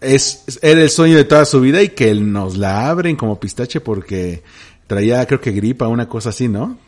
es, 0.00 0.60
era 0.62 0.80
el 0.80 0.90
sueño 0.90 1.16
de 1.16 1.24
toda 1.24 1.44
su 1.44 1.60
vida 1.60 1.82
y 1.82 1.88
que 1.88 2.14
nos 2.14 2.56
la 2.56 2.88
abren 2.88 3.16
como 3.16 3.40
pistache 3.40 3.80
porque 3.80 4.44
traía, 4.86 5.26
creo 5.26 5.40
que 5.40 5.50
gripa, 5.50 5.88
una 5.88 6.08
cosa 6.08 6.28
así, 6.28 6.46
¿no? 6.46 6.78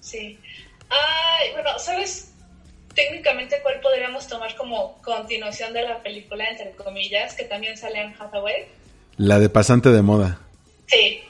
Sí. 0.00 0.38
Ay, 0.88 1.52
bueno, 1.52 1.78
¿sabes 1.78 2.32
técnicamente 2.94 3.58
cuál 3.62 3.78
podríamos 3.80 4.26
tomar 4.26 4.56
como 4.56 5.02
continuación 5.02 5.74
de 5.74 5.82
la 5.82 6.02
película, 6.02 6.48
entre 6.48 6.70
comillas, 6.72 7.34
que 7.34 7.44
también 7.44 7.76
sale 7.76 8.00
en 8.00 8.14
Hathaway? 8.18 8.64
La 9.18 9.38
de 9.38 9.50
pasante 9.50 9.90
de 9.90 10.00
moda. 10.00 10.40
Sí. 10.86 11.20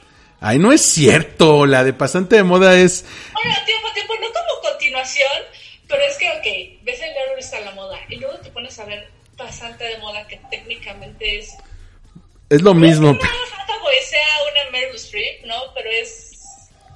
Ay, 0.41 0.57
no 0.57 0.71
es 0.71 0.81
cierto, 0.81 1.65
la 1.65 1.83
de 1.83 1.93
pasante 1.93 2.37
de 2.37 2.43
moda 2.43 2.77
es... 2.77 3.05
Bueno, 3.33 3.55
tiempo, 3.65 3.91
tiempo, 3.93 4.13
no 4.15 4.27
como 4.27 4.61
continuación, 4.71 5.43
pero 5.87 6.01
es 6.03 6.17
que, 6.17 6.29
ok, 6.29 6.83
ves 6.83 7.01
el 7.01 7.13
diablo 7.13 7.37
está 7.37 7.59
la 7.61 7.71
moda, 7.71 7.99
y 8.09 8.15
luego 8.15 8.37
te 8.39 8.49
pones 8.49 8.77
a 8.79 8.85
ver 8.85 9.09
pasante 9.37 9.83
de 9.83 9.97
moda, 9.97 10.25
que 10.27 10.39
técnicamente 10.49 11.39
es... 11.39 11.55
Es 12.49 12.61
lo 12.61 12.73
mismo. 12.73 13.13
No, 13.13 13.19
Hathaway 13.19 14.03
sea 14.03 14.27
una 14.51 14.71
Meryl 14.71 14.95
Streep, 14.95 15.45
¿no? 15.45 15.73
Pero 15.75 15.89
es 15.91 16.29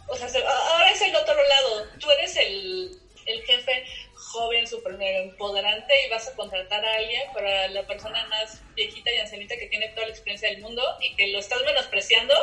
o 0.08 0.16
sea, 0.16 0.28
ahora 0.72 0.92
es 0.92 1.02
el 1.02 1.16
otro 1.16 1.36
lado. 1.36 1.88
Tú 2.00 2.10
eres 2.12 2.36
el, 2.38 2.92
el 3.26 3.44
jefe 3.44 3.86
joven, 4.14 4.68
súper 4.68 5.00
empoderante 5.02 5.94
y 6.06 6.10
vas 6.10 6.28
a 6.28 6.36
contratar 6.36 6.84
a 6.84 6.96
alguien 6.96 7.22
para 7.34 7.68
la 7.70 7.86
persona 7.86 8.26
más 8.28 8.62
viejita 8.76 9.12
y 9.12 9.20
ancianita 9.20 9.56
que 9.58 9.68
tiene 9.68 9.90
toda 9.90 10.08
la 10.08 10.12
experiencia 10.12 10.50
del 10.50 10.62
mundo 10.62 10.84
y 11.02 11.16
que 11.16 11.28
lo 11.28 11.40
estás 11.40 11.60
menospreciando. 11.66 12.34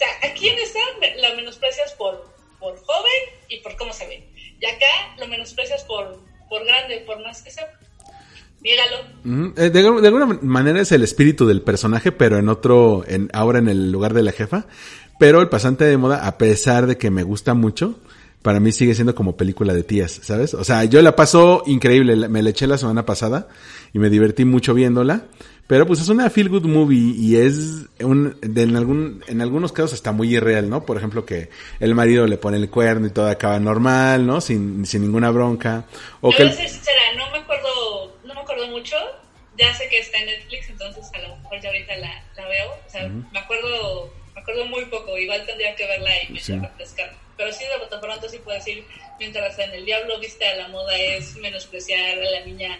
Sea, 0.00 0.30
¿a 0.30 0.32
quién 0.32 0.56
está? 0.58 0.78
La 1.20 1.36
menosprecias 1.36 1.92
por, 1.92 2.24
por 2.58 2.74
joven 2.78 3.20
y 3.50 3.58
por 3.58 3.76
cómo 3.76 3.92
se 3.92 4.06
ve. 4.06 4.26
Y 4.58 4.64
acá 4.64 4.86
lo 5.18 5.28
menosprecias 5.28 5.84
por, 5.84 6.18
por 6.48 6.64
grande, 6.64 7.02
por 7.06 7.22
más 7.22 7.42
que 7.42 7.50
sea. 7.50 7.66
Dígalo. 8.62 9.52
Eh, 9.58 9.68
de, 9.68 9.82
de, 9.82 10.06
alguna 10.08 10.38
manera 10.40 10.80
es 10.80 10.90
el 10.92 11.02
espíritu 11.02 11.46
del 11.46 11.60
personaje, 11.60 12.12
pero 12.12 12.38
en 12.38 12.48
otro, 12.48 13.04
en, 13.06 13.28
ahora 13.34 13.58
en 13.58 13.68
el 13.68 13.92
lugar 13.92 14.14
de 14.14 14.22
la 14.22 14.32
jefa. 14.32 14.64
Pero 15.18 15.42
el 15.42 15.50
pasante 15.50 15.84
de 15.84 15.98
moda, 15.98 16.26
a 16.26 16.38
pesar 16.38 16.86
de 16.86 16.96
que 16.96 17.10
me 17.10 17.22
gusta 17.22 17.52
mucho, 17.52 18.00
para 18.40 18.58
mí 18.58 18.72
sigue 18.72 18.94
siendo 18.94 19.14
como 19.14 19.36
película 19.36 19.74
de 19.74 19.82
tías, 19.82 20.18
¿sabes? 20.22 20.54
O 20.54 20.64
sea, 20.64 20.84
yo 20.84 21.02
la 21.02 21.14
paso 21.14 21.62
increíble, 21.66 22.16
me 22.30 22.42
la 22.42 22.48
eché 22.48 22.66
la 22.66 22.78
semana 22.78 23.04
pasada 23.04 23.48
y 23.92 23.98
me 23.98 24.08
divertí 24.08 24.46
mucho 24.46 24.72
viéndola. 24.72 25.26
Pero 25.70 25.86
pues 25.86 26.00
es 26.00 26.08
una 26.08 26.28
feel 26.30 26.48
good 26.48 26.64
movie 26.64 27.14
y 27.16 27.36
es 27.36 27.86
un, 28.00 28.36
de, 28.40 28.62
en 28.62 28.74
algún, 28.74 29.22
en 29.28 29.40
algunos 29.40 29.70
casos 29.70 29.92
está 29.92 30.10
muy 30.10 30.34
irreal, 30.34 30.68
¿no? 30.68 30.84
Por 30.84 30.96
ejemplo 30.96 31.24
que 31.24 31.48
el 31.78 31.94
marido 31.94 32.26
le 32.26 32.38
pone 32.38 32.56
el 32.56 32.68
cuerno 32.68 33.06
y 33.06 33.10
todo 33.10 33.28
acaba 33.28 33.56
normal, 33.60 34.26
¿no? 34.26 34.40
Sin, 34.40 34.84
sin 34.84 35.02
ninguna 35.02 35.30
bronca. 35.30 35.84
O 36.22 36.32
que 36.32 36.38
ser 36.38 36.68
sincera, 36.68 37.14
no 37.16 37.30
me 37.30 37.38
acuerdo, 37.38 38.16
no 38.24 38.34
me 38.34 38.40
acuerdo 38.40 38.66
mucho. 38.66 38.96
Ya 39.56 39.72
sé 39.74 39.88
que 39.88 40.00
está 40.00 40.18
en 40.18 40.26
Netflix, 40.26 40.70
entonces 40.70 41.08
a 41.14 41.18
lo 41.18 41.36
mejor 41.36 41.60
ya 41.60 41.68
ahorita 41.68 41.96
la, 41.98 42.24
la 42.36 42.48
veo. 42.48 42.70
O 42.72 42.90
sea, 42.90 43.08
me 43.08 43.38
acuerdo 43.38 44.12
me 44.34 44.40
acuerdo 44.40 44.64
muy 44.64 44.84
poco, 44.86 45.16
igual 45.18 45.46
tendría 45.46 45.76
que 45.76 45.86
verla 45.86 46.10
y 46.28 46.32
me 46.32 46.40
sí. 46.40 46.58
refrescar. 46.58 47.14
Pero 47.36 47.52
sí, 47.52 47.62
de 47.62 47.98
pronto 47.98 48.28
sí 48.28 48.38
puedo 48.38 48.58
decir, 48.58 48.84
mientras 49.20 49.56
en 49.60 49.70
El 49.70 49.84
Diablo 49.84 50.18
viste 50.18 50.48
a 50.48 50.56
la 50.56 50.66
moda 50.66 50.96
es 50.96 51.36
menospreciar 51.36 52.18
a 52.18 52.30
la 52.40 52.44
niña 52.44 52.76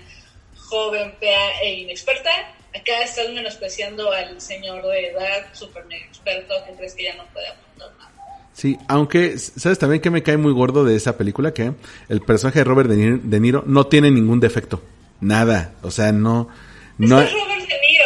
joven, 0.57 1.15
fea 1.21 1.63
e 1.63 1.75
inexperta, 1.75 2.57
acá 2.75 3.03
estás 3.05 3.31
menospreciando 3.33 4.13
al 4.13 4.41
señor 4.41 4.83
de 4.87 5.09
edad, 5.09 5.47
súper 5.53 5.85
experto, 5.91 6.55
que 6.67 6.75
crees 6.75 6.95
que 6.95 7.05
ya 7.05 7.17
no 7.17 7.25
puede 7.33 7.49
apuntar 7.49 7.89
nada. 7.99 8.11
Sí, 8.53 8.79
aunque, 8.89 9.39
¿sabes 9.39 9.79
también 9.79 10.03
que 10.03 10.11
me 10.11 10.23
cae 10.23 10.37
muy 10.37 10.53
gordo 10.53 10.85
de 10.85 10.97
esa 10.97 11.17
película? 11.17 11.55
Que 11.55 11.73
el 12.09 12.21
personaje 12.21 12.59
de 12.61 12.65
Robert 12.65 12.91
De 12.91 13.41
Niro 13.41 13.65
no 13.67 13.87
tiene 13.87 14.11
ningún 14.11 14.41
defecto. 14.41 14.83
Nada. 15.21 15.75
O 15.83 15.91
sea, 15.91 16.13
no... 16.13 16.49
no 16.99 17.21
es 17.21 17.33
Robert 17.33 17.69
De 17.69 17.81
Niro. 17.81 18.05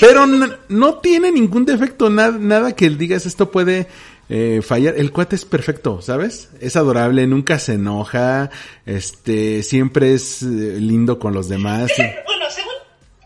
Pero 0.00 0.26
no, 0.26 0.48
no, 0.68 0.98
tiene 0.98 1.32
ningún 1.32 1.64
defecto, 1.64 2.10
nada, 2.10 2.36
nada 2.38 2.74
que 2.74 2.86
él 2.86 2.98
digas 2.98 3.26
esto 3.26 3.50
puede 3.50 3.88
eh, 4.28 4.60
fallar. 4.62 4.94
El 4.96 5.12
cuate 5.12 5.36
es 5.36 5.44
perfecto, 5.44 6.02
¿sabes? 6.02 6.50
Es 6.60 6.76
adorable, 6.76 7.26
nunca 7.26 7.58
se 7.58 7.74
enoja, 7.74 8.50
este, 8.84 9.62
siempre 9.62 10.14
es 10.14 10.42
eh, 10.42 10.46
lindo 10.80 11.18
con 11.18 11.32
los 11.32 11.48
demás. 11.48 11.92
Bueno, 12.26 12.44
según 12.50 12.74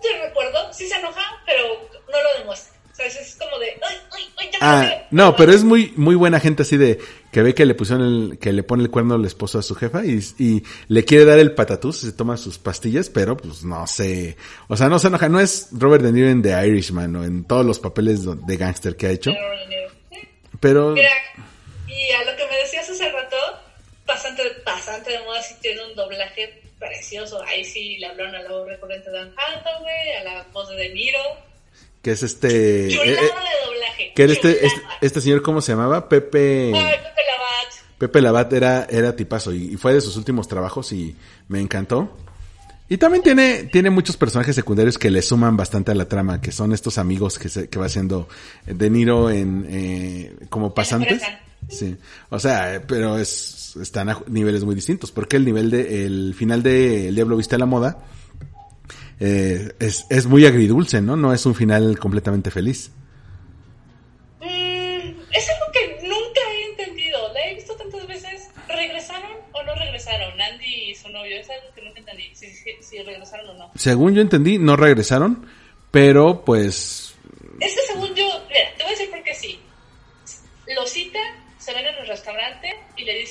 te 0.01 0.27
recuerdo, 0.27 0.73
sí 0.73 0.89
se 0.89 0.97
enoja, 0.97 1.23
pero 1.47 1.65
no 2.11 2.23
lo 2.23 2.39
demuestra. 2.39 2.79
¿Sabes? 2.93 3.17
Es 3.17 3.37
como 3.37 3.59
de, 3.59 3.67
ay, 3.71 3.97
ay, 4.11 4.33
ay, 4.37 4.51
ya 4.53 4.59
ah, 4.61 5.07
no, 5.11 5.35
pero 5.37 5.53
es 5.53 5.65
muy, 5.65 5.95
muy 5.97 6.17
buena 6.17 6.41
gente 6.41 6.63
así 6.63 6.77
de, 6.77 6.99
que 7.33 7.43
ve 7.43 7.55
que 7.55 7.65
le 7.65 7.75
pusieron 7.75 8.05
el, 8.05 8.39
que 8.39 8.53
le 8.53 8.63
pone 8.63 8.83
el 8.83 8.91
cuerno 8.91 9.15
al 9.15 9.25
esposo 9.25 9.59
a 9.59 9.63
su 9.63 9.75
jefa 9.75 10.05
y, 10.05 10.21
y 10.39 10.63
le 10.89 11.05
quiere 11.05 11.25
dar 11.25 11.39
el 11.39 11.55
patatús 11.55 12.03
y 12.03 12.07
se 12.07 12.13
toma 12.13 12.37
sus 12.37 12.59
pastillas, 12.59 13.09
pero 13.09 13.37
pues 13.37 13.65
no 13.65 13.87
sé, 13.87 14.37
o 14.69 14.77
sea, 14.77 14.89
no 14.89 14.99
se 14.99 15.07
enoja, 15.07 15.29
no 15.29 15.41
es 15.41 15.69
Robert 15.73 16.03
De 16.05 16.13
Niro 16.13 16.29
en 16.29 16.43
The 16.43 16.67
Irishman 16.67 17.17
o 17.17 17.25
en 17.25 17.45
todos 17.45 17.65
los 17.65 17.79
papeles 17.79 18.21
de 18.25 18.57
gángster 18.57 18.97
que 18.97 19.07
ha 19.07 19.11
hecho. 19.11 19.31
Pero... 20.59 20.91
Mira, 20.91 21.11
y 21.87 22.11
a 22.13 22.31
lo 22.31 22.37
que 22.37 22.47
me 22.49 22.57
decías 22.57 22.91
hace 22.91 23.11
rato, 23.11 23.37
bastante, 24.05 24.43
bastante 24.65 25.13
de 25.13 25.21
moda 25.21 25.41
sí 25.43 25.55
tiene 25.63 25.87
un 25.87 25.95
doblaje 25.95 26.70
precioso, 26.81 27.41
ahí 27.45 27.65
sí 27.65 27.99
le 27.99 28.07
hablaron 28.07 28.35
a 28.35 28.43
la 28.43 28.51
voz 28.51 28.67
recurrente 28.67 29.11
de 29.11 29.19
Dan 29.19 29.33
Hathaway, 29.37 30.13
a 30.21 30.25
la 30.25 30.47
voz 30.53 30.69
de 30.71 30.89
Niro, 30.89 31.21
que 32.03 32.13
es 32.13 32.23
este 32.23 32.89
Chulada 32.89 33.11
eh, 33.11 33.15
de 33.15 33.67
doblaje. 33.67 34.13
que 34.15 34.23
era 34.23 34.33
este, 34.33 34.67
este, 34.67 34.81
este 35.03 35.21
señor 35.21 35.43
cómo 35.43 35.61
se 35.61 35.73
llamaba 35.73 36.09
Pepe 36.09 36.73
Ay, 36.75 36.97
Pepe 36.97 37.23
Labat. 37.31 37.99
Pepe 37.99 38.23
Labat 38.23 38.53
era 38.55 38.87
era 38.91 39.15
tipazo 39.15 39.53
y, 39.53 39.75
y, 39.75 39.77
fue 39.77 39.93
de 39.93 40.01
sus 40.01 40.17
últimos 40.17 40.49
trabajos 40.49 40.93
y 40.93 41.15
me 41.49 41.61
encantó. 41.61 42.17
Y 42.89 42.97
también 42.97 43.23
tiene 43.23 43.65
tiene 43.65 43.91
muchos 43.91 44.17
personajes 44.17 44.57
secundarios 44.57 44.99
que 44.99 45.11
le 45.11 45.23
suman 45.23 45.57
bastante 45.57 45.93
a 45.93 45.95
la 45.95 46.09
trama 46.09 46.41
que 46.41 46.51
son 46.51 46.73
estos 46.73 46.99
amigos 46.99 47.39
que 47.39 47.49
se, 47.49 47.69
que 47.69 47.79
va 47.79 47.87
haciendo 47.87 48.27
De 48.67 48.91
Niro 48.91 49.31
en 49.31 49.67
eh, 49.69 50.35
como 50.49 50.75
pasantes 50.75 51.23
Sí, 51.69 51.97
o 52.31 52.39
sea, 52.39 52.75
eh, 52.75 52.81
pero 52.81 53.19
es, 53.19 53.77
están 53.81 54.09
a 54.09 54.21
niveles 54.27 54.65
muy 54.65 54.75
distintos, 54.75 55.13
porque 55.13 55.37
el 55.37 55.45
nivel 55.45 55.71
de, 55.71 56.05
el 56.05 56.35
final 56.35 56.63
de 56.63 57.09
El 57.09 57.15
Diablo 57.15 57.37
Viste 57.37 57.55
a 57.55 57.59
la 57.59 57.67
Moda 57.67 57.99
eh, 59.21 59.73
es, 59.79 60.07
es 60.11 60.27
muy 60.27 60.47
agridulce, 60.47 61.01
¿no? 61.01 61.17
No 61.17 61.33
es 61.33 61.47
un 61.47 61.55
final 61.55 61.99
completamente 61.99 62.51
feliz. 62.51 62.91
Mm, 64.41 64.45
es 65.31 65.51
algo 65.51 65.73
que 65.73 66.09
nunca 66.09 66.41
he 66.51 66.71
entendido, 66.71 67.33
la 67.33 67.47
he 67.47 67.55
visto 67.55 67.75
tantas 67.77 68.07
veces, 68.07 68.49
¿regresaron 68.67 69.31
o 69.53 69.63
no 69.63 69.75
regresaron? 69.75 70.41
Andy 70.41 70.91
y 70.91 70.95
su 70.95 71.09
novio, 71.11 71.37
es 71.39 71.49
algo 71.51 71.75
que 71.75 71.83
nunca 71.83 72.01
entendí, 72.01 72.25
si 72.35 73.03
regresaron 73.03 73.51
o 73.51 73.55
no. 73.55 73.71
Según 73.77 74.15
yo 74.15 74.23
entendí, 74.23 74.59
no 74.59 74.75
regresaron, 74.77 75.47
pero 75.91 76.45
pues 76.45 77.10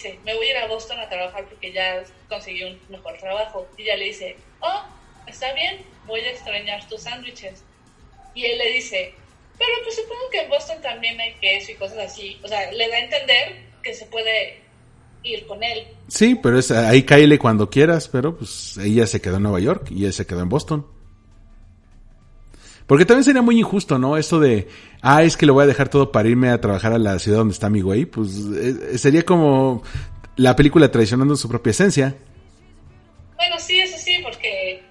dice, 0.02 0.20
me 0.24 0.36
voy 0.36 0.48
a 0.48 0.52
ir 0.52 0.58
a 0.58 0.68
Boston 0.68 1.00
a 1.00 1.10
trabajar 1.10 1.46
porque 1.48 1.72
ya 1.72 2.04
conseguí 2.28 2.64
un 2.64 2.80
mejor 2.90 3.18
trabajo. 3.18 3.68
Y 3.78 3.84
ella 3.84 3.98
le 3.98 4.06
dice, 4.06 4.36
oh, 4.62 4.82
está 5.28 5.54
bien, 5.54 5.82
voy 6.08 6.22
a 6.22 6.32
extrañar 6.32 6.88
tus 6.88 7.02
sándwiches. 7.02 7.64
Y 8.34 8.46
él 8.46 8.58
le 8.58 8.74
dice, 8.74 9.14
pero 9.58 9.72
pues 9.84 9.96
supongo 9.96 10.22
que 10.32 10.42
en 10.42 10.50
Boston 10.50 10.82
también 10.82 11.20
hay 11.20 11.34
queso 11.36 11.72
y 11.72 11.76
cosas 11.76 11.98
así. 12.00 12.40
O 12.44 12.48
sea, 12.48 12.72
le 12.72 12.88
da 12.88 12.96
a 12.96 13.00
entender 13.00 13.56
que 13.84 13.94
se 13.94 14.06
puede 14.06 14.62
ir 15.24 15.46
con 15.48 15.62
él. 15.64 15.88
Sí, 16.08 16.36
pero 16.36 16.60
es 16.60 16.72
ahí 16.72 17.04
cáele 17.04 17.38
cuando 17.38 17.70
quieras, 17.70 18.08
pero 18.08 18.38
pues 18.38 18.78
ella 18.78 19.06
se 19.06 19.22
quedó 19.22 19.38
en 19.38 19.44
Nueva 19.44 19.60
York 19.60 19.88
y 19.92 20.06
él 20.06 20.14
se 20.14 20.26
quedó 20.26 20.42
en 20.42 20.50
Boston. 20.50 20.88
Porque 22.90 23.06
también 23.06 23.24
sería 23.24 23.44
muy 23.44 23.60
injusto, 23.60 24.00
¿no? 24.00 24.18
Eso 24.18 24.40
de, 24.40 24.68
ah, 25.04 25.22
es 25.22 25.38
que 25.38 25.46
le 25.46 25.52
voy 25.52 25.64
a 25.64 25.68
dejar 25.68 25.90
todo 25.90 26.12
para 26.12 26.28
irme 26.28 26.50
a 26.50 26.60
trabajar 26.60 26.92
a 26.92 26.98
la 26.98 27.20
ciudad 27.20 27.38
donde 27.38 27.54
está 27.54 27.70
mi 27.70 27.82
güey. 27.82 28.06
Pues 28.06 28.32
eh, 28.58 28.98
sería 28.98 29.24
como 29.24 29.84
la 30.38 30.56
película 30.56 30.90
traicionando 30.90 31.36
su 31.36 31.48
propia 31.48 31.70
esencia. 31.70 32.16
Bueno, 33.36 33.58
sí, 33.60 33.80
eso 33.80 33.96
sí, 33.96 34.18
porque 34.24 34.82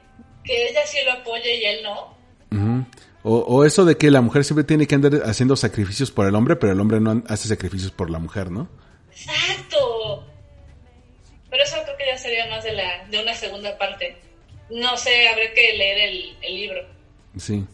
que 0.44 0.68
ella 0.68 0.78
sí 0.86 0.99
lo 1.05 1.11
apoya 1.11 1.53
y 1.53 1.64
él 1.64 1.78
no. 1.82 2.86
O, 3.24 3.38
o 3.38 3.64
eso 3.64 3.84
de 3.84 3.96
que 3.96 4.12
la 4.12 4.20
mujer 4.20 4.44
siempre 4.44 4.62
tiene 4.62 4.86
que 4.86 4.94
andar 4.94 5.22
haciendo 5.24 5.57
sacrificios 5.57 6.12
por 6.12 6.28
el 6.28 6.36
hombre, 6.36 6.55
pero 6.55 6.74
el 6.74 6.80
hombre 6.80 7.01
no 7.01 7.24
hace 7.26 7.49
sacrificios 7.49 7.90
por 7.90 8.11
la 8.11 8.20
mujer, 8.20 8.53
¿no? 8.53 8.68
Exacto. 9.11 10.24
Pero 11.51 11.64
eso 11.64 11.74
creo 11.82 11.96
que 11.96 12.07
ya 12.07 12.16
sería 12.16 12.46
más 12.49 12.62
de, 12.62 12.74
la, 12.74 13.09
de 13.09 13.20
una 13.20 13.34
segunda 13.34 13.76
parte. 13.76 14.16
No 14.70 14.96
sé, 14.96 15.26
habría 15.30 15.53
que 15.53 15.72
leer 15.76 16.11
el, 16.11 16.36
el 16.42 16.55
libro. 16.55 16.80
Sí. 17.36 17.64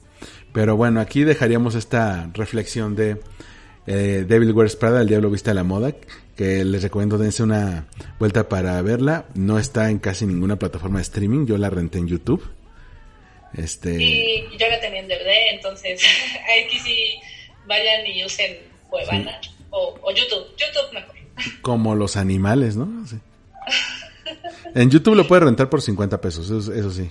Pero 0.55 0.77
bueno, 0.77 1.01
aquí 1.01 1.25
dejaríamos 1.25 1.75
esta 1.75 2.31
reflexión 2.33 2.95
de 2.95 3.21
eh, 3.89 4.25
Devil 4.27 4.53
Wears 4.53 4.77
Prada, 4.77 5.01
El 5.01 5.09
Diablo 5.09 5.29
Viste 5.29 5.51
a 5.51 5.55
la 5.55 5.65
Moda, 5.65 5.93
que 6.37 6.65
les 6.65 6.81
recomiendo 6.81 7.19
dense 7.19 7.43
una 7.43 7.89
vuelta 8.21 8.49
para 8.49 8.81
verla. 8.81 9.27
No 9.35 9.59
está 9.59 9.91
en 9.91 9.99
casi 9.99 10.27
ninguna 10.27 10.57
plataforma 10.57 10.99
de 10.99 11.03
streaming, 11.03 11.45
yo 11.47 11.59
la 11.59 11.71
renté 11.71 11.99
en 11.99 12.07
YouTube. 12.07 12.49
Este, 13.53 14.01
Y 14.01 14.49
yo 14.57 14.69
la 14.69 14.81
tenía 14.81 15.01
en 15.01 15.09
DVD, 15.09 15.55
entonces 15.55 16.01
aquí 16.65 16.79
sí 16.79 17.21
vayan 17.67 18.07
y 18.07 18.25
usen 18.25 18.57
Cuevana 18.89 19.41
o, 19.71 19.99
o 20.03 20.11
YouTube. 20.13 20.47
YouTube 20.57 20.93
mejor. 20.95 21.17
como 21.63 21.97
los 21.97 22.17
animales, 22.17 22.77
¿no? 22.77 23.07
Sí. 23.07 23.19
En 24.75 24.91
YouTube 24.91 25.15
lo 25.15 25.27
puedes 25.29 25.45
rentar 25.45 25.69
por 25.69 25.83
50 25.83 26.21
pesos, 26.21 26.47
eso, 26.51 26.73
eso 26.73 26.91
sí. 26.91 27.09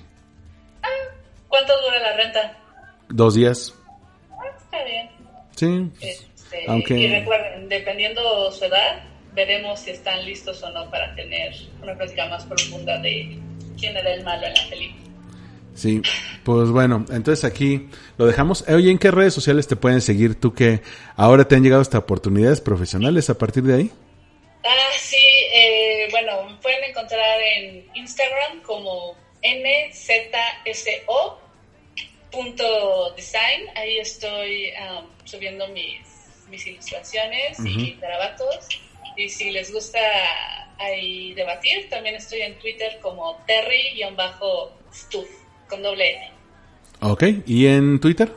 ¿Cuánto 1.48 1.74
dura 1.82 2.00
la 2.00 2.18
renta? 2.18 2.58
Dos 3.16 3.36
días. 3.36 3.74
Ah, 4.32 4.44
está 4.58 4.84
bien. 4.84 5.10
Sí. 5.56 5.92
Este, 6.02 6.66
Aunque- 6.68 6.98
Y 6.98 7.08
recuerden, 7.08 7.70
dependiendo 7.70 8.52
su 8.52 8.66
edad, 8.66 9.04
veremos 9.34 9.80
si 9.80 9.92
están 9.92 10.26
listos 10.26 10.62
o 10.64 10.70
no 10.72 10.90
para 10.90 11.14
tener 11.16 11.54
una 11.82 11.96
plática 11.96 12.28
más 12.28 12.44
profunda 12.46 12.98
de 13.00 13.38
quién 13.80 13.96
era 13.96 14.14
el 14.14 14.24
malo 14.24 14.48
en 14.48 14.54
la 14.56 14.70
película. 14.70 15.04
Sí, 15.76 16.02
pues 16.44 16.70
bueno, 16.70 17.06
entonces 17.12 17.44
aquí 17.46 17.88
lo 18.18 18.26
dejamos. 18.26 18.64
Eh, 18.68 18.74
Oye, 18.76 18.90
¿en 18.92 18.98
qué 19.00 19.10
redes 19.12 19.34
sociales 19.34 19.68
te 19.68 19.76
pueden 19.76 20.02
seguir 20.02 20.40
tú 20.40 20.54
que 20.54 20.82
ahora 21.16 21.48
te 21.48 21.56
han 21.56 21.64
llegado 21.64 21.82
hasta 21.82 21.98
oportunidades 22.00 22.62
profesionales 22.62 23.30
a 23.30 23.38
partir 23.38 23.64
de 23.64 23.76
ahí? 23.76 23.92
Ah, 24.64 24.92
sí, 25.00 25.18
eh, 25.56 26.08
bueno, 26.12 26.50
me 26.50 26.56
pueden 26.58 26.84
encontrar 26.84 27.40
en 27.58 27.86
Instagram 27.96 28.62
como 28.64 29.16
nzso.design. 32.34 33.70
Ahí 33.76 34.00
estoy 34.00 34.72
um, 34.72 35.06
subiendo 35.24 35.68
mis, 35.70 36.02
mis 36.50 36.66
ilustraciones 36.68 37.60
y 37.66 37.94
garabatos. 38.02 38.68
Y 39.16 39.30
si 39.30 39.52
les 39.52 39.72
gusta 39.72 40.00
ahí 40.80 41.34
debatir, 41.34 41.90
también 41.90 42.16
estoy 42.16 42.42
en 42.42 42.58
Twitter 42.60 43.00
como 43.02 43.38
Terry-Stuff 43.46 45.30
con 45.70 45.84
doble 45.84 46.16
N. 46.16 46.32
Ok, 47.02 47.24
¿y 47.46 47.68
en 47.68 48.00
Twitter? 48.00 48.32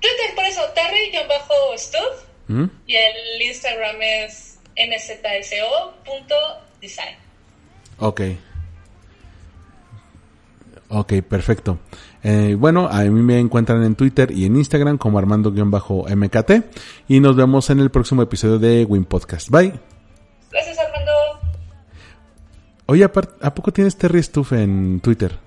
Twitter, 0.00 0.34
por 0.34 0.44
eso, 0.44 0.62
Terry-Stuff. 0.74 2.24
¿Mm? 2.48 2.66
Y 2.86 2.96
el 2.96 3.42
Instagram 3.42 4.02
es 4.02 4.58
nzso.design. 4.76 6.00
Ok. 7.98 8.22
Ok, 10.88 11.12
perfecto. 11.28 11.78
Eh, 12.22 12.54
bueno, 12.58 12.86
a 12.90 13.02
mí 13.04 13.22
me 13.22 13.38
encuentran 13.38 13.82
en 13.82 13.94
Twitter 13.94 14.30
y 14.30 14.44
en 14.44 14.56
Instagram 14.56 14.98
como 14.98 15.18
Armando-MKT. 15.18 16.50
Y 17.08 17.20
nos 17.20 17.36
vemos 17.36 17.70
en 17.70 17.80
el 17.80 17.90
próximo 17.90 18.22
episodio 18.22 18.58
de 18.58 18.84
Win 18.84 19.04
Podcast. 19.04 19.48
Bye. 19.50 19.72
Gracias, 20.50 20.78
Armando. 20.78 21.10
Oye, 22.86 23.04
¿a 23.04 23.54
poco 23.54 23.72
tienes 23.72 23.96
Terry 23.96 24.22
Stuff 24.22 24.52
en 24.52 25.00
Twitter? 25.00 25.38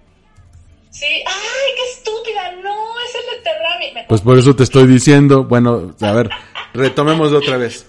Sí, 0.90 1.06
¡ay, 1.06 1.72
qué 1.76 1.92
estúpida! 1.98 2.52
No, 2.64 2.74
es 3.06 3.16
el 3.16 3.38
de 3.38 3.44
Terrami. 3.44 4.08
Pues 4.08 4.22
por 4.22 4.38
eso 4.38 4.56
te 4.56 4.64
estoy 4.64 4.88
diciendo. 4.88 5.44
Bueno, 5.44 5.96
a 6.00 6.12
ver, 6.12 6.30
retomemos 6.74 7.32
otra 7.34 7.58
vez. 7.58 7.86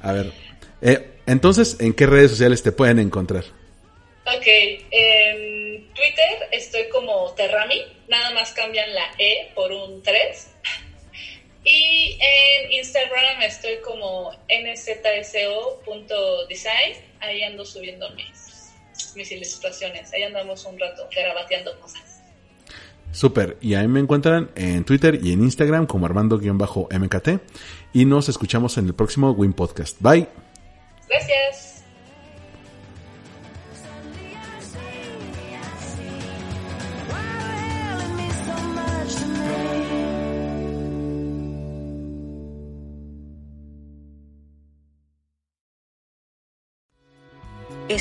A 0.00 0.12
ver. 0.12 0.32
eh, 0.80 1.20
entonces, 1.26 1.76
¿en 1.80 1.92
qué 1.92 2.06
redes 2.06 2.30
sociales 2.30 2.62
te 2.62 2.72
pueden 2.72 2.98
encontrar? 2.98 3.44
Ok, 4.24 4.46
en 4.90 5.57
Twitter 5.98 6.48
estoy 6.52 6.88
como 6.90 7.34
Terrami, 7.34 7.82
nada 8.08 8.30
más 8.30 8.52
cambian 8.52 8.94
la 8.94 9.10
E 9.18 9.50
por 9.54 9.72
un 9.72 10.00
3. 10.02 10.50
Y 11.64 12.16
en 12.20 12.72
Instagram 12.72 13.42
estoy 13.42 13.78
como 13.84 14.32
nzso.design, 14.48 15.82
ahí 17.20 17.42
ando 17.42 17.64
subiendo 17.64 18.08
mis, 18.10 18.72
mis 19.16 19.32
ilustraciones, 19.32 20.12
ahí 20.12 20.22
andamos 20.22 20.64
un 20.64 20.78
rato 20.78 21.08
garabateando 21.14 21.78
cosas. 21.80 22.22
Súper. 23.10 23.56
Y 23.60 23.74
ahí 23.74 23.88
me 23.88 23.98
encuentran 24.00 24.50
en 24.54 24.84
Twitter 24.84 25.18
y 25.20 25.32
en 25.32 25.42
Instagram 25.42 25.86
como 25.86 26.06
Armando-MKT. 26.06 27.28
Y 27.92 28.04
nos 28.04 28.28
escuchamos 28.28 28.78
en 28.78 28.86
el 28.86 28.94
próximo 28.94 29.32
Win 29.32 29.52
Podcast. 29.54 29.96
Bye. 30.00 30.28
Gracias. 31.08 31.67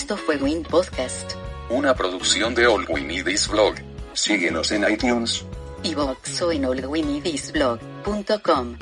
Esto 0.08 0.16
fue 0.16 0.38
Win 0.38 0.64
Podcast, 0.64 1.34
Una 1.70 1.94
producción 1.94 2.56
de 2.56 2.66
All 2.66 2.86
We 2.88 3.02
Need 3.02 3.28
Is 3.28 3.46
Blog. 3.50 3.76
Síguenos 4.14 4.72
en 4.72 4.90
iTunes. 4.90 5.44
y 5.84 5.96
Voxo 5.96 6.50
en 6.54 6.64
allwinidisblog.com. 6.64 8.78